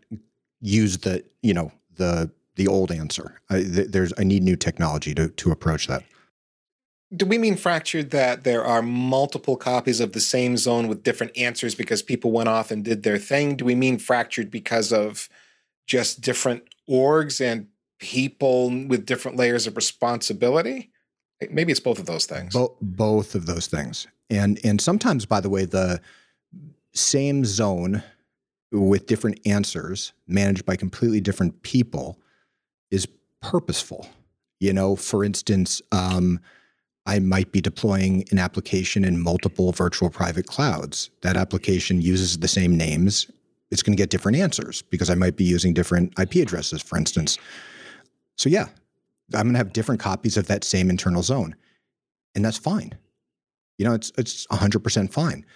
use 0.60 0.98
the, 0.98 1.24
you 1.42 1.54
know, 1.54 1.72
the 1.96 2.30
the 2.58 2.66
old 2.66 2.90
answer. 2.90 3.40
I, 3.48 3.62
there's 3.62 4.12
I 4.18 4.24
need 4.24 4.42
new 4.42 4.56
technology 4.56 5.14
to 5.14 5.28
to 5.28 5.50
approach 5.50 5.86
that. 5.86 6.02
Do 7.16 7.24
we 7.24 7.38
mean 7.38 7.56
fractured 7.56 8.10
that 8.10 8.44
there 8.44 8.64
are 8.64 8.82
multiple 8.82 9.56
copies 9.56 9.98
of 10.00 10.12
the 10.12 10.20
same 10.20 10.58
zone 10.58 10.88
with 10.88 11.02
different 11.02 11.38
answers 11.38 11.74
because 11.74 12.02
people 12.02 12.32
went 12.32 12.50
off 12.50 12.70
and 12.70 12.84
did 12.84 13.02
their 13.02 13.16
thing? 13.16 13.56
Do 13.56 13.64
we 13.64 13.74
mean 13.74 13.98
fractured 13.98 14.50
because 14.50 14.92
of 14.92 15.30
just 15.86 16.20
different 16.20 16.64
orgs 16.90 17.40
and 17.40 17.68
people 17.98 18.68
with 18.86 19.06
different 19.06 19.38
layers 19.38 19.66
of 19.66 19.74
responsibility? 19.74 20.90
Eh, 21.40 21.46
maybe 21.50 21.70
it's 21.70 21.80
both 21.80 21.98
of 21.98 22.04
those 22.04 22.26
things. 22.26 22.52
Bo- 22.52 22.76
both 22.82 23.34
of 23.34 23.46
those 23.46 23.68
things. 23.68 24.06
And 24.28 24.60
and 24.64 24.80
sometimes 24.80 25.24
by 25.24 25.40
the 25.40 25.48
way 25.48 25.64
the 25.64 26.00
same 26.92 27.44
zone 27.44 28.02
with 28.72 29.06
different 29.06 29.40
answers 29.46 30.12
managed 30.26 30.66
by 30.66 30.76
completely 30.76 31.20
different 31.20 31.62
people 31.62 32.18
is 32.90 33.06
purposeful. 33.40 34.08
You 34.60 34.72
know, 34.72 34.96
for 34.96 35.24
instance, 35.24 35.80
um, 35.92 36.40
I 37.06 37.20
might 37.20 37.52
be 37.52 37.60
deploying 37.60 38.24
an 38.30 38.38
application 38.38 39.04
in 39.04 39.22
multiple 39.22 39.72
virtual 39.72 40.10
private 40.10 40.46
clouds. 40.46 41.10
That 41.22 41.36
application 41.36 42.02
uses 42.02 42.38
the 42.38 42.48
same 42.48 42.76
names. 42.76 43.30
It's 43.70 43.82
going 43.82 43.96
to 43.96 44.00
get 44.00 44.10
different 44.10 44.36
answers 44.36 44.82
because 44.82 45.08
I 45.08 45.14
might 45.14 45.36
be 45.36 45.44
using 45.44 45.72
different 45.72 46.12
IP 46.18 46.36
addresses, 46.36 46.82
for 46.82 46.98
instance. 46.98 47.38
So, 48.36 48.48
yeah, 48.48 48.66
I'm 49.34 49.44
going 49.44 49.52
to 49.54 49.58
have 49.58 49.72
different 49.72 50.00
copies 50.00 50.36
of 50.36 50.48
that 50.48 50.64
same 50.64 50.90
internal 50.90 51.22
zone. 51.22 51.56
And 52.34 52.44
that's 52.44 52.58
fine. 52.58 52.92
You 53.78 53.86
know, 53.86 53.94
it's, 53.94 54.12
it's 54.18 54.46
100% 54.48 55.12
fine. 55.12 55.46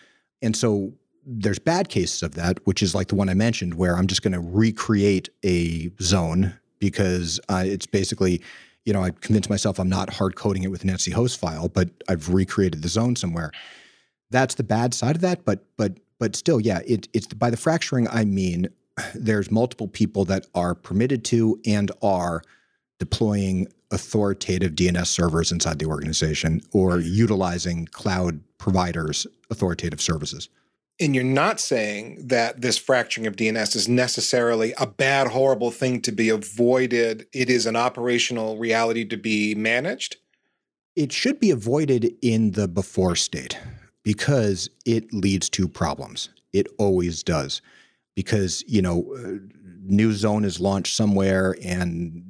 And 0.41 0.57
so 0.57 0.93
there's 1.25 1.59
bad 1.59 1.89
cases 1.89 2.23
of 2.23 2.35
that, 2.35 2.59
which 2.67 2.83
is 2.83 2.95
like 2.95 3.09
the 3.09 3.15
one 3.15 3.29
I 3.29 3.35
mentioned, 3.35 3.75
where 3.75 3.97
I'm 3.97 4.07
just 4.07 4.23
going 4.23 4.33
to 4.33 4.41
recreate 4.41 5.29
a 5.45 5.91
zone 6.01 6.59
because 6.79 7.39
uh, 7.49 7.63
it's 7.65 7.87
basically, 7.87 8.43
you 8.85 8.93
know, 8.93 9.03
I 9.03 9.11
convinced 9.11 9.49
myself 9.49 9.79
I'm 9.79 9.89
not 9.89 10.13
hard 10.13 10.35
coding 10.35 10.65
it 10.65 10.71
with 10.71 10.83
an 10.83 10.91
etc 10.91 11.15
host 11.15 11.39
file, 11.39 11.69
but 11.69 11.91
I've 12.09 12.29
recreated 12.29 12.83
the 12.83 12.89
zone 12.89 13.15
somewhere. 13.15 13.53
That's 14.31 14.57
the 14.57 14.65
bad 14.65 14.95
side 14.95 15.15
of 15.15 15.23
that, 15.23 15.45
but 15.45 15.65
but 15.77 15.99
but 16.19 16.37
still, 16.37 16.61
yeah, 16.61 16.81
it, 16.87 17.09
it's 17.13 17.27
by 17.27 17.51
the 17.51 17.57
fracturing 17.57 18.09
I 18.09 18.25
mean 18.25 18.69
there's 19.15 19.51
multiple 19.51 19.89
people 19.89 20.25
that 20.27 20.47
are 20.55 20.75
permitted 20.75 21.25
to 21.27 21.61
and 21.67 21.93
are 22.03 22.43
deploying 22.99 23.69
authoritative 23.93 24.73
DNS 24.73 25.07
servers 25.07 25.53
inside 25.53 25.79
the 25.79 25.87
organization 25.87 26.63
or 26.73 26.99
utilizing 26.99 27.87
cloud 27.87 28.41
providers' 28.59 29.27
authoritative 29.51 30.01
services. 30.01 30.49
And 31.03 31.17
you're 31.17 31.25
not 31.25 31.59
saying 31.59 32.29
that 32.29 32.61
this 32.61 32.79
fracturing 32.79 33.27
of 33.27 33.35
DNS 33.35 33.75
is 33.75 33.89
necessarily 33.89 34.73
a 34.79 34.87
bad, 34.87 35.27
horrible 35.27 35.73
thing 35.73 36.01
to 36.03 36.13
be 36.13 36.29
avoided. 36.29 37.27
It 37.33 37.51
is 37.51 37.67
an 37.67 37.75
operational 37.75 38.57
reality 38.57 39.05
to 39.07 39.17
be 39.17 39.57
managed. 39.57 40.19
It 40.95 41.11
should 41.11 41.41
be 41.41 41.51
avoided 41.51 42.15
in 42.23 42.53
the 42.53 42.69
before 42.69 43.17
state 43.17 43.59
because 44.05 44.71
it 44.87 45.13
leads 45.13 45.51
to 45.51 45.67
problems. 45.67 46.29
It 46.53 46.69
always 46.79 47.25
does. 47.25 47.63
Because, 48.15 48.63
you 48.69 48.81
know, 48.81 49.13
uh, 49.19 49.39
new 49.83 50.13
zone 50.13 50.45
is 50.45 50.61
launched 50.61 50.95
somewhere 50.95 51.57
and 51.65 52.23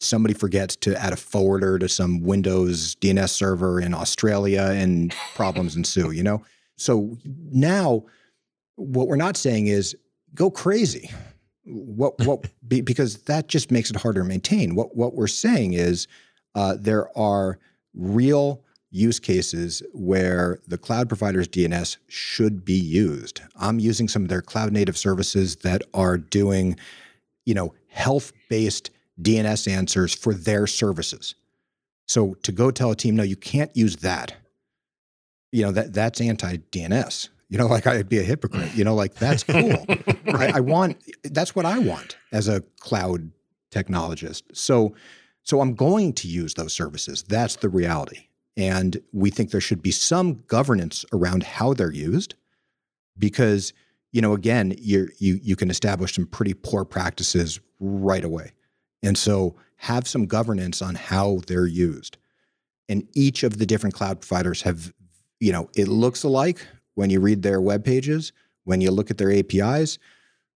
somebody 0.00 0.34
forgets 0.34 0.76
to 0.76 0.94
add 1.02 1.14
a 1.14 1.16
forwarder 1.16 1.78
to 1.78 1.88
some 1.88 2.20
Windows 2.22 2.96
DNS 2.96 3.30
server 3.30 3.80
in 3.80 3.94
Australia 3.94 4.72
and 4.74 5.14
problems 5.34 5.74
ensue, 5.74 6.10
you 6.10 6.22
know? 6.22 6.42
So 6.80 7.18
now, 7.52 8.04
what 8.76 9.06
we're 9.06 9.16
not 9.16 9.36
saying 9.36 9.66
is 9.66 9.94
go 10.34 10.50
crazy. 10.50 11.10
What 11.64 12.18
what 12.24 12.46
because 12.68 13.22
that 13.24 13.48
just 13.48 13.70
makes 13.70 13.90
it 13.90 13.96
harder 13.96 14.22
to 14.22 14.26
maintain. 14.26 14.74
What 14.74 14.96
what 14.96 15.14
we're 15.14 15.26
saying 15.26 15.74
is 15.74 16.08
uh, 16.54 16.76
there 16.80 17.16
are 17.16 17.58
real 17.94 18.62
use 18.90 19.20
cases 19.20 19.82
where 19.92 20.58
the 20.66 20.78
cloud 20.78 21.08
provider's 21.08 21.46
DNS 21.46 21.98
should 22.08 22.64
be 22.64 22.74
used. 22.74 23.42
I'm 23.54 23.78
using 23.78 24.08
some 24.08 24.22
of 24.22 24.28
their 24.28 24.42
cloud 24.42 24.72
native 24.72 24.96
services 24.96 25.56
that 25.56 25.82
are 25.94 26.16
doing, 26.16 26.76
you 27.44 27.54
know, 27.54 27.74
health 27.88 28.32
based 28.48 28.90
DNS 29.20 29.70
answers 29.70 30.14
for 30.14 30.32
their 30.32 30.66
services. 30.66 31.34
So 32.06 32.34
to 32.42 32.52
go 32.52 32.70
tell 32.70 32.90
a 32.90 32.96
team, 32.96 33.14
no, 33.16 33.22
you 33.22 33.36
can't 33.36 33.70
use 33.76 33.96
that 33.96 34.34
you 35.52 35.64
know 35.64 35.72
that 35.72 35.92
that's 35.92 36.20
anti 36.20 36.56
DNS. 36.56 37.28
You 37.48 37.58
know, 37.58 37.66
like 37.66 37.86
I'd 37.86 38.08
be 38.08 38.18
a 38.18 38.22
hypocrite. 38.22 38.74
You 38.74 38.84
know, 38.84 38.94
like 38.94 39.14
that's 39.14 39.42
cool. 39.42 39.84
right. 40.26 40.54
I, 40.54 40.58
I 40.58 40.60
want 40.60 41.02
that's 41.24 41.54
what 41.54 41.66
I 41.66 41.78
want 41.78 42.16
as 42.32 42.48
a 42.48 42.60
cloud 42.78 43.30
technologist. 43.70 44.42
So, 44.52 44.94
so 45.42 45.60
I'm 45.60 45.74
going 45.74 46.12
to 46.14 46.28
use 46.28 46.54
those 46.54 46.72
services. 46.72 47.24
That's 47.24 47.56
the 47.56 47.68
reality. 47.68 48.28
And 48.56 49.00
we 49.12 49.30
think 49.30 49.50
there 49.50 49.60
should 49.60 49.82
be 49.82 49.90
some 49.90 50.42
governance 50.46 51.04
around 51.12 51.44
how 51.44 51.72
they're 51.72 51.92
used 51.92 52.34
because, 53.18 53.72
you 54.12 54.20
know, 54.20 54.32
again, 54.32 54.74
you 54.78 55.08
you 55.18 55.40
you 55.42 55.56
can 55.56 55.70
establish 55.70 56.14
some 56.14 56.26
pretty 56.26 56.54
poor 56.54 56.84
practices 56.84 57.60
right 57.78 58.24
away. 58.24 58.52
And 59.02 59.16
so 59.16 59.56
have 59.76 60.06
some 60.06 60.26
governance 60.26 60.82
on 60.82 60.94
how 60.94 61.40
they're 61.46 61.66
used. 61.66 62.18
And 62.88 63.08
each 63.14 63.44
of 63.44 63.58
the 63.58 63.66
different 63.66 63.94
cloud 63.94 64.20
providers 64.20 64.62
have 64.62 64.92
you 65.40 65.52
know, 65.52 65.68
it 65.74 65.88
looks 65.88 66.22
alike 66.22 66.66
when 66.94 67.10
you 67.10 67.20
read 67.20 67.42
their 67.42 67.60
web 67.60 67.84
pages, 67.84 68.32
when 68.64 68.80
you 68.80 68.90
look 68.90 69.10
at 69.10 69.18
their 69.18 69.32
APIs, 69.32 69.98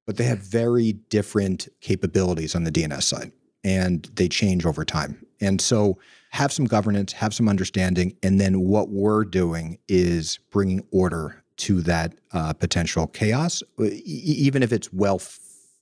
but 0.06 0.18
they 0.18 0.24
have 0.24 0.38
very 0.38 0.92
different 0.92 1.68
capabilities 1.80 2.54
on 2.54 2.64
the 2.64 2.70
DNS 2.70 3.02
side 3.02 3.32
and 3.64 4.10
they 4.14 4.28
change 4.28 4.66
over 4.66 4.84
time. 4.84 5.24
And 5.40 5.60
so 5.60 5.98
have 6.30 6.52
some 6.52 6.66
governance, 6.66 7.12
have 7.14 7.34
some 7.34 7.48
understanding, 7.48 8.16
and 8.22 8.38
then 8.38 8.60
what 8.60 8.90
we're 8.90 9.24
doing 9.24 9.78
is 9.88 10.38
bringing 10.50 10.84
order 10.90 11.42
to 11.56 11.80
that 11.82 12.14
uh, 12.32 12.52
potential 12.52 13.06
chaos, 13.06 13.62
e- 13.80 14.02
even 14.04 14.62
if 14.62 14.72
it's 14.72 14.92
well, 14.92 15.22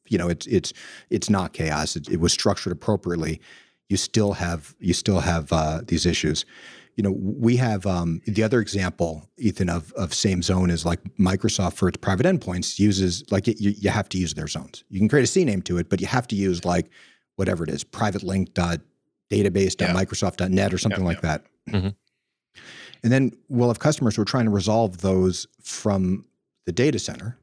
you 0.09 0.19
know, 0.19 0.29
it's 0.29 0.47
it's 0.47 0.73
it's 1.11 1.31
not 1.31 1.55
chaos. 1.55 1.97
It, 1.97 2.09
it 2.09 2.21
was 2.21 2.33
structured 2.33 2.73
appropriately. 2.73 3.41
You 3.89 3.97
still 3.97 4.35
have 4.35 4.75
you 4.79 4.93
still 4.93 5.21
have 5.21 5.53
uh, 5.53 5.81
these 5.87 6.05
issues 6.05 6.45
you 6.97 7.03
know, 7.03 7.13
we 7.19 7.57
have 7.57 7.87
um, 7.87 8.21
the 8.27 8.43
other 8.43 8.61
example, 8.61 9.29
Ethan, 9.39 9.71
of, 9.71 9.93
of 9.93 10.13
same 10.13 10.43
zone 10.43 10.71
is 10.71 10.85
like 10.85 11.03
Microsoft 11.19 11.75
for 11.75 11.89
its 11.89 11.97
private 11.97 12.27
endpoints 12.27 12.79
uses 12.79 13.25
like 13.31 13.49
it, 13.49 13.61
you, 13.61 13.71
you 13.71 13.91
have 13.91 14.09
to 14.11 14.19
use 14.19 14.35
their 14.35 14.47
zones. 14.47 14.85
You 14.91 14.99
can 14.99 15.09
create 15.09 15.25
a 15.25 15.33
CNAME 15.33 15.65
to 15.65 15.79
it, 15.79 15.89
but 15.89 16.01
you 16.01 16.07
have 16.07 16.29
to 16.29 16.37
use 16.37 16.65
like 16.65 16.91
whatever 17.37 17.65
it 17.65 17.71
is, 17.71 17.83
private 17.83 18.23
link 18.23 18.53
dot 18.53 18.81
database 19.31 19.75
dot 19.75 19.97
microsoft 19.97 20.37
dot 20.37 20.51
net 20.51 20.75
or 20.75 20.79
something 20.79 21.05
like 21.05 21.23
that. 21.23 21.47
Mm-hmm. 21.71 21.89
And 23.03 23.13
then 23.13 23.33
we'll 23.49 23.69
have 23.69 23.79
customers 23.79 24.17
who 24.17 24.23
are 24.23 24.27
trying 24.27 24.45
to 24.45 24.51
resolve 24.51 24.99
those 24.99 25.47
from 25.63 26.27
the 26.67 26.73
data 26.73 26.99
center. 26.99 27.39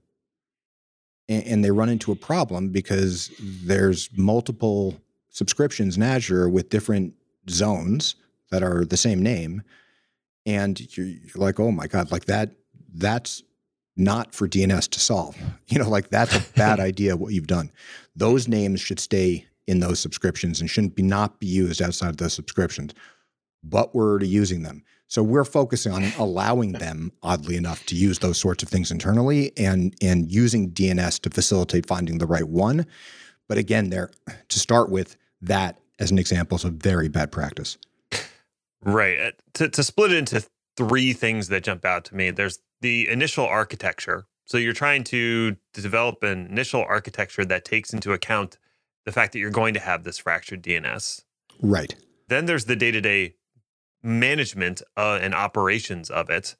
And, 1.27 1.43
and 1.45 1.65
they 1.65 1.71
run 1.71 1.89
into 1.89 2.12
a 2.12 2.15
problem 2.15 2.69
because 2.69 3.31
there's 3.41 4.09
multiple 4.15 4.95
subscriptions 5.31 5.97
in 5.97 6.03
Azure 6.03 6.47
with 6.49 6.69
different 6.69 7.13
zones 7.49 8.15
that 8.51 8.63
are 8.63 8.85
the 8.85 8.97
same 8.97 9.21
name 9.21 9.62
and 10.45 10.95
you're, 10.97 11.05
you're, 11.05 11.35
like 11.35 11.59
oh 11.59 11.71
my 11.71 11.88
god 11.88 12.12
like 12.12 12.25
that 12.25 12.51
that's 12.93 13.43
not 13.95 14.33
for 14.33 14.47
dns 14.47 14.89
to 14.89 14.99
solve 14.99 15.38
you 15.67 15.79
know 15.79 15.89
like 15.89 16.09
that's 16.09 16.35
a 16.35 16.53
bad 16.53 16.79
idea 16.89 17.15
what 17.17 17.33
you've 17.33 17.47
done. 17.47 17.71
Those 18.15 18.47
names 18.47 18.81
should 18.81 18.99
stay 18.99 19.45
in 19.67 19.79
those 19.79 19.99
subscriptions 19.99 20.59
and 20.59 20.69
shouldn't 20.69 20.95
be 20.95 21.03
not 21.03 21.39
be 21.39 21.47
used 21.47 21.81
outside 21.81 22.09
of 22.09 22.17
those 22.17 22.33
subscriptions 22.33 22.93
but 23.63 23.93
we're 23.93 24.23
using 24.23 24.63
them. 24.63 24.83
So 25.07 25.23
we're 25.23 25.43
focusing 25.43 25.91
on 25.91 26.03
allowing 26.17 26.71
them 26.85 27.12
oddly 27.23 27.55
enough 27.57 27.85
to 27.88 27.95
use 27.95 28.19
those 28.19 28.38
sorts 28.38 28.63
of 28.63 28.69
things 28.69 28.91
internally 28.91 29.51
and 29.57 29.95
and 30.01 30.31
using 30.31 30.71
dns 30.71 31.19
to 31.21 31.29
facilitate 31.29 31.88
finding 31.88 32.17
the 32.17 32.28
right 32.28 32.47
one. 32.47 32.86
But 33.47 33.57
again 33.57 33.89
there 33.89 34.09
to 34.49 34.59
start 34.59 34.89
with 34.89 35.17
that 35.41 35.80
as 35.99 36.11
an 36.11 36.19
example 36.19 36.55
is 36.55 36.65
a 36.65 36.69
very 36.69 37.07
bad 37.07 37.32
practice 37.32 37.78
Right. 38.84 39.19
Uh, 39.19 39.32
to, 39.55 39.69
to 39.69 39.84
split 39.84 40.11
it 40.11 40.17
into 40.17 40.45
three 40.77 41.13
things 41.13 41.49
that 41.49 41.63
jump 41.63 41.84
out 41.84 42.05
to 42.05 42.15
me 42.15 42.32
there's 42.32 42.59
the 42.82 43.09
initial 43.09 43.45
architecture. 43.45 44.25
So 44.45 44.57
you're 44.57 44.73
trying 44.73 45.03
to, 45.05 45.57
to 45.73 45.82
develop 45.82 46.23
an 46.23 46.47
initial 46.47 46.84
architecture 46.88 47.45
that 47.45 47.65
takes 47.65 47.93
into 47.93 48.13
account 48.13 48.57
the 49.05 49.11
fact 49.11 49.34
that 49.34 49.39
you're 49.39 49.51
going 49.51 49.73
to 49.73 49.80
have 49.80 50.03
this 50.03 50.17
fractured 50.17 50.63
DNS. 50.63 51.23
Right. 51.61 51.95
Then 52.30 52.45
there's 52.45 52.65
the 52.65 52.75
day 52.75 52.91
to 52.91 53.01
day 53.01 53.36
management 54.01 54.82
uh, 54.95 55.19
and 55.21 55.36
operations 55.36 56.09
of 56.09 56.30
it. 56.30 56.55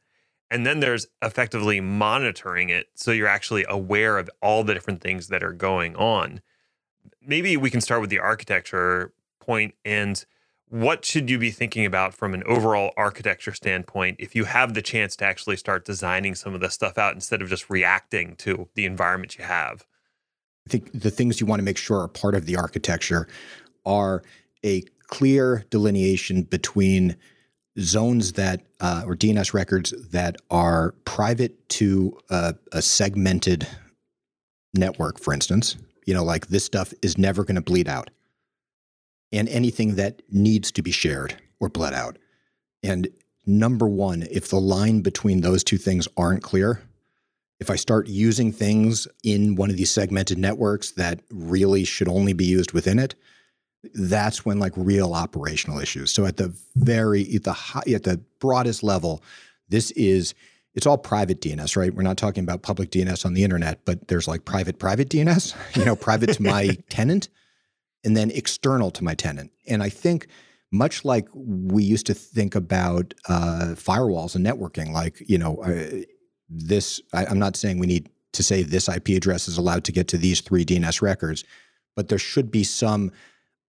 And 0.52 0.66
then 0.66 0.80
there's 0.80 1.08
effectively 1.22 1.80
monitoring 1.80 2.70
it. 2.70 2.88
So 2.96 3.12
you're 3.12 3.28
actually 3.28 3.66
aware 3.70 4.18
of 4.18 4.30
all 4.42 4.64
the 4.64 4.74
different 4.74 5.02
things 5.02 5.28
that 5.28 5.44
are 5.44 5.54
going 5.54 5.96
on. 5.96 6.42
Maybe 7.22 7.56
we 7.56 7.70
can 7.70 7.82
start 7.82 8.02
with 8.02 8.10
the 8.10 8.20
architecture 8.20 9.14
point 9.40 9.76
and 9.86 10.26
what 10.70 11.04
should 11.04 11.30
you 11.30 11.40
be 11.40 11.52
thinking 11.52 11.86
about 11.86 12.14
from 12.14 12.34
an 12.34 12.44
overall 12.46 12.92
architecture 12.96 13.54
standpoint 13.54 14.18
if 14.20 14.36
you 14.36 14.46
have 14.46 14.74
the 14.74 14.82
chance 14.82 15.16
to 15.16 15.26
actually 15.26 15.58
start 15.58 15.84
designing 15.84 16.36
some 16.36 16.54
of 16.54 16.62
this 16.62 16.74
stuff 16.74 16.98
out 16.98 17.16
instead 17.16 17.42
of 17.42 17.50
just 17.50 17.70
reacting 17.70 18.36
to 18.36 18.70
the 18.76 18.86
environment 18.86 19.38
you 19.38 19.44
have? 19.44 19.86
I 20.68 20.70
think 20.70 20.92
the 20.94 21.10
things 21.10 21.42
you 21.42 21.48
want 21.48 21.60
to 21.60 21.64
make 21.64 21.78
sure 21.78 22.00
are 22.02 22.08
part 22.08 22.36
of 22.36 22.46
the 22.46 22.56
architecture 22.56 23.28
are 23.86 24.22
a 24.64 24.84
clear 25.08 25.66
delineation 25.72 26.44
between 26.44 27.16
zones 27.80 28.34
that 28.34 28.62
uh, 28.80 29.04
or 29.06 29.16
DNS 29.16 29.54
records 29.54 29.94
that 30.12 30.36
are 30.52 30.94
private 31.06 31.68
to 31.70 32.18
a, 32.30 32.54
a 32.72 32.82
segmented 32.82 33.68
network, 34.76 35.20
for 35.20 35.34
instance. 35.34 35.78
You 36.06 36.14
know, 36.14 36.24
like 36.24 36.48
this 36.48 36.64
stuff 36.64 36.94
is 37.02 37.18
never 37.18 37.44
going 37.44 37.56
to 37.56 37.62
bleed 37.62 37.88
out, 37.88 38.10
and 39.32 39.48
anything 39.50 39.96
that 39.96 40.22
needs 40.32 40.72
to 40.72 40.82
be 40.82 40.92
shared 40.92 41.36
or 41.60 41.70
bled 41.70 41.94
out. 41.94 42.18
And 42.84 43.10
number 43.46 43.88
one, 43.88 44.28
if 44.32 44.50
the 44.50 44.60
line 44.60 45.02
between 45.02 45.42
those 45.42 45.64
two 45.64 45.78
things 45.78 46.08
aren't 46.18 46.44
clear, 46.44 46.82
if 47.60 47.70
I 47.70 47.76
start 47.76 48.08
using 48.08 48.52
things 48.52 49.08
in 49.24 49.56
one 49.56 49.70
of 49.70 49.78
these 49.78 49.92
segmented 49.92 50.38
networks 50.38 50.92
that 50.92 51.20
really 51.30 51.84
should 51.84 52.08
only 52.08 52.34
be 52.34 52.46
used 52.46 52.72
within 52.72 53.00
it, 53.00 53.16
that's 53.94 54.46
when 54.46 54.60
like 54.60 54.74
real 54.76 55.14
operational 55.14 55.80
issues. 55.80 56.12
So 56.12 56.26
at 56.26 56.38
the 56.38 56.54
very 56.76 57.36
at 57.36 57.44
the 57.44 57.54
high, 57.54 57.84
at 57.94 58.04
the 58.04 58.22
broadest 58.40 58.84
level, 58.84 59.24
this 59.68 59.92
is 59.92 60.34
it's 60.74 60.86
all 60.86 60.98
private 60.98 61.42
DNS, 61.42 61.76
right? 61.76 61.94
We're 61.94 62.04
not 62.04 62.18
talking 62.18 62.44
about 62.44 62.62
public 62.62 62.92
DNS 62.92 63.26
on 63.26 63.34
the 63.34 63.44
internet, 63.44 63.84
but 63.86 64.08
there's 64.08 64.28
like 64.28 64.46
private 64.46 64.80
private 64.80 65.10
DNS, 65.10 65.56
you 65.76 65.86
know, 65.86 65.96
private 65.96 66.34
to 66.34 66.42
my 66.42 66.78
tenant 66.90 67.30
and 68.04 68.16
then 68.16 68.32
external 68.32 68.92
to 68.92 69.04
my 69.04 69.14
tenant. 69.14 69.52
And 69.68 69.84
I 69.84 69.90
think 69.90 70.28
much 70.72 71.04
like 71.04 71.28
we 71.34 71.84
used 71.84 72.06
to 72.08 72.14
think 72.14 72.56
about 72.56 73.14
uh, 73.28 73.74
firewalls 73.76 74.36
and 74.36 74.46
networking, 74.46 74.92
like, 74.92 75.22
you 75.28 75.38
know, 75.38 75.58
uh, 75.58 76.04
this, 76.50 77.02
I, 77.14 77.26
I'm 77.26 77.40
not 77.40 77.56
saying 77.56 77.80
we 77.80 77.88
need 77.88 78.10
to 78.34 78.44
say 78.44 78.62
this 78.62 78.88
IP 78.88 79.10
address 79.10 79.48
is 79.48 79.58
allowed 79.58 79.84
to 79.86 79.92
get 79.92 80.08
to 80.10 80.18
these 80.18 80.42
three 80.42 80.64
DNS 80.64 81.02
records, 81.02 81.44
but 81.96 82.08
there 82.08 82.20
should 82.20 82.52
be 82.52 82.64
some 82.64 83.12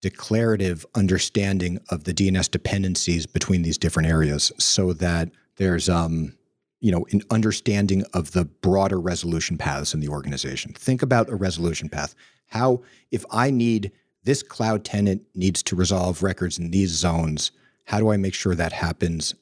declarative 0.01 0.85
understanding 0.95 1.79
of 1.89 2.03
the 2.03 2.13
DNS 2.13 2.49
dependencies 2.49 3.25
between 3.25 3.61
these 3.61 3.77
different 3.77 4.09
areas 4.09 4.51
so 4.57 4.93
that 4.93 5.29
there's 5.57 5.89
um, 5.89 6.35
you 6.79 6.91
know 6.91 7.05
an 7.11 7.21
understanding 7.29 8.03
of 8.13 8.31
the 8.31 8.45
broader 8.45 8.99
resolution 8.99 9.57
paths 9.57 9.93
in 9.93 9.99
the 9.99 10.09
organization. 10.09 10.73
Think 10.73 11.01
about 11.01 11.29
a 11.29 11.35
resolution 11.35 11.87
path. 11.87 12.15
How 12.47 12.81
if 13.11 13.23
I 13.31 13.51
need 13.51 13.91
this 14.23 14.43
cloud 14.43 14.83
tenant 14.83 15.23
needs 15.35 15.63
to 15.63 15.75
resolve 15.75 16.23
records 16.23 16.59
in 16.59 16.71
these 16.71 16.91
zones, 16.91 17.51
how 17.85 17.99
do 17.99 18.09
I 18.09 18.17
make 18.17 18.33
sure 18.33 18.55
that 18.55 18.71
happens 18.71 19.33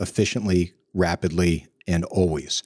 efficiently, 0.00 0.74
rapidly, 0.94 1.66
and 1.86 2.04
always? 2.04 2.62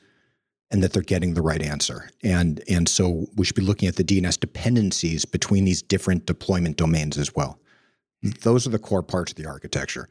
and 0.72 0.82
that 0.82 0.94
they're 0.94 1.02
getting 1.02 1.34
the 1.34 1.42
right 1.42 1.62
answer. 1.62 2.10
And 2.24 2.62
and 2.68 2.88
so 2.88 3.26
we 3.36 3.44
should 3.44 3.54
be 3.54 3.62
looking 3.62 3.88
at 3.88 3.96
the 3.96 4.04
DNS 4.04 4.40
dependencies 4.40 5.24
between 5.24 5.64
these 5.64 5.82
different 5.82 6.26
deployment 6.26 6.78
domains 6.78 7.18
as 7.18 7.34
well. 7.36 7.60
Those 8.40 8.66
are 8.66 8.70
the 8.70 8.78
core 8.78 9.02
parts 9.02 9.32
of 9.32 9.36
the 9.36 9.46
architecture. 9.46 10.08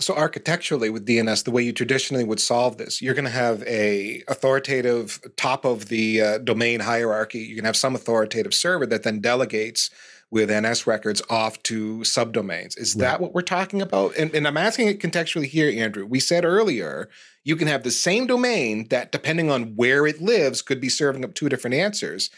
So 0.00 0.14
architecturally 0.14 0.90
with 0.90 1.06
DNS, 1.06 1.44
the 1.44 1.50
way 1.50 1.62
you 1.62 1.72
traditionally 1.72 2.22
would 2.22 2.40
solve 2.40 2.78
this, 2.78 3.02
you're 3.02 3.14
going 3.14 3.24
to 3.24 3.30
have 3.30 3.64
a 3.64 4.22
authoritative 4.28 5.20
top 5.36 5.64
of 5.64 5.88
the 5.88 6.22
uh, 6.22 6.38
domain 6.38 6.80
hierarchy. 6.80 7.40
You 7.40 7.56
can 7.56 7.64
have 7.64 7.76
some 7.76 7.96
authoritative 7.96 8.54
server 8.54 8.86
that 8.86 9.02
then 9.02 9.20
delegates 9.20 9.90
with 10.30 10.50
NS 10.50 10.86
records 10.86 11.22
off 11.30 11.62
to 11.64 11.98
subdomains. 12.00 12.78
Is 12.78 12.94
right. 12.94 13.00
that 13.00 13.20
what 13.20 13.32
we're 13.32 13.40
talking 13.40 13.80
about? 13.80 14.14
And, 14.16 14.34
and, 14.34 14.46
I'm 14.46 14.58
asking 14.58 14.88
it 14.88 15.00
contextually 15.00 15.46
here, 15.46 15.70
Andrew. 15.82 16.04
We 16.04 16.20
said 16.20 16.44
earlier 16.44 17.08
you 17.44 17.56
can 17.56 17.68
have 17.68 17.82
the 17.82 17.90
same 17.90 18.26
domain 18.26 18.88
that, 18.88 19.10
depending 19.10 19.50
on 19.50 19.74
where 19.74 20.06
it 20.06 20.20
lives, 20.20 20.60
could 20.60 20.82
be 20.82 20.90
serving 20.90 21.24
up 21.24 21.32
two 21.32 21.48
different 21.48 21.74
answers. 21.74 22.28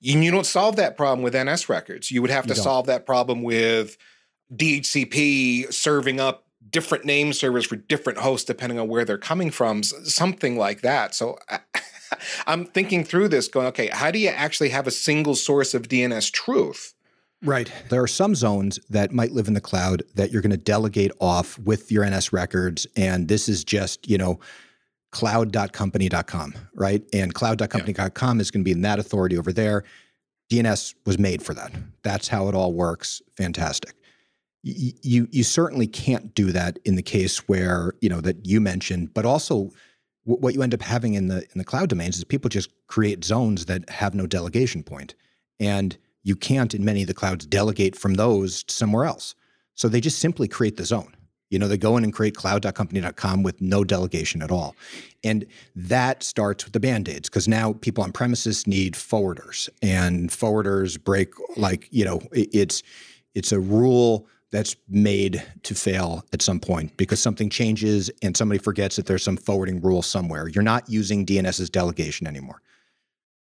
You, 0.00 0.18
you 0.18 0.30
don't 0.30 0.46
solve 0.46 0.76
that 0.76 0.96
problem 0.96 1.22
with 1.22 1.36
NS 1.36 1.68
records. 1.68 2.10
You 2.10 2.22
would 2.22 2.30
have 2.30 2.46
to 2.46 2.54
solve 2.54 2.86
that 2.86 3.04
problem 3.04 3.42
with 3.42 3.98
DHCP 4.54 5.72
serving 5.72 6.18
up 6.18 6.46
different 6.70 7.04
name 7.04 7.34
servers 7.34 7.66
for 7.66 7.76
different 7.76 8.18
hosts 8.20 8.46
depending 8.46 8.78
on 8.78 8.88
where 8.88 9.04
they're 9.04 9.18
coming 9.18 9.50
from, 9.50 9.82
something 9.82 10.56
like 10.56 10.80
that. 10.80 11.14
So. 11.14 11.38
I'm 12.46 12.64
thinking 12.66 13.02
through 13.02 13.28
this, 13.28 13.48
going, 13.48 13.66
okay, 13.68 13.88
how 13.88 14.12
do 14.12 14.20
you 14.20 14.28
actually 14.28 14.68
have 14.68 14.86
a 14.86 14.92
single 14.92 15.34
source 15.34 15.74
of 15.74 15.88
DNS 15.88 16.30
truth? 16.30 16.94
Right. 17.44 17.70
There 17.90 18.02
are 18.02 18.08
some 18.08 18.34
zones 18.34 18.80
that 18.88 19.12
might 19.12 19.32
live 19.32 19.48
in 19.48 19.54
the 19.54 19.60
cloud 19.60 20.02
that 20.14 20.32
you're 20.32 20.40
going 20.40 20.50
to 20.50 20.56
delegate 20.56 21.12
off 21.20 21.58
with 21.58 21.92
your 21.92 22.08
NS 22.08 22.32
records. 22.32 22.86
And 22.96 23.28
this 23.28 23.50
is 23.50 23.64
just, 23.64 24.08
you 24.08 24.16
know, 24.16 24.40
cloud.company.com, 25.10 26.54
right? 26.74 27.04
And 27.12 27.34
cloud.company.com 27.34 28.40
is 28.40 28.50
going 28.50 28.62
to 28.62 28.64
be 28.64 28.72
in 28.72 28.80
that 28.80 28.98
authority 28.98 29.36
over 29.36 29.52
there. 29.52 29.84
DNS 30.50 30.94
was 31.04 31.18
made 31.18 31.42
for 31.42 31.54
that. 31.54 31.72
That's 32.02 32.28
how 32.28 32.48
it 32.48 32.54
all 32.54 32.72
works. 32.72 33.20
Fantastic. 33.36 33.94
You 34.62 35.28
you 35.30 35.44
certainly 35.44 35.86
can't 35.86 36.34
do 36.34 36.50
that 36.52 36.78
in 36.86 36.96
the 36.96 37.02
case 37.02 37.46
where 37.48 37.92
you 38.00 38.08
know 38.08 38.22
that 38.22 38.46
you 38.46 38.62
mentioned, 38.62 39.12
but 39.12 39.26
also 39.26 39.70
what 40.24 40.54
you 40.54 40.62
end 40.62 40.72
up 40.72 40.80
having 40.80 41.12
in 41.12 41.28
the 41.28 41.42
in 41.42 41.58
the 41.58 41.64
cloud 41.64 41.90
domains 41.90 42.16
is 42.16 42.24
people 42.24 42.48
just 42.48 42.70
create 42.86 43.24
zones 43.24 43.66
that 43.66 43.90
have 43.90 44.14
no 44.14 44.26
delegation 44.26 44.82
point, 44.82 45.14
and 45.60 45.98
you 46.24 46.34
can't 46.34 46.74
in 46.74 46.84
many 46.84 47.02
of 47.02 47.06
the 47.06 47.14
clouds 47.14 47.46
delegate 47.46 47.94
from 47.94 48.14
those 48.14 48.64
somewhere 48.66 49.04
else. 49.04 49.34
So 49.74 49.88
they 49.88 50.00
just 50.00 50.18
simply 50.18 50.48
create 50.48 50.76
the 50.76 50.84
zone. 50.84 51.14
You 51.50 51.58
know, 51.60 51.68
they 51.68 51.78
go 51.78 51.96
in 51.96 52.02
and 52.02 52.12
create 52.12 52.34
cloud.company.com 52.34 53.44
with 53.44 53.60
no 53.60 53.84
delegation 53.84 54.42
at 54.42 54.50
all. 54.50 54.74
And 55.22 55.46
that 55.76 56.24
starts 56.24 56.64
with 56.64 56.72
the 56.72 56.80
band-aids 56.80 57.28
because 57.28 57.46
now 57.46 57.74
people 57.74 58.02
on 58.02 58.10
premises 58.10 58.66
need 58.66 58.94
forwarders 58.94 59.68
and 59.80 60.30
forwarders 60.30 61.02
break 61.02 61.32
like, 61.56 61.86
you 61.92 62.04
know, 62.04 62.20
it's 62.32 62.82
it's 63.34 63.52
a 63.52 63.60
rule 63.60 64.26
that's 64.50 64.76
made 64.88 65.42
to 65.64 65.74
fail 65.74 66.24
at 66.32 66.40
some 66.40 66.60
point 66.60 66.96
because 66.96 67.20
something 67.20 67.50
changes 67.50 68.10
and 68.22 68.36
somebody 68.36 68.58
forgets 68.58 68.96
that 68.96 69.06
there's 69.06 69.22
some 69.22 69.36
forwarding 69.36 69.80
rule 69.80 70.02
somewhere. 70.02 70.48
You're 70.48 70.62
not 70.62 70.88
using 70.88 71.26
DNS's 71.26 71.70
delegation 71.70 72.26
anymore. 72.26 72.62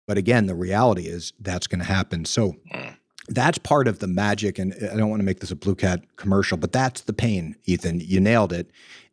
But 0.07 0.17
again, 0.17 0.47
the 0.47 0.55
reality 0.55 1.03
is 1.03 1.33
that's 1.39 1.67
going 1.67 1.79
to 1.79 1.85
happen. 1.85 2.25
So 2.25 2.55
mm. 2.73 2.97
that's 3.29 3.57
part 3.57 3.87
of 3.87 3.99
the 3.99 4.07
magic. 4.07 4.59
And 4.59 4.73
I 4.91 4.95
don't 4.95 5.09
want 5.09 5.21
to 5.21 5.25
make 5.25 5.39
this 5.39 5.51
a 5.51 5.55
BlueCat 5.55 6.03
commercial, 6.17 6.57
but 6.57 6.71
that's 6.71 7.01
the 7.01 7.13
pain, 7.13 7.55
Ethan. 7.65 8.01
You 8.01 8.19
nailed 8.19 8.53
it. 8.53 8.69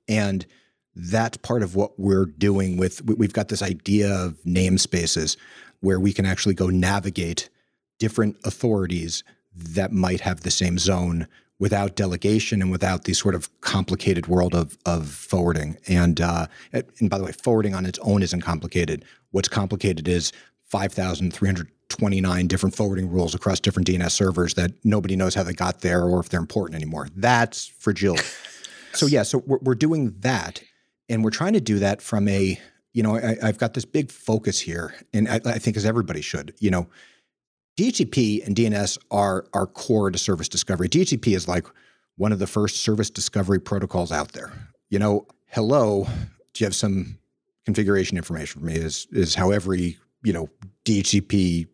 And 0.09 0.47
that's 0.97 1.37
part 1.39 1.63
of 1.63 1.77
what 1.77 1.99
we're 1.99 2.27
doing 2.27 2.77
with 2.77 3.05
we've 3.05 3.33
got 3.33 3.49
this 3.49 3.63
idea 3.63 4.13
of 4.13 4.37
namespaces 4.45 5.37
where 5.81 6.01
we 6.01 6.13
can 6.13 6.27
actually 6.27 6.55
go 6.55 6.69
navigate 6.69 7.49
different 7.99 8.37
authorities 8.45 9.23
that 9.55 9.93
might 9.93 10.21
have 10.21 10.41
the 10.41 10.51
same 10.51 10.79
zone 10.79 11.27
without 11.59 11.95
delegation 11.95 12.63
and 12.63 12.71
without 12.71 13.05
the 13.05 13.13
sort 13.13 13.35
of 13.35 13.61
complicated 13.61 14.27
world 14.27 14.55
of, 14.55 14.79
of 14.87 15.09
forwarding. 15.09 15.77
And, 15.87 16.21
uh, 16.21 16.47
and 16.73 17.11
by 17.11 17.19
the 17.19 17.25
way, 17.25 17.33
forwarding 17.33 17.75
on 17.75 17.85
its 17.85 17.99
own 18.01 18.23
isn't 18.23 18.41
complicated. 18.41 19.05
What's 19.31 19.49
complicated 19.49 20.09
is 20.09 20.33
5,329 20.71 22.47
different 22.47 22.75
forwarding 22.75 23.11
rules 23.11 23.35
across 23.35 23.61
different 23.61 23.89
DNS 23.89 24.11
servers 24.11 24.55
that 24.55 24.73
nobody 24.85 25.17
knows 25.17 25.35
how 25.35 25.43
they 25.43 25.53
got 25.53 25.81
there 25.81 26.05
or 26.05 26.21
if 26.21 26.29
they're 26.29 26.41
important 26.41 26.77
anymore. 26.77 27.09
That's 27.17 27.67
fragility. 27.67 28.25
so, 28.93 29.07
yeah, 29.07 29.25
so 29.25 29.39
we're, 29.39 29.59
we're 29.63 29.75
doing 29.75 30.15
that. 30.21 30.63
And 31.09 31.25
we're 31.25 31.31
trying 31.31 31.55
to 31.55 31.61
do 31.61 31.81
that 31.81 32.01
from 32.01 32.29
a, 32.29 32.59
you 32.93 33.03
know, 33.03 33.17
I, 33.17 33.37
have 33.43 33.59
got 33.59 33.75
this 33.75 33.85
big 33.85 34.13
focus 34.13 34.61
here, 34.61 34.95
and 35.13 35.29
I, 35.29 35.41
I 35.45 35.59
think 35.59 35.77
as 35.77 35.85
everybody 35.85 36.21
should, 36.21 36.55
you 36.61 36.71
know, 36.71 36.89
DHCP 37.77 38.47
and 38.47 38.55
DNS 38.55 38.99
are, 39.11 39.47
are 39.53 39.67
core 39.67 40.11
to 40.11 40.19
service 40.19 40.49
discovery. 40.49 40.89
DHCP 40.89 41.35
is 41.35 41.49
like 41.49 41.67
one 42.17 42.33
of 42.33 42.39
the 42.39 42.47
first 42.47 42.83
service 42.83 43.11
discovery 43.11 43.59
protocols 43.59 44.13
out 44.13 44.33
there. 44.33 44.53
You 44.89 44.99
know, 44.99 45.27
hello, 45.47 46.07
do 46.53 46.63
you 46.63 46.67
have 46.67 46.75
some 46.75 47.19
configuration 47.65 48.17
information 48.17 48.61
for 48.61 48.67
me? 48.67 48.75
Is 48.75 49.07
is 49.11 49.35
how 49.35 49.51
every 49.51 49.99
you 50.23 50.33
know 50.33 50.49
DHCP 50.85 51.67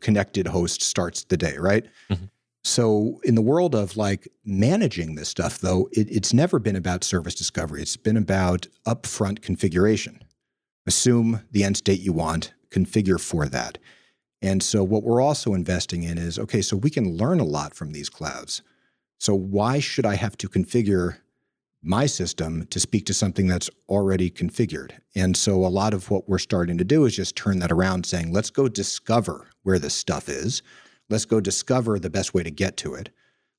connected 0.00 0.48
host 0.48 0.82
starts 0.82 1.24
the 1.24 1.36
day, 1.36 1.56
right? 1.58 1.86
Mm-hmm. 2.10 2.24
So 2.64 3.20
in 3.24 3.34
the 3.34 3.42
world 3.42 3.74
of 3.74 3.96
like 3.96 4.28
managing 4.44 5.14
this 5.14 5.28
stuff, 5.28 5.58
though, 5.58 5.88
it, 5.92 6.08
it's 6.10 6.32
never 6.32 6.58
been 6.58 6.76
about 6.76 7.02
service 7.02 7.34
discovery. 7.34 7.82
It's 7.82 7.96
been 7.96 8.16
about 8.16 8.66
upfront 8.86 9.42
configuration. 9.42 10.22
Assume 10.86 11.42
the 11.50 11.64
end 11.64 11.76
state 11.76 12.00
you 12.00 12.12
want, 12.12 12.54
configure 12.70 13.20
for 13.20 13.46
that. 13.46 13.78
And 14.40 14.62
so 14.62 14.82
what 14.82 15.04
we're 15.04 15.20
also 15.20 15.54
investing 15.54 16.02
in 16.02 16.18
is 16.18 16.38
okay, 16.38 16.62
so 16.62 16.76
we 16.76 16.90
can 16.90 17.16
learn 17.16 17.40
a 17.40 17.44
lot 17.44 17.74
from 17.74 17.92
these 17.92 18.08
clouds. 18.08 18.62
So 19.18 19.34
why 19.34 19.78
should 19.78 20.04
I 20.04 20.16
have 20.16 20.36
to 20.38 20.48
configure 20.48 21.18
my 21.82 22.06
system 22.06 22.66
to 22.70 22.78
speak 22.78 23.06
to 23.06 23.14
something 23.14 23.48
that's 23.48 23.68
already 23.88 24.30
configured. 24.30 24.92
And 25.16 25.36
so 25.36 25.64
a 25.64 25.66
lot 25.66 25.94
of 25.94 26.10
what 26.10 26.28
we're 26.28 26.38
starting 26.38 26.78
to 26.78 26.84
do 26.84 27.04
is 27.04 27.16
just 27.16 27.34
turn 27.36 27.58
that 27.58 27.72
around 27.72 28.06
saying, 28.06 28.32
let's 28.32 28.50
go 28.50 28.68
discover 28.68 29.48
where 29.64 29.80
this 29.80 29.94
stuff 29.94 30.28
is. 30.28 30.62
Let's 31.10 31.24
go 31.24 31.40
discover 31.40 31.98
the 31.98 32.08
best 32.08 32.34
way 32.34 32.44
to 32.44 32.50
get 32.50 32.76
to 32.78 32.94
it. 32.94 33.10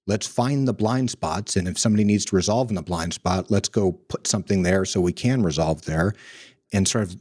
let's 0.08 0.28
find 0.28 0.68
the 0.68 0.74
blind 0.74 1.10
spots. 1.10 1.56
And 1.56 1.68
if 1.68 1.78
somebody 1.78 2.04
needs 2.04 2.26
to 2.26 2.36
resolve 2.36 2.70
in 2.70 2.76
the 2.76 2.82
blind 2.82 3.14
spot, 3.14 3.50
let's 3.50 3.70
go 3.70 3.94
put 3.94 4.28
something 4.28 4.64
there 4.64 4.86
so 4.86 5.00
we 5.02 5.14
can 5.14 5.44
resolve 5.44 5.84
there 5.86 6.14
and 6.72 6.88
sort 6.88 7.06
of 7.06 7.18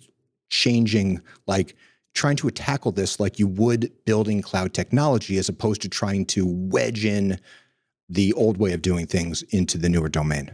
changing, 0.50 1.20
like 1.46 1.76
trying 2.14 2.36
to 2.36 2.50
tackle 2.50 2.92
this 2.92 3.20
like 3.20 3.38
you 3.38 3.46
would 3.46 3.90
building 4.04 4.42
cloud 4.42 4.74
technology 4.74 5.38
as 5.38 5.48
opposed 5.48 5.82
to 5.82 5.88
trying 5.88 6.26
to 6.26 6.44
wedge 6.46 7.04
in 7.04 7.38
the 8.08 8.32
old 8.34 8.58
way 8.58 8.72
of 8.72 8.82
doing 8.82 9.06
things 9.06 9.42
into 9.44 9.78
the 9.78 9.88
newer 9.88 10.08
domain. 10.08 10.50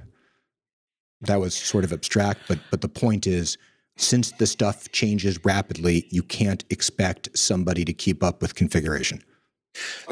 That 1.22 1.40
was 1.40 1.54
sort 1.54 1.84
of 1.84 1.92
abstract, 1.92 2.40
but 2.48 2.58
but 2.70 2.80
the 2.80 2.88
point 2.88 3.26
is 3.26 3.58
since 3.96 4.30
the 4.32 4.46
stuff 4.46 4.90
changes 4.92 5.44
rapidly, 5.44 6.06
you 6.10 6.22
can't 6.22 6.64
expect 6.70 7.28
somebody 7.36 7.84
to 7.84 7.92
keep 7.92 8.22
up 8.22 8.40
with 8.40 8.54
configuration. 8.54 9.22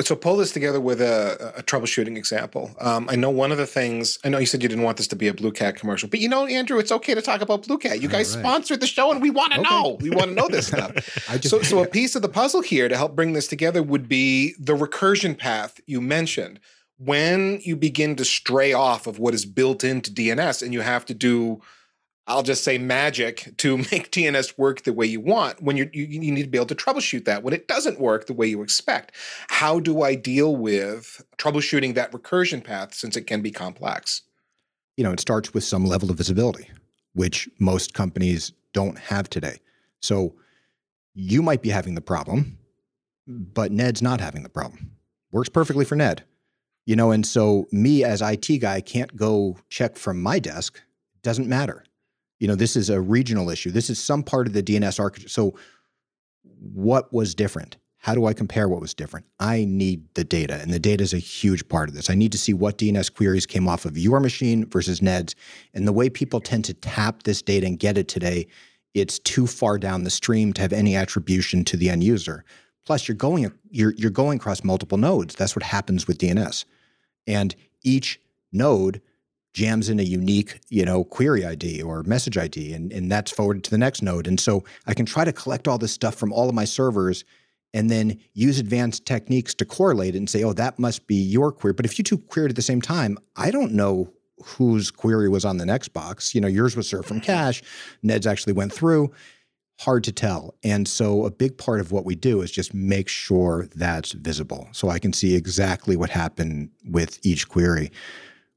So 0.01 0.15
pull 0.15 0.37
this 0.37 0.53
together 0.53 0.81
with 0.81 1.01
a, 1.01 1.55
a 1.57 1.63
troubleshooting 1.63 2.17
example. 2.17 2.71
Um, 2.81 3.09
I 3.11 3.17
know 3.17 3.31
one 3.31 3.51
of 3.51 3.59
the 3.59 3.67
things. 3.67 4.19
I 4.25 4.29
know 4.29 4.39
you 4.39 4.47
said 4.47 4.63
you 4.63 4.69
didn't 4.69 4.85
want 4.85 4.97
this 4.97 5.09
to 5.09 5.17
be 5.17 5.29
a 5.29 5.33
BlueCat 5.33 5.77
commercial, 5.77 6.09
but 6.09 6.21
you 6.21 6.29
know, 6.29 6.47
Andrew, 6.47 6.79
it's 6.79 6.93
okay 6.93 7.15
to 7.15 7.23
talk 7.23 7.41
about 7.41 7.63
BlueCat. 7.65 8.01
You 8.01 8.09
guys 8.09 8.35
right. 8.37 8.43
sponsored 8.43 8.81
the 8.81 8.87
show, 8.87 9.11
and 9.11 9.21
we 9.21 9.31
want 9.31 9.55
to 9.55 9.61
okay. 9.61 9.69
know. 9.69 9.97
We 10.01 10.11
want 10.11 10.29
to 10.29 10.35
know 10.35 10.49
this 10.49 10.67
stuff. 10.69 10.95
just, 10.95 11.49
so, 11.49 11.63
so 11.63 11.83
a 11.83 11.89
piece 11.89 12.15
of 12.15 12.23
the 12.23 12.29
puzzle 12.29 12.63
here 12.63 12.89
to 12.89 12.97
help 12.97 13.17
bring 13.17 13.33
this 13.33 13.47
together 13.47 13.83
would 13.83 14.09
be 14.09 14.55
the 14.59 14.75
recursion 14.75 15.37
path 15.37 15.81
you 15.87 16.01
mentioned. 16.01 16.61
When 16.99 17.61
you 17.63 17.77
begin 17.77 18.17
to 18.17 18.25
stray 18.25 18.73
off 18.73 19.07
of 19.07 19.19
what 19.19 19.35
is 19.35 19.45
built 19.45 19.85
into 19.85 20.11
DNS, 20.11 20.63
and 20.63 20.73
you 20.73 20.81
have 20.81 21.05
to 21.07 21.15
do 21.15 21.61
I'll 22.29 22.43
just 22.43 22.65
say 22.65 22.77
magic 22.77 23.57
to 23.59 23.77
make 23.93 24.11
DNS 24.11 24.59
work 24.59 24.83
the 24.83 24.93
way 24.93 25.07
you 25.07 25.21
want 25.21 25.63
when 25.63 25.77
you 25.77 25.89
you 25.93 26.19
need 26.19 26.43
to 26.43 26.49
be 26.49 26.59
able 26.59 26.67
to 26.67 26.75
troubleshoot 26.75 27.25
that 27.25 27.43
when 27.43 27.55
it 27.55 27.69
doesn't 27.69 28.01
work 28.01 28.27
the 28.27 28.33
way 28.33 28.47
you 28.47 28.63
expect. 28.63 29.13
How 29.49 29.81
do 29.81 30.03
I 30.03 30.15
deal 30.15 30.57
with 30.57 31.25
troubleshooting 31.39 31.95
that 31.95 32.13
recursion 32.13 32.63
path 32.63 32.95
since 32.95 33.17
it 33.17 33.23
can 33.23 33.43
be 33.43 33.51
complex? 33.51 34.23
You 34.97 35.05
know, 35.05 35.13
it 35.13 35.21
starts 35.21 35.53
with 35.55 35.65
some 35.65 35.85
level 35.85 36.11
of 36.11 36.17
visibility, 36.17 36.71
which 37.15 37.49
most 37.59 37.95
companies 37.95 38.53
don't 38.73 38.99
have 38.99 39.29
today. 39.29 39.59
So 40.01 40.35
you 41.15 41.43
might 41.43 41.63
be 41.63 41.69
having 41.69 41.95
the 41.95 42.01
problem, 42.01 42.59
but 43.27 43.73
Ned's 43.73 44.03
not 44.03 44.21
having 44.21 44.43
the 44.43 44.49
problem. 44.49 44.93
Works 45.33 45.49
perfectly 45.49 45.85
for 45.85 45.97
Ned. 45.97 46.25
You 46.87 46.97
know, 46.97 47.11
and 47.11 47.27
so 47.27 47.67
me 47.73 48.05
as 48.05 48.23
IT 48.23 48.61
guy 48.61 48.81
can't 48.81 49.15
go 49.17 49.59
check 49.69 49.97
from 49.97 50.23
my 50.23 50.39
desk. 50.39 50.81
Doesn't 51.23 51.49
matter 51.49 51.85
you 52.39 52.49
know, 52.49 52.55
this 52.55 52.77
is 52.77 52.91
a 52.91 53.01
regional 53.01 53.51
issue. 53.51 53.71
This 53.71 53.91
is 53.91 53.99
some 53.99 54.23
part 54.23 54.47
of 54.47 54.53
the 54.53 54.63
DNS 54.63 55.01
architecture. 55.01 55.29
So, 55.29 55.55
what 56.59 57.13
was 57.13 57.35
different? 57.35 57.77
How 57.99 58.15
do 58.15 58.27
I 58.27 58.35
compare 58.35 58.69
what 58.69 58.81
was 58.81 58.95
different? 58.95 59.27
I 59.41 59.65
need 59.65 60.05
the 60.15 60.23
data, 60.23 60.61
and 60.61 60.73
the 60.73 60.79
data 60.79 61.03
is 61.03 61.13
a 61.13 61.19
huge 61.19 61.67
part 61.69 61.89
of 61.89 61.95
this. 61.95 62.09
I 62.09 62.15
need 62.15 62.33
to 62.33 62.39
see 62.39 62.55
what 62.55 62.79
DNS 62.79 63.13
queries 63.13 63.47
came 63.47 63.67
off 63.67 63.85
of 63.85 63.99
your 63.99 64.21
machine 64.21 64.67
versus 64.67 65.03
Ned's. 65.03 65.35
And 65.75 65.89
the 65.89 65.93
way 65.93 66.09
people 66.09 66.41
tend 66.41 66.65
to 66.67 66.75
tap 66.75 67.25
this 67.25 67.43
data 67.43 67.67
and 67.67 67.79
get 67.79 67.99
it 67.99 68.07
today, 68.07 68.47
it's 68.95 69.19
too 69.19 69.47
far 69.47 69.79
down 69.79 70.05
the 70.05 70.11
stream 70.11 70.53
to 70.53 70.63
have 70.63 70.73
any 70.73 70.95
attribution 70.95 71.65
to 71.65 71.77
the 71.77 71.91
end 71.91 72.05
user. 72.05 72.45
Plus, 72.85 73.09
you're 73.09 73.17
going 73.17 73.51
you're 73.71 73.95
you're 73.95 74.11
going 74.11 74.39
across 74.39 74.63
multiple 74.63 74.99
nodes. 74.99 75.35
That's 75.35 75.57
what 75.57 75.65
happens 75.65 76.07
with 76.07 76.19
DNS, 76.19 76.65
and 77.27 77.55
each 77.83 78.21
node 78.53 79.01
jams 79.53 79.89
in 79.89 79.99
a 79.99 80.03
unique, 80.03 80.61
you 80.69 80.85
know, 80.85 81.03
query 81.03 81.45
ID 81.45 81.81
or 81.81 82.03
message 82.03 82.37
ID, 82.37 82.75
and, 82.75 82.93
and 82.93 83.11
that's 83.11 83.31
forwarded 83.31 83.65
to 83.65 83.71
the 83.71 83.79
next 83.79 84.03
node. 84.03 84.27
And 84.27 84.39
so 84.39 84.65
I 84.87 84.93
can 84.93 85.07
try 85.07 85.25
to 85.25 85.33
collect 85.33 85.67
all 85.67 85.79
this 85.79 85.93
stuff 85.93 86.15
from 86.15 86.31
all 86.31 86.49
of 86.49 86.55
my 86.55 86.67
servers 86.67 87.25
and 87.73 87.91
then 87.91 88.19
use 88.35 88.59
advanced 88.59 89.07
techniques 89.07 89.55
to 89.55 89.65
correlate 89.65 90.15
it 90.15 90.19
and 90.19 90.29
say, 90.29 90.43
oh, 90.45 90.53
that 90.53 90.79
must 90.79 91.07
be 91.07 91.17
your 91.17 91.53
query. 91.53 91.73
But 91.73 91.87
if 91.87 91.99
you 91.99 92.05
two 92.05 92.19
queried 92.19 92.51
at 92.51 92.57
the 92.57 92.63
same 92.63 92.83
time, 92.83 93.17
I 93.35 93.51
don't 93.51 93.73
know 93.73 94.13
whose 94.45 94.91
query 94.91 95.29
was 95.29 95.47
on 95.47 95.57
the 95.57 95.67
next 95.67 95.89
box. 95.89 96.35
You 96.35 96.43
know, 96.43 96.49
yours 96.49 96.77
was 96.77 96.87
served 96.87 97.09
from 97.09 97.19
mm-hmm. 97.19 97.27
cache, 97.27 97.63
Ned's 98.03 98.27
actually 98.27 98.53
went 98.53 98.73
through. 98.73 99.11
Hard 99.79 100.05
to 100.05 100.13
tell. 100.13 100.55
And 100.63 100.89
so 100.89 101.25
a 101.27 101.31
big 101.31 101.59
part 101.59 101.81
of 101.81 101.93
what 101.93 102.05
we 102.05 102.15
do 102.15 102.41
is 102.41 102.51
just 102.51 102.73
make 102.73 103.09
sure 103.09 103.69
that's 103.75 104.13
visible. 104.13 104.69
So 104.73 104.89
I 104.89 104.99
can 104.99 105.13
see 105.13 105.35
exactly 105.35 105.97
what 105.97 106.11
happened 106.11 106.71
with 106.85 107.19
each 107.25 107.49
query 107.49 107.91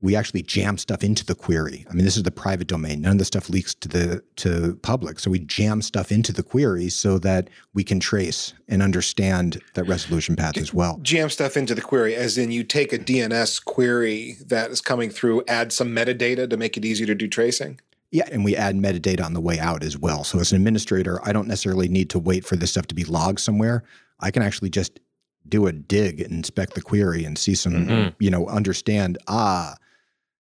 we 0.01 0.15
actually 0.15 0.41
jam 0.41 0.78
stuff 0.78 1.03
into 1.03 1.26
the 1.26 1.36
query. 1.36 1.86
I 1.89 1.93
mean, 1.93 2.05
this 2.05 2.15
is 2.15 2.24
the 2.24 2.32
private 2.32 2.67
domain. 2.67 3.01
None 3.01 3.13
of 3.13 3.17
the 3.17 3.26
stuff 3.26 3.49
leaks 3.49 3.76
to 3.76 3.88
the 3.88 4.24
to 4.38 4.78
public. 4.82 5.20
So 5.20 5.30
we 5.30 5.39
jam 5.39 5.82
stuff 5.82 6.11
into 6.11 6.32
the 6.32 6.43
query 6.43 6.89
so 6.89 7.17
that 7.20 7.49
we 7.74 7.84
can 7.84 7.99
trace 7.99 8.53
and 8.67 8.82
understand 8.82 9.61
that 9.74 9.84
resolution 9.86 10.36
path 10.36 10.57
as 10.57 10.74
well. 10.74 10.99
Jam 11.01 11.30
stuff 11.30 11.57
into 11.57 11.76
the 11.76 11.82
query, 11.82 12.15
as 12.15 12.38
in 12.38 12.51
you 12.51 12.63
take 12.63 12.93
a 12.93 12.99
DNS 12.99 13.63
query 13.65 14.38
that 14.45 14.72
is 14.72 14.82
coming 14.82 15.09
through, 15.09 15.43
add 15.47 15.74
some 15.74 15.89
metadata 15.89 16.49
to 16.49 16.57
make 16.57 16.78
it 16.78 16.86
easier 16.86 17.07
to 17.07 17.15
do 17.15 17.28
tracing. 17.28 17.80
Yeah, 18.12 18.28
and 18.32 18.43
we 18.43 18.55
add 18.55 18.76
metadata 18.76 19.24
on 19.24 19.34
the 19.34 19.41
way 19.41 19.60
out 19.60 19.84
as 19.84 19.97
well. 19.97 20.24
So 20.24 20.39
as 20.39 20.51
an 20.51 20.55
administrator, 20.55 21.20
I 21.24 21.32
don't 21.32 21.47
necessarily 21.47 21.88
need 21.88 22.10
to 22.12 22.20
wait 22.20 22.43
for 22.43 22.55
this 22.55 22.72
stuff 22.72 22.88
to 22.88 22.95
be 22.95 23.03
logged 23.03 23.39
somewhere. 23.39 23.84
I 24.20 24.32
can 24.32 24.41
actually 24.41 24.72
just 24.72 24.99
do 25.47 25.68
a 25.68 25.72
dig 25.72 26.20
and 26.20 26.32
inspect 26.32 26.74
the 26.74 26.82
query 26.82 27.24
and 27.24 27.38
see 27.38 27.53
some, 27.53 27.74
mm-hmm. 27.74 28.10
you 28.20 28.32
know, 28.32 28.47
understand, 28.47 29.20
ah, 29.28 29.76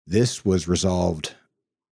this 0.06 0.44
was 0.44 0.68
resolved 0.68 1.36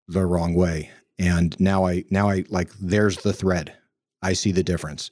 the 0.07 0.25
wrong 0.25 0.53
way 0.53 0.91
and 1.21 1.57
now 1.59 1.85
i 1.85 2.03
now 2.09 2.29
i 2.29 2.43
like 2.49 2.69
there's 2.79 3.17
the 3.17 3.31
thread 3.31 3.73
i 4.21 4.33
see 4.33 4.51
the 4.51 4.63
difference 4.63 5.11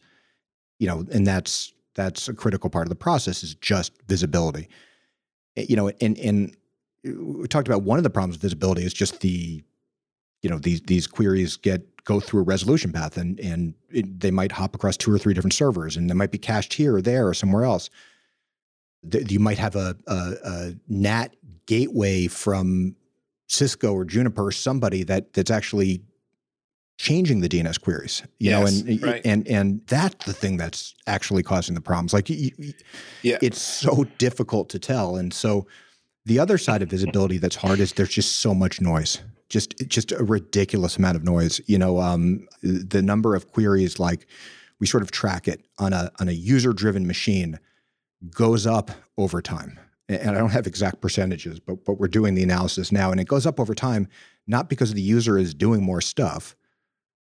you 0.80 0.88
know 0.88 1.06
and 1.12 1.26
that's 1.26 1.74
that's 1.96 2.28
a 2.28 2.34
critical 2.34 2.70
part 2.70 2.86
of 2.86 2.90
the 2.90 2.96
process 2.96 3.44
is 3.44 3.56
just 3.56 3.94
visibility 4.08 4.68
eh, 5.56 5.66
you 5.70 5.76
know 5.76 5.90
and 6.02 6.18
and 6.18 6.56
we 7.04 7.48
talked 7.48 7.68
about 7.68 7.84
one 7.84 7.98
of 7.98 8.04
the 8.04 8.10
problems 8.10 8.36
with 8.36 8.42
visibility 8.42 8.84
is 8.84 8.94
just 8.94 9.22
the 9.22 9.64
you 10.42 10.50
know 10.50 10.58
these 10.58 10.82
these 10.82 11.08
queries 11.08 11.58
get 11.58 12.04
go 12.06 12.20
through 12.20 12.42
a 12.42 12.44
resolution 12.44 12.92
path 12.92 13.18
and 13.18 13.40
and 13.40 13.74
it, 13.92 14.20
they 14.20 14.32
might 14.32 14.52
hop 14.52 14.74
across 14.76 14.98
two 14.98 15.12
or 15.12 15.18
three 15.18 15.34
different 15.34 15.54
servers 15.54 15.98
and 15.98 16.10
they 16.10 16.14
might 16.14 16.32
be 16.32 16.38
cached 16.38 16.74
here 16.74 16.96
or 16.96 17.02
there 17.02 17.28
or 17.28 17.34
somewhere 17.34 17.64
else 17.64 17.90
you 19.04 19.40
might 19.40 19.58
have 19.58 19.76
a, 19.76 19.96
a, 20.08 20.34
a 20.44 20.76
NAT 20.88 21.36
gateway 21.66 22.28
from 22.28 22.96
Cisco 23.48 23.94
or 23.94 24.06
Juniper, 24.06 24.48
or 24.48 24.52
somebody 24.52 25.04
that 25.04 25.34
that's 25.34 25.52
actually 25.52 26.02
changing 26.98 27.40
the 27.40 27.48
DNS 27.48 27.80
queries, 27.80 28.22
you 28.40 28.52
yes, 28.52 28.84
know, 28.84 28.92
and 28.92 29.04
right. 29.04 29.22
and 29.26 29.48
and 29.48 29.82
that's 29.88 30.26
the 30.26 30.34
thing 30.34 30.58
that's 30.58 30.94
actually 31.08 31.44
causing 31.44 31.76
the 31.76 31.82
problems. 31.82 32.14
Like, 32.14 32.30
you, 32.30 32.52
yeah, 33.22 33.38
it's 33.42 33.62
so 33.62 34.06
difficult 34.18 34.70
to 34.70 34.80
tell, 34.80 35.16
and 35.16 35.34
so 35.34 35.66
the 36.26 36.40
other 36.40 36.58
side 36.58 36.82
of 36.82 36.90
visibility 36.90 37.38
that's 37.38 37.56
hard 37.56 37.80
is 37.80 37.94
there's 37.94 38.10
just 38.10 38.40
so 38.42 38.54
much 38.54 38.82
noise, 38.82 39.22
just 39.50 39.76
just 39.88 40.12
a 40.12 40.24
ridiculous 40.24 40.98
amount 40.98 41.18
of 41.18 41.24
noise. 41.24 41.60
You 41.66 41.78
know, 41.78 42.00
um, 42.00 42.48
the 42.62 43.02
number 43.02 43.36
of 43.36 43.52
queries, 43.52 44.00
like 44.00 44.28
we 44.80 44.88
sort 44.88 45.04
of 45.04 45.12
track 45.12 45.48
it 45.48 45.66
on 45.78 45.94
a 45.94 46.12
on 46.20 46.28
a 46.28 46.34
user 46.34 46.74
driven 46.74 47.06
machine, 47.08 47.60
goes 48.32 48.66
up 48.66 48.92
over 49.18 49.42
time 49.42 49.80
and 50.10 50.32
I 50.32 50.40
don't 50.40 50.50
have 50.50 50.68
exact 50.68 51.02
percentages, 51.02 51.60
but 51.60 51.86
but 51.86 52.00
we're 52.00 52.08
doing 52.08 52.34
the 52.34 52.44
analysis 52.44 52.92
now, 52.92 53.12
and 53.12 53.22
it 53.22 53.28
goes 53.28 53.46
up 53.46 53.60
over 53.60 53.76
time, 53.76 54.08
not 54.48 54.68
because 54.68 54.94
the 54.94 55.02
user 55.02 55.38
is 55.38 55.54
doing 55.54 55.84
more 55.84 56.02
stuff, 56.02 56.56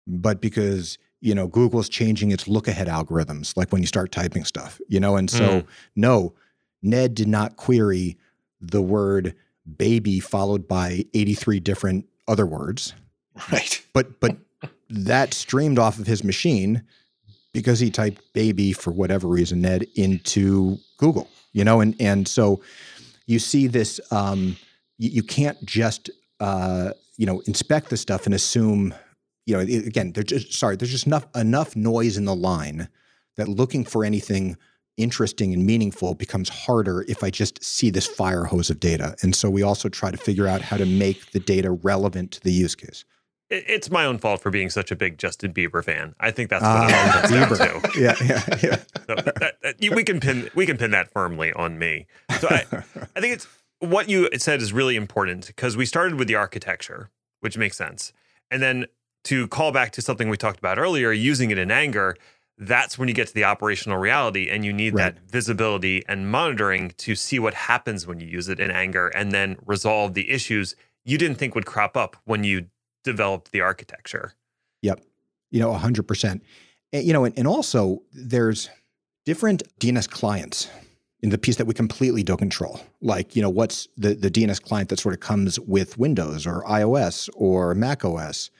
but 0.07 0.41
because 0.41 0.99
you 1.20 1.35
know 1.35 1.47
Google's 1.47 1.89
changing 1.89 2.33
its 2.33 2.49
look 2.49 2.66
ahead 2.66 2.89
algorithms, 2.89 3.57
like 3.57 3.73
when 3.73 3.81
you 3.81 3.87
start 3.87 4.11
typing 4.11 4.45
stuff, 4.45 4.81
you 4.89 4.99
know, 4.99 5.16
and 5.16 5.31
so 5.31 5.61
mm. 5.61 5.66
no, 5.95 6.35
Ned 6.83 7.14
did 7.14 7.29
not 7.29 7.57
query 7.57 8.18
the 8.61 8.83
word 8.83 9.35
baby 9.77 10.18
followed 10.18 10.66
by 10.66 11.05
83 11.14 11.61
different 11.61 12.07
other 12.29 12.47
words. 12.47 12.95
Right. 13.51 13.83
But 13.95 14.20
but 14.20 14.37
that 14.91 15.33
streamed 15.33 15.79
off 15.79 15.99
of 15.99 16.07
his 16.07 16.23
machine 16.23 16.83
because 17.55 17.81
he 17.81 17.91
typed 17.91 18.20
baby 18.35 18.75
for 18.75 18.91
whatever 18.91 19.27
reason, 19.27 19.62
Ned, 19.62 19.87
into 19.95 20.77
Google 20.99 21.31
you 21.53 21.64
know, 21.64 21.81
and 21.81 21.95
and 22.01 22.27
so 22.27 22.61
you 23.27 23.39
see 23.39 23.66
this. 23.66 24.01
Um, 24.11 24.57
you, 24.99 25.11
you 25.11 25.23
can't 25.23 25.62
just 25.64 26.11
uh, 26.41 26.93
you 27.16 27.27
know 27.27 27.41
inspect 27.47 27.91
the 27.91 27.97
stuff 27.97 28.27
and 28.27 28.35
assume 28.35 28.95
you 29.47 29.55
know 29.55 29.61
again 29.61 30.12
there's 30.12 30.27
just 30.27 30.53
sorry 30.55 30.77
there's 30.77 30.91
just 30.91 31.07
enough 31.07 31.27
enough 31.37 31.77
noise 31.77 32.16
in 32.16 32.25
the 32.25 32.35
line 32.35 32.89
that 33.37 33.49
looking 33.49 33.85
for 33.85 34.05
anything 34.05 34.57
interesting 34.97 35.53
and 35.53 35.64
meaningful 35.64 36.14
becomes 36.14 36.49
harder 36.49 37.05
if 37.09 37.22
I 37.24 37.30
just 37.30 37.62
see 37.64 37.90
this 37.90 38.07
fire 38.07 38.45
hose 38.45 38.70
of 38.70 38.80
data. 38.80 39.14
And 39.22 39.34
so 39.34 39.49
we 39.51 39.62
also 39.62 39.88
try 39.88 40.11
to 40.11 40.16
figure 40.16 40.47
out 40.47 40.61
how 40.61 40.76
to 40.76 40.86
make 40.86 41.30
the 41.32 41.40
data 41.40 41.70
relevant 41.70 42.32
to 42.32 42.40
the 42.40 42.53
use 42.53 42.74
case 42.74 43.05
it's 43.53 43.90
my 43.90 44.05
own 44.05 44.18
fault 44.18 44.40
for 44.40 44.51
being 44.51 44.70
such 44.70 44.90
a 44.90 44.97
big 44.97 45.18
Justin 45.18 45.53
Bieber 45.53 45.84
fan. 45.84 46.14
I 46.18 46.30
think 46.30 46.49
that's 46.51 46.62
what 46.62 46.70
uh, 46.70 47.36
it 47.36 47.49
comes 47.49 47.59
down 47.59 47.82
to. 47.82 48.01
Yeah, 48.01 48.14
yeah, 48.24 48.43
yeah. 48.62 48.76
So 49.07 49.16
that, 49.16 49.57
that, 49.62 49.76
we 49.80 50.05
can 50.05 50.20
pin 50.20 50.49
we 50.55 50.64
can 50.64 50.78
pin 50.78 50.93
that 50.93 51.12
firmly 51.12 51.53
on 51.53 51.78
me. 51.78 52.07
So 52.38 52.49
I, 52.49 52.64
I 53.16 53.20
think 53.20 53.34
it's 53.34 53.49
what 53.80 54.09
you 54.09 54.28
said 54.36 54.62
is 54.62 54.72
really 54.72 54.97
important 54.97 55.49
because 55.49 55.76
we 55.76 55.84
started 55.84 56.18
with 56.18 56.28
the 56.28 56.36
architecture, 56.36 57.11
which 57.40 57.59
makes 57.59 57.76
sense, 57.76 58.12
and 58.51 58.62
then 58.62 58.86
to 59.24 59.49
call 59.49 59.72
back 59.72 59.90
to 59.93 60.03
something 60.03 60.28
we 60.28 60.36
talked 60.36 60.59
about 60.59 60.78
earlier, 60.78 61.12
using 61.12 61.51
it 61.51 61.59
in 61.59 61.70
anger. 61.70 62.16
That's 62.59 62.99
when 62.99 63.09
you 63.09 63.15
get 63.15 63.29
to 63.29 63.35
the 63.35 63.45
operational 63.45 63.99
reality 63.99 64.49
and 64.51 64.65
you 64.65 64.73
need 64.73 64.95
Right. 64.95 65.15
that 65.15 65.31
visibility 65.31 66.05
and 66.09 66.31
monitoring 66.31 66.93
to 66.99 67.15
see 67.15 67.39
what 67.39 67.55
happens 67.55 68.07
when 68.07 68.21
you 68.21 68.27
use 68.27 68.49
it 68.49 68.61
in 68.61 68.71
anger 68.71 69.09
and 69.09 69.33
then 69.33 69.57
resolve 69.67 70.15
the 70.15 70.31
issues 70.31 70.77
you 71.05 71.19
didn't 71.19 71.37
think 71.37 71.55
would 71.55 71.67
crop 71.67 71.97
up 71.97 72.17
when 72.25 72.45
you 72.45 72.67
developed 73.03 73.51
the 73.51 73.61
architecture. 73.61 74.35
Yep. 74.83 75.01
You 75.51 75.61
know, 75.61 75.73
100%. 75.73 76.41
And, 76.93 77.05
you 77.05 77.13
know, 77.13 77.25
and, 77.25 77.37
and 77.37 77.47
also 77.49 78.03
there's 78.13 78.71
different 79.25 79.63
DNS 79.81 80.09
clients 80.09 80.69
in 81.21 81.31
the 81.31 81.39
piece 81.39 81.57
that 81.57 81.67
we 81.67 81.75
completely 81.75 82.23
don't 82.23 82.39
control. 82.39 82.81
Like, 83.01 83.35
you 83.35 83.43
know, 83.43 83.51
what's 83.51 83.89
the, 83.97 84.15
the 84.15 84.31
DNS 84.31 84.61
client 84.63 84.89
that 84.91 84.99
sort 85.01 85.15
of 85.15 85.21
comes 85.21 85.59
with 85.61 85.99
Windows 85.99 86.47
or 86.47 86.63
iOS 86.65 87.29
or 87.35 87.75
Mac 87.75 88.05
OS 88.05 88.51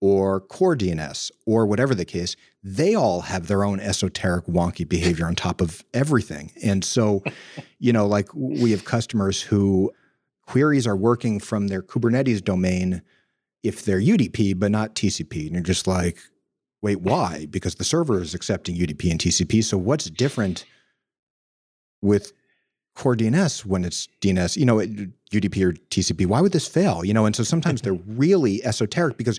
or 0.00 0.40
CoreDNS 0.42 1.30
or 1.46 1.66
whatever 1.66 1.94
the 1.94 2.04
case, 2.04 2.34
they 2.62 2.94
all 2.94 3.22
have 3.22 3.46
their 3.46 3.64
own 3.64 3.80
esoteric 3.80 4.46
wonky 4.46 4.88
behavior 4.88 5.26
on 5.26 5.34
top 5.34 5.60
of 5.60 5.84
everything. 5.92 6.52
And 6.62 6.84
so, 6.84 7.22
you 7.78 7.92
know, 7.92 8.06
like 8.06 8.28
we 8.34 8.70
have 8.70 8.84
customers 8.84 9.42
who 9.42 9.92
queries 10.46 10.86
are 10.86 10.96
working 10.96 11.38
from 11.38 11.68
their 11.68 11.82
Kubernetes 11.82 12.42
domain 12.42 13.02
if 13.62 13.84
they're 13.84 14.00
UDP 14.00 14.58
but 14.58 14.70
not 14.70 14.94
TCP. 14.94 15.46
And 15.46 15.52
you're 15.52 15.62
just 15.62 15.86
like, 15.86 16.18
wait, 16.82 17.00
why? 17.00 17.46
Because 17.50 17.74
the 17.74 17.84
server 17.84 18.20
is 18.22 18.34
accepting 18.34 18.76
UDP 18.76 19.10
and 19.10 19.20
TCP. 19.20 19.62
So 19.62 19.76
what's 19.76 20.08
different 20.08 20.64
with 22.00 22.32
CoreDNS 22.96 23.66
when 23.66 23.84
it's 23.84 24.08
DNS, 24.20 24.56
you 24.56 24.64
know, 24.64 24.76
UDP 24.76 25.62
or 25.62 25.72
TCP? 25.72 26.26
Why 26.26 26.40
would 26.40 26.52
this 26.52 26.66
fail? 26.66 27.04
You 27.04 27.14
know, 27.14 27.26
and 27.26 27.36
so 27.36 27.42
sometimes 27.42 27.82
they're 27.82 27.92
really 28.06 28.64
esoteric 28.64 29.16
because 29.16 29.38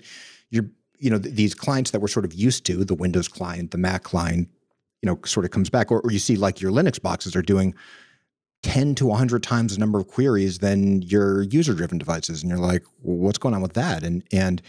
you're, 0.52 0.68
you 0.98 1.10
know, 1.10 1.18
th- 1.18 1.34
these 1.34 1.54
clients 1.54 1.90
that 1.90 2.00
we're 2.00 2.08
sort 2.08 2.24
of 2.24 2.32
used 2.32 2.64
to, 2.66 2.84
the 2.84 2.94
Windows 2.94 3.28
client, 3.28 3.70
the 3.70 3.78
Mac 3.78 4.02
client, 4.02 4.48
you 5.02 5.10
know, 5.10 5.18
sort 5.24 5.44
of 5.44 5.50
comes 5.50 5.70
back, 5.70 5.90
or, 5.90 6.00
or 6.00 6.12
you 6.12 6.18
see 6.18 6.36
like 6.36 6.60
your 6.60 6.70
Linux 6.70 7.00
boxes 7.00 7.34
are 7.34 7.42
doing 7.42 7.74
10 8.62 8.94
to 8.94 9.06
100 9.06 9.42
times 9.42 9.74
the 9.74 9.80
number 9.80 9.98
of 9.98 10.06
queries 10.06 10.58
than 10.58 11.02
your 11.02 11.42
user 11.42 11.74
driven 11.74 11.98
devices. 11.98 12.42
And 12.42 12.50
you're 12.50 12.60
like, 12.60 12.84
well, 13.02 13.16
what's 13.16 13.38
going 13.38 13.54
on 13.54 13.62
with 13.62 13.72
that? 13.72 14.04
And, 14.04 14.22
and, 14.30 14.62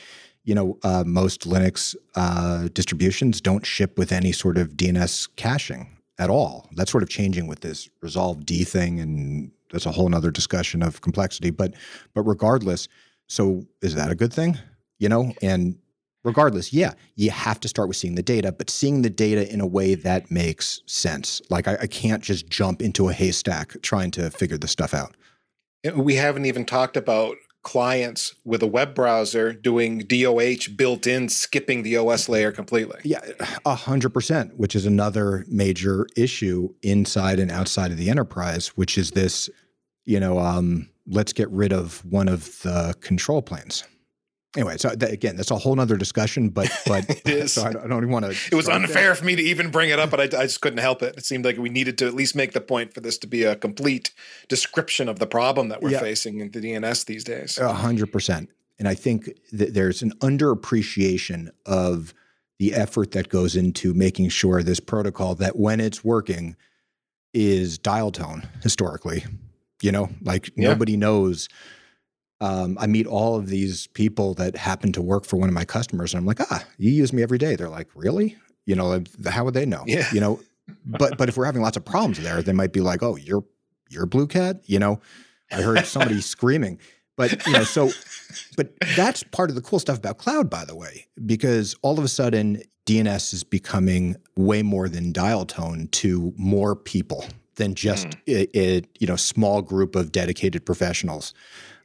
you 0.43 0.55
know, 0.55 0.77
uh, 0.83 1.03
most 1.05 1.47
Linux 1.47 1.95
uh, 2.15 2.67
distributions 2.73 3.39
don't 3.39 3.65
ship 3.65 3.97
with 3.97 4.11
any 4.11 4.31
sort 4.31 4.57
of 4.57 4.69
DNS 4.69 5.29
caching 5.35 5.97
at 6.19 6.29
all. 6.29 6.69
That's 6.73 6.91
sort 6.91 7.03
of 7.03 7.09
changing 7.09 7.47
with 7.47 7.61
this 7.61 7.89
resolve 8.01 8.45
D 8.45 8.63
thing, 8.63 8.99
and 8.99 9.51
that's 9.71 9.85
a 9.85 9.91
whole 9.91 10.09
nother 10.09 10.31
discussion 10.31 10.83
of 10.83 11.01
complexity. 11.01 11.49
But 11.49 11.73
but 12.13 12.23
regardless, 12.23 12.87
so 13.27 13.65
is 13.81 13.95
that 13.95 14.11
a 14.11 14.15
good 14.15 14.33
thing? 14.33 14.57
You 15.03 15.09
know, 15.09 15.33
and 15.41 15.77
regardless, 16.23 16.71
yeah, 16.71 16.93
you 17.17 17.29
have 17.29 17.59
to 17.59 17.67
start 17.67 17.89
with 17.89 17.97
seeing 17.97 18.15
the 18.15 18.23
data, 18.23 18.53
but 18.53 18.69
seeing 18.69 19.01
the 19.01 19.09
data 19.09 19.51
in 19.51 19.59
a 19.59 19.67
way 19.67 19.95
that 19.95 20.31
makes 20.31 20.81
sense. 20.85 21.41
Like 21.49 21.67
I, 21.67 21.77
I 21.81 21.87
can't 21.87 22.23
just 22.23 22.47
jump 22.47 22.81
into 22.81 23.09
a 23.09 23.13
haystack 23.13 23.81
trying 23.81 24.11
to 24.11 24.31
figure 24.31 24.57
this 24.57 24.71
stuff 24.71 24.93
out. 24.93 25.17
We 25.93 26.15
haven't 26.15 26.45
even 26.45 26.63
talked 26.63 26.95
about 26.95 27.35
clients 27.63 28.33
with 28.45 28.63
a 28.63 28.67
web 28.67 28.95
browser 28.95 29.51
doing 29.51 29.99
DOH 29.99 30.71
built 30.77 31.05
in, 31.05 31.27
skipping 31.27 31.83
the 31.83 31.97
OS 31.97 32.29
layer 32.29 32.53
completely. 32.53 33.01
Yeah, 33.03 33.19
a 33.65 33.75
hundred 33.75 34.13
percent, 34.13 34.57
which 34.57 34.73
is 34.73 34.85
another 34.85 35.43
major 35.49 36.07
issue 36.15 36.73
inside 36.81 37.39
and 37.39 37.51
outside 37.51 37.91
of 37.91 37.97
the 37.97 38.09
enterprise, 38.09 38.69
which 38.69 38.97
is 38.97 39.11
this, 39.11 39.49
you 40.05 40.21
know, 40.21 40.39
um, 40.39 40.87
let's 41.07 41.33
get 41.33 41.49
rid 41.49 41.73
of 41.73 42.05
one 42.05 42.29
of 42.29 42.61
the 42.61 42.95
control 43.01 43.41
planes. 43.41 43.83
Anyway, 44.55 44.77
so 44.77 44.89
that, 44.89 45.11
again, 45.11 45.35
that's 45.35 45.49
a 45.49 45.57
whole 45.57 45.75
nother 45.75 45.97
discussion, 45.97 46.49
but 46.49 46.69
but 46.85 47.09
It 47.09 47.27
is. 47.27 47.53
so 47.53 47.63
I, 47.63 47.73
don't- 47.73 47.85
I 47.85 47.87
don't 47.87 47.97
even 48.03 48.11
want 48.11 48.25
to. 48.25 48.31
It 48.51 48.55
was 48.55 48.69
unfair 48.69 49.15
for 49.15 49.25
me 49.25 49.35
to 49.35 49.41
even 49.41 49.71
bring 49.71 49.89
it 49.89 49.97
up, 49.97 50.11
but 50.11 50.19
I, 50.19 50.23
I 50.23 50.43
just 50.43 50.61
couldn't 50.61 50.77
help 50.79 51.01
it. 51.01 51.15
It 51.17 51.25
seemed 51.25 51.43
like 51.43 51.57
we 51.57 51.69
needed 51.69 51.97
to 51.99 52.07
at 52.07 52.13
least 52.13 52.35
make 52.35 52.53
the 52.53 52.61
point 52.61 52.93
for 52.93 52.99
this 53.01 53.17
to 53.19 53.27
be 53.27 53.43
a 53.43 53.55
complete 53.55 54.11
description 54.49 55.09
of 55.09 55.17
the 55.19 55.25
problem 55.27 55.69
that 55.69 55.81
we're 55.81 55.89
Yeah. 55.91 55.99
facing 56.01 56.39
in 56.39 56.51
the 56.51 56.59
DNS 56.59 57.05
these 57.05 57.23
days. 57.23 57.57
A 57.57 57.73
hundred 57.73 58.11
percent. 58.11 58.49
And 58.79 58.87
I 58.87 58.93
think 58.95 59.29
that 59.51 59.73
there's 59.73 60.01
an 60.01 60.11
underappreciation 60.19 61.49
of 61.65 62.13
the 62.59 62.73
effort 62.73 63.11
that 63.11 63.29
goes 63.29 63.55
into 63.55 63.93
making 63.93 64.29
sure 64.29 64.61
this 64.63 64.79
protocol 64.79 65.35
that 65.35 65.55
when 65.57 65.79
it's 65.79 66.03
working 66.03 66.55
is 67.33 67.77
dial 67.79 68.11
tone 68.11 68.47
historically. 68.61 69.25
You 69.81 69.91
know, 69.91 70.09
like 70.21 70.51
Yeah. 70.55 70.69
nobody 70.69 70.95
knows. 70.95 71.49
Um, 72.43 72.77
I 72.77 72.87
meet 72.87 73.07
all 73.07 73.37
of 73.37 73.47
these 73.47 73.87
people 73.87 74.33
that 74.33 74.57
happen 74.57 74.91
to 74.93 75.01
work 75.01 75.23
for 75.23 75.37
one 75.37 75.47
of 75.47 75.55
my 75.55 75.63
customers, 75.63 76.13
and 76.13 76.19
I'm 76.19 76.25
like, 76.25 76.41
ah, 76.51 76.65
you 76.77 76.91
use 76.91 77.13
me 77.13 77.23
every 77.23 77.37
day. 77.37 77.55
They're 77.55 77.69
like, 77.69 77.87
really? 77.95 78.35
You 78.65 78.75
know, 78.75 79.01
how 79.25 79.45
would 79.45 79.53
they 79.53 79.65
know? 79.65 79.83
Yeah. 79.87 80.07
You 80.11 80.19
know, 80.19 80.41
but 80.85 81.17
but 81.17 81.29
if 81.29 81.37
we're 81.37 81.45
having 81.45 81.61
lots 81.61 81.77
of 81.77 81.85
problems 81.85 82.21
there, 82.21 82.41
they 82.41 82.51
might 82.51 82.73
be 82.73 82.81
like, 82.81 83.01
oh, 83.01 83.15
you're 83.15 83.45
you're 83.89 84.05
BlueCat. 84.05 84.61
You 84.65 84.79
know, 84.79 84.99
I 85.51 85.61
heard 85.61 85.85
somebody 85.85 86.19
screaming. 86.35 86.79
But 87.15 87.45
you 87.47 87.53
know, 87.53 87.63
so 87.63 87.91
but 88.57 88.73
that's 88.97 89.23
part 89.23 89.49
of 89.49 89.55
the 89.55 89.61
cool 89.61 89.79
stuff 89.79 89.99
about 89.99 90.17
cloud, 90.17 90.49
by 90.49 90.65
the 90.65 90.75
way, 90.75 91.07
because 91.25 91.75
all 91.81 91.97
of 91.97 92.03
a 92.03 92.09
sudden 92.09 92.61
DNS 92.85 93.33
is 93.33 93.45
becoming 93.45 94.17
way 94.35 94.63
more 94.63 94.89
than 94.89 95.13
dial 95.13 95.45
tone 95.45 95.87
to 95.93 96.33
more 96.35 96.75
people 96.75 97.25
than 97.55 97.75
just 97.75 98.07
a, 98.27 98.47
a 98.57 98.81
you 98.99 99.07
know 99.07 99.15
small 99.15 99.61
group 99.61 99.95
of 99.95 100.11
dedicated 100.11 100.65
professionals. 100.65 101.33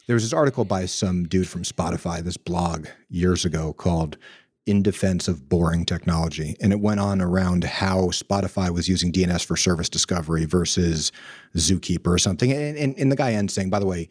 There 0.08 0.14
was 0.14 0.22
this 0.24 0.32
article 0.32 0.64
by 0.64 0.86
some 0.86 1.24
dude 1.28 1.48
from 1.48 1.64
Spotify, 1.64 2.24
this 2.24 2.38
blog 2.38 2.86
years 3.10 3.44
ago 3.44 3.74
called 3.74 4.16
"In 4.64 4.82
Defense 4.82 5.28
of 5.28 5.50
Boring 5.50 5.84
Technology," 5.84 6.56
and 6.62 6.72
it 6.72 6.80
went 6.80 6.98
on 6.98 7.20
around 7.20 7.62
how 7.64 8.06
Spotify 8.06 8.70
was 8.70 8.88
using 8.88 9.12
DNS 9.12 9.44
for 9.44 9.54
service 9.54 9.90
discovery 9.90 10.46
versus 10.46 11.12
Zookeeper 11.54 12.06
or 12.06 12.18
something. 12.18 12.50
And, 12.50 12.78
and, 12.78 12.98
and 12.98 13.12
the 13.12 13.16
guy 13.16 13.34
ends 13.34 13.52
saying, 13.52 13.68
by 13.68 13.80
the 13.80 13.86
way, 13.86 14.08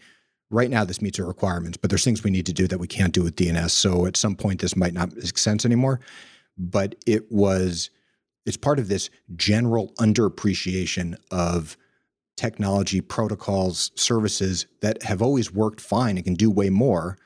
right 0.52 0.70
now 0.70 0.86
this 0.86 1.02
meets 1.02 1.20
our 1.20 1.26
requirements, 1.26 1.78
but 1.78 1.90
there's 1.90 2.04
things 2.04 2.24
we 2.24 2.30
need 2.30 2.46
to 2.46 2.54
do 2.54 2.68
that 2.68 2.78
we 2.78 2.88
can't 2.88 3.14
do 3.14 3.24
with 3.24 3.36
DNS. 3.36 3.72
So 3.72 4.06
at 4.06 4.16
some 4.16 4.36
point, 4.36 4.62
this 4.62 4.76
might 4.76 4.94
not 4.94 5.16
make 5.16 5.38
sense 5.38 5.66
anymore. 5.66 6.00
But 6.60 6.94
it 7.08 7.32
was, 7.32 7.90
it's 8.46 8.56
part 8.56 8.78
of 8.78 8.88
this 8.88 9.10
general 9.36 9.94
underappreciation 10.00 11.16
of 11.32 11.76
technology, 12.38 13.02
protocols, 13.02 13.92
services 13.96 14.68
that 14.82 15.04
have 15.04 15.22
always 15.22 15.52
worked 15.52 15.82
fine 15.82 16.16
and 16.18 16.24
can 16.24 16.36
do 16.36 16.50
way 16.50 16.70
more. 16.70 17.18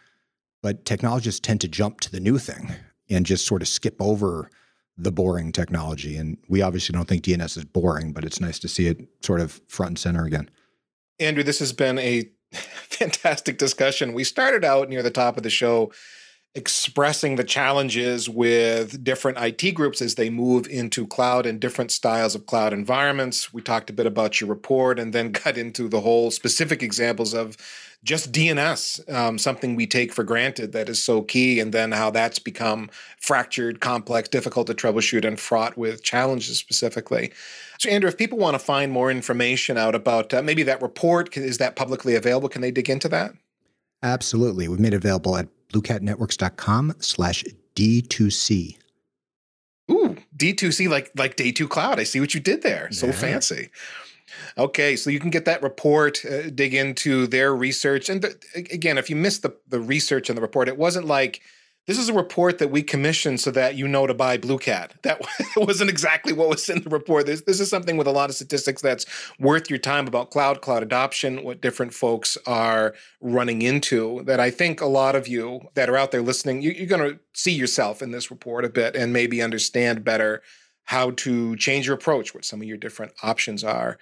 But 0.63 0.85
technologists 0.85 1.39
tend 1.39 1.61
to 1.61 1.67
jump 1.67 1.99
to 2.01 2.11
the 2.11 2.19
new 2.19 2.39
thing 2.39 2.71
and 3.09 3.25
just 3.25 3.45
sort 3.45 3.61
of 3.61 3.67
skip 3.67 3.97
over 3.99 4.49
the 4.97 5.11
boring 5.11 5.51
technology. 5.51 6.15
And 6.17 6.37
we 6.47 6.61
obviously 6.61 6.93
don't 6.93 7.07
think 7.07 7.23
DNS 7.23 7.57
is 7.57 7.65
boring, 7.65 8.13
but 8.13 8.23
it's 8.23 8.39
nice 8.39 8.59
to 8.59 8.67
see 8.67 8.87
it 8.87 9.07
sort 9.21 9.41
of 9.41 9.61
front 9.67 9.91
and 9.91 9.99
center 9.99 10.25
again. 10.25 10.49
Andrew, 11.19 11.43
this 11.43 11.59
has 11.59 11.73
been 11.73 11.99
a 11.99 12.29
fantastic 12.51 13.57
discussion. 13.57 14.13
We 14.13 14.23
started 14.23 14.63
out 14.63 14.89
near 14.89 15.03
the 15.03 15.11
top 15.11 15.37
of 15.37 15.43
the 15.43 15.49
show 15.49 15.91
expressing 16.53 17.37
the 17.37 17.43
challenges 17.45 18.29
with 18.29 19.03
different 19.03 19.37
IT 19.39 19.71
groups 19.73 20.01
as 20.01 20.15
they 20.15 20.29
move 20.29 20.67
into 20.67 21.07
cloud 21.07 21.45
and 21.45 21.61
different 21.61 21.91
styles 21.91 22.35
of 22.35 22.45
cloud 22.45 22.73
environments. 22.73 23.53
We 23.53 23.61
talked 23.61 23.89
a 23.89 23.93
bit 23.93 24.05
about 24.05 24.41
your 24.41 24.49
report 24.49 24.99
and 24.99 25.13
then 25.13 25.31
got 25.43 25.57
into 25.57 25.87
the 25.87 26.01
whole 26.01 26.29
specific 26.29 26.83
examples 26.83 27.33
of 27.33 27.55
just 28.03 28.31
DNS, 28.31 29.13
um, 29.13 29.37
something 29.37 29.75
we 29.75 29.85
take 29.85 30.11
for 30.11 30.23
granted 30.23 30.71
that 30.71 30.89
is 30.89 31.01
so 31.01 31.21
key, 31.21 31.59
and 31.59 31.71
then 31.71 31.91
how 31.91 32.09
that's 32.09 32.39
become 32.39 32.89
fractured, 33.19 33.79
complex, 33.79 34.27
difficult 34.27 34.65
to 34.67 34.73
troubleshoot, 34.73 35.23
and 35.23 35.39
fraught 35.39 35.77
with 35.77 36.03
challenges 36.03 36.57
specifically. 36.57 37.31
So, 37.77 37.91
Andrew, 37.91 38.07
if 38.07 38.17
people 38.17 38.39
want 38.39 38.55
to 38.55 38.59
find 38.59 38.91
more 38.91 39.11
information 39.11 39.77
out 39.77 39.93
about 39.93 40.33
uh, 40.33 40.41
maybe 40.41 40.63
that 40.63 40.81
report, 40.81 41.37
is 41.37 41.59
that 41.59 41.75
publicly 41.75 42.15
available? 42.15 42.49
Can 42.49 42.63
they 42.63 42.71
dig 42.71 42.89
into 42.89 43.07
that? 43.09 43.33
Absolutely. 44.01 44.67
We've 44.67 44.79
made 44.79 44.93
it 44.93 44.97
available 44.97 45.37
at 45.37 45.47
bluecatnetworks.com 45.71 46.95
slash 46.99 47.43
D2C. 47.75 48.77
Ooh, 49.91 50.15
D2C 50.37 50.89
like 50.89 51.11
like 51.15 51.35
day 51.35 51.51
two 51.51 51.67
cloud. 51.67 51.99
I 51.99 52.03
see 52.03 52.19
what 52.19 52.33
you 52.33 52.39
did 52.39 52.61
there. 52.61 52.91
So 52.91 53.07
Yeah. 53.07 53.11
fancy. 53.13 53.69
Okay, 54.57 54.95
so 54.95 55.09
you 55.09 55.19
can 55.19 55.29
get 55.29 55.43
that 55.45 55.61
report, 55.61 56.23
uh, 56.25 56.49
dig 56.49 56.73
into 56.73 57.27
their 57.27 57.53
research, 57.53 58.07
and 58.09 58.21
th- 58.21 58.35
again, 58.55 58.97
if 58.97 59.09
you 59.09 59.15
missed 59.15 59.41
the 59.41 59.55
the 59.67 59.79
research 59.79 60.29
and 60.29 60.37
the 60.37 60.41
report, 60.41 60.67
it 60.69 60.77
wasn't 60.77 61.05
like 61.05 61.41
this 61.87 61.97
is 61.97 62.09
a 62.09 62.13
report 62.13 62.59
that 62.59 62.69
we 62.69 62.83
commissioned 62.83 63.39
so 63.39 63.49
that 63.51 63.75
you 63.75 63.87
know 63.87 64.05
to 64.05 64.13
buy 64.13 64.37
BlueCat. 64.37 64.91
That 65.01 65.19
wasn't 65.57 65.89
exactly 65.89 66.31
what 66.31 66.49
was 66.49 66.69
in 66.69 66.83
the 66.83 66.89
report. 66.89 67.25
This 67.25 67.41
this 67.41 67.59
is 67.59 67.69
something 67.69 67.97
with 67.97 68.07
a 68.07 68.11
lot 68.11 68.29
of 68.29 68.35
statistics 68.35 68.81
that's 68.81 69.05
worth 69.39 69.69
your 69.69 69.79
time 69.79 70.07
about 70.07 70.29
cloud, 70.29 70.61
cloud 70.61 70.83
adoption, 70.83 71.43
what 71.43 71.61
different 71.61 71.93
folks 71.93 72.37
are 72.45 72.93
running 73.19 73.61
into. 73.61 74.23
That 74.23 74.39
I 74.39 74.51
think 74.51 74.79
a 74.79 74.85
lot 74.85 75.15
of 75.15 75.27
you 75.27 75.69
that 75.73 75.89
are 75.89 75.97
out 75.97 76.11
there 76.11 76.21
listening, 76.21 76.61
you, 76.61 76.71
you're 76.71 76.87
going 76.87 77.13
to 77.13 77.19
see 77.33 77.53
yourself 77.53 78.01
in 78.01 78.11
this 78.11 78.29
report 78.29 78.63
a 78.63 78.69
bit 78.69 78.95
and 78.95 79.11
maybe 79.11 79.41
understand 79.41 80.03
better 80.03 80.43
how 80.85 81.11
to 81.11 81.55
change 81.55 81.87
your 81.87 81.95
approach, 81.95 82.33
what 82.33 82.45
some 82.45 82.61
of 82.61 82.67
your 82.67 82.77
different 82.77 83.13
options 83.23 83.63
are. 83.63 83.97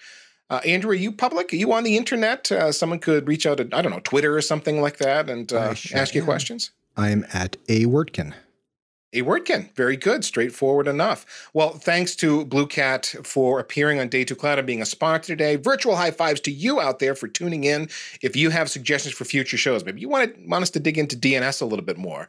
Uh, 0.50 0.60
Andrew, 0.66 0.92
are 0.92 0.96
you 0.96 1.12
public? 1.12 1.54
Are 1.54 1.58
you 1.58 1.72
on 1.72 1.84
the 1.84 1.96
internet? 1.96 2.52
Uh, 2.52 2.72
someone 2.72 3.00
could 3.00 3.28
reach 3.28 3.46
out 3.46 3.58
to, 3.58 3.70
I 3.72 3.82
don't 3.82 3.92
know, 3.92 4.02
Twitter 4.04 4.36
or 4.36 4.42
something 4.42 4.82
like 4.82 4.98
that 4.98 5.30
and 5.30 5.52
uh, 5.54 5.76
sure 5.76 6.00
ask 6.00 6.16
you 6.16 6.22
am. 6.22 6.26
questions? 6.26 6.72
I'm 7.00 7.26
at 7.32 7.56
a 7.70 7.86
Wertkin. 7.86 8.34
A 9.14 9.22
wertkin. 9.24 9.74
Very 9.74 9.95
good. 9.95 10.24
Straightforward 10.24 10.88
enough. 10.88 11.50
Well, 11.54 11.72
thanks 11.72 12.16
to 12.18 12.45
BlueCat 12.45 13.26
for 13.26 13.60
appearing 13.60 14.00
on 14.00 14.10
Day 14.10 14.24
2 14.24 14.36
Cloud 14.36 14.60
and 14.60 14.68
being 14.68 14.82
a 14.82 14.86
sponsor 14.86 15.34
today. 15.34 15.56
Virtual 15.56 15.95
high 15.95 16.12
fives 16.12 16.41
to 16.41 16.52
you 16.52 16.80
out 16.80 17.00
there 17.00 17.16
for 17.16 17.28
tuning 17.28 17.64
in. 17.64 17.89
If 18.22 18.36
you 18.36 18.50
have 18.52 18.70
suggestions 18.70 19.16
for 19.16 19.26
future 19.26 19.58
shows, 19.58 19.84
maybe 19.84 20.02
you 20.02 20.10
want, 20.10 20.36
to, 20.36 20.47
want 20.47 20.62
us 20.62 20.70
to 20.72 20.80
dig 20.80 20.97
into 20.97 21.16
DNS 21.16 21.62
a 21.62 21.66
little 21.66 21.86
bit 21.86 21.97
more, 21.97 22.28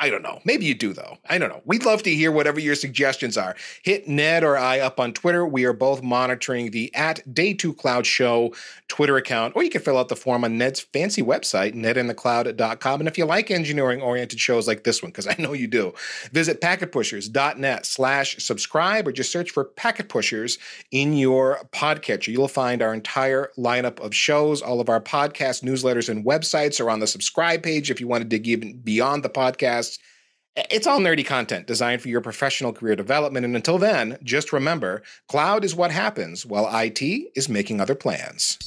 I 0.00 0.10
don't 0.10 0.22
know. 0.22 0.40
Maybe 0.44 0.64
you 0.64 0.74
do, 0.74 0.92
though. 0.92 1.18
I 1.28 1.38
don't 1.38 1.48
know. 1.48 1.60
We'd 1.64 1.84
love 1.84 2.04
to 2.04 2.14
hear 2.14 2.30
whatever 2.30 2.60
your 2.60 2.76
suggestions 2.76 3.36
are. 3.36 3.56
Hit 3.82 4.06
Ned 4.06 4.44
or 4.44 4.56
I 4.56 4.78
up 4.78 5.00
on 5.00 5.12
Twitter. 5.12 5.44
We 5.44 5.64
are 5.64 5.72
both 5.72 6.04
monitoring 6.04 6.70
the 6.70 6.94
at 6.94 7.34
Day 7.34 7.52
2 7.52 7.74
Cloud 7.74 8.06
Show 8.06 8.54
Twitter 8.86 9.16
account, 9.16 9.56
or 9.56 9.64
you 9.64 9.70
can 9.70 9.80
fill 9.80 9.98
out 9.98 10.08
the 10.08 10.14
form 10.14 10.44
on 10.44 10.56
Ned's 10.56 10.78
fancy 10.80 11.20
website, 11.20 11.74
nedinthecloud.com. 11.74 13.00
And 13.00 13.08
if 13.08 13.18
you 13.18 13.24
like 13.24 13.50
engineering 13.50 14.00
oriented 14.00 14.38
shows 14.38 14.68
like 14.68 14.84
this 14.84 15.02
one, 15.02 15.10
because 15.10 15.26
I 15.26 15.34
know 15.36 15.52
you 15.52 15.66
do, 15.66 15.92
visit 16.30 16.60
packetpushers.net 16.60 17.84
slash 17.84 18.36
subscribe 18.38 19.08
or 19.08 19.12
just 19.12 19.32
search 19.32 19.50
for 19.50 19.64
Packet 19.64 20.08
Pushers 20.08 20.58
in 20.92 21.14
your 21.14 21.58
podcatcher. 21.72 22.28
You'll 22.28 22.46
find 22.46 22.82
our 22.82 22.94
entire 22.94 23.50
lineup 23.58 23.98
of 23.98 24.14
shows. 24.14 24.62
All 24.62 24.80
of 24.80 24.88
our 24.88 25.00
podcasts, 25.00 25.64
newsletters, 25.64 26.08
and 26.08 26.24
websites 26.24 26.80
are 26.80 26.88
on 26.88 27.00
the 27.00 27.08
subscribe 27.08 27.64
page 27.64 27.90
if 27.90 28.00
you 28.00 28.06
want 28.06 28.22
to 28.22 28.28
dig 28.28 28.46
even 28.46 28.78
beyond 28.78 29.24
the 29.24 29.28
podcast 29.28 29.87
it's 30.70 30.86
all 30.86 30.98
nerdy 30.98 31.24
content 31.24 31.66
designed 31.66 32.02
for 32.02 32.08
your 32.08 32.20
professional 32.20 32.72
career 32.72 32.96
development. 32.96 33.44
And 33.44 33.54
until 33.54 33.78
then, 33.78 34.18
just 34.22 34.52
remember 34.52 35.02
cloud 35.28 35.64
is 35.64 35.74
what 35.74 35.92
happens 35.92 36.44
while 36.44 36.68
IT 36.76 37.00
is 37.36 37.48
making 37.48 37.80
other 37.80 37.94
plans. 37.94 38.58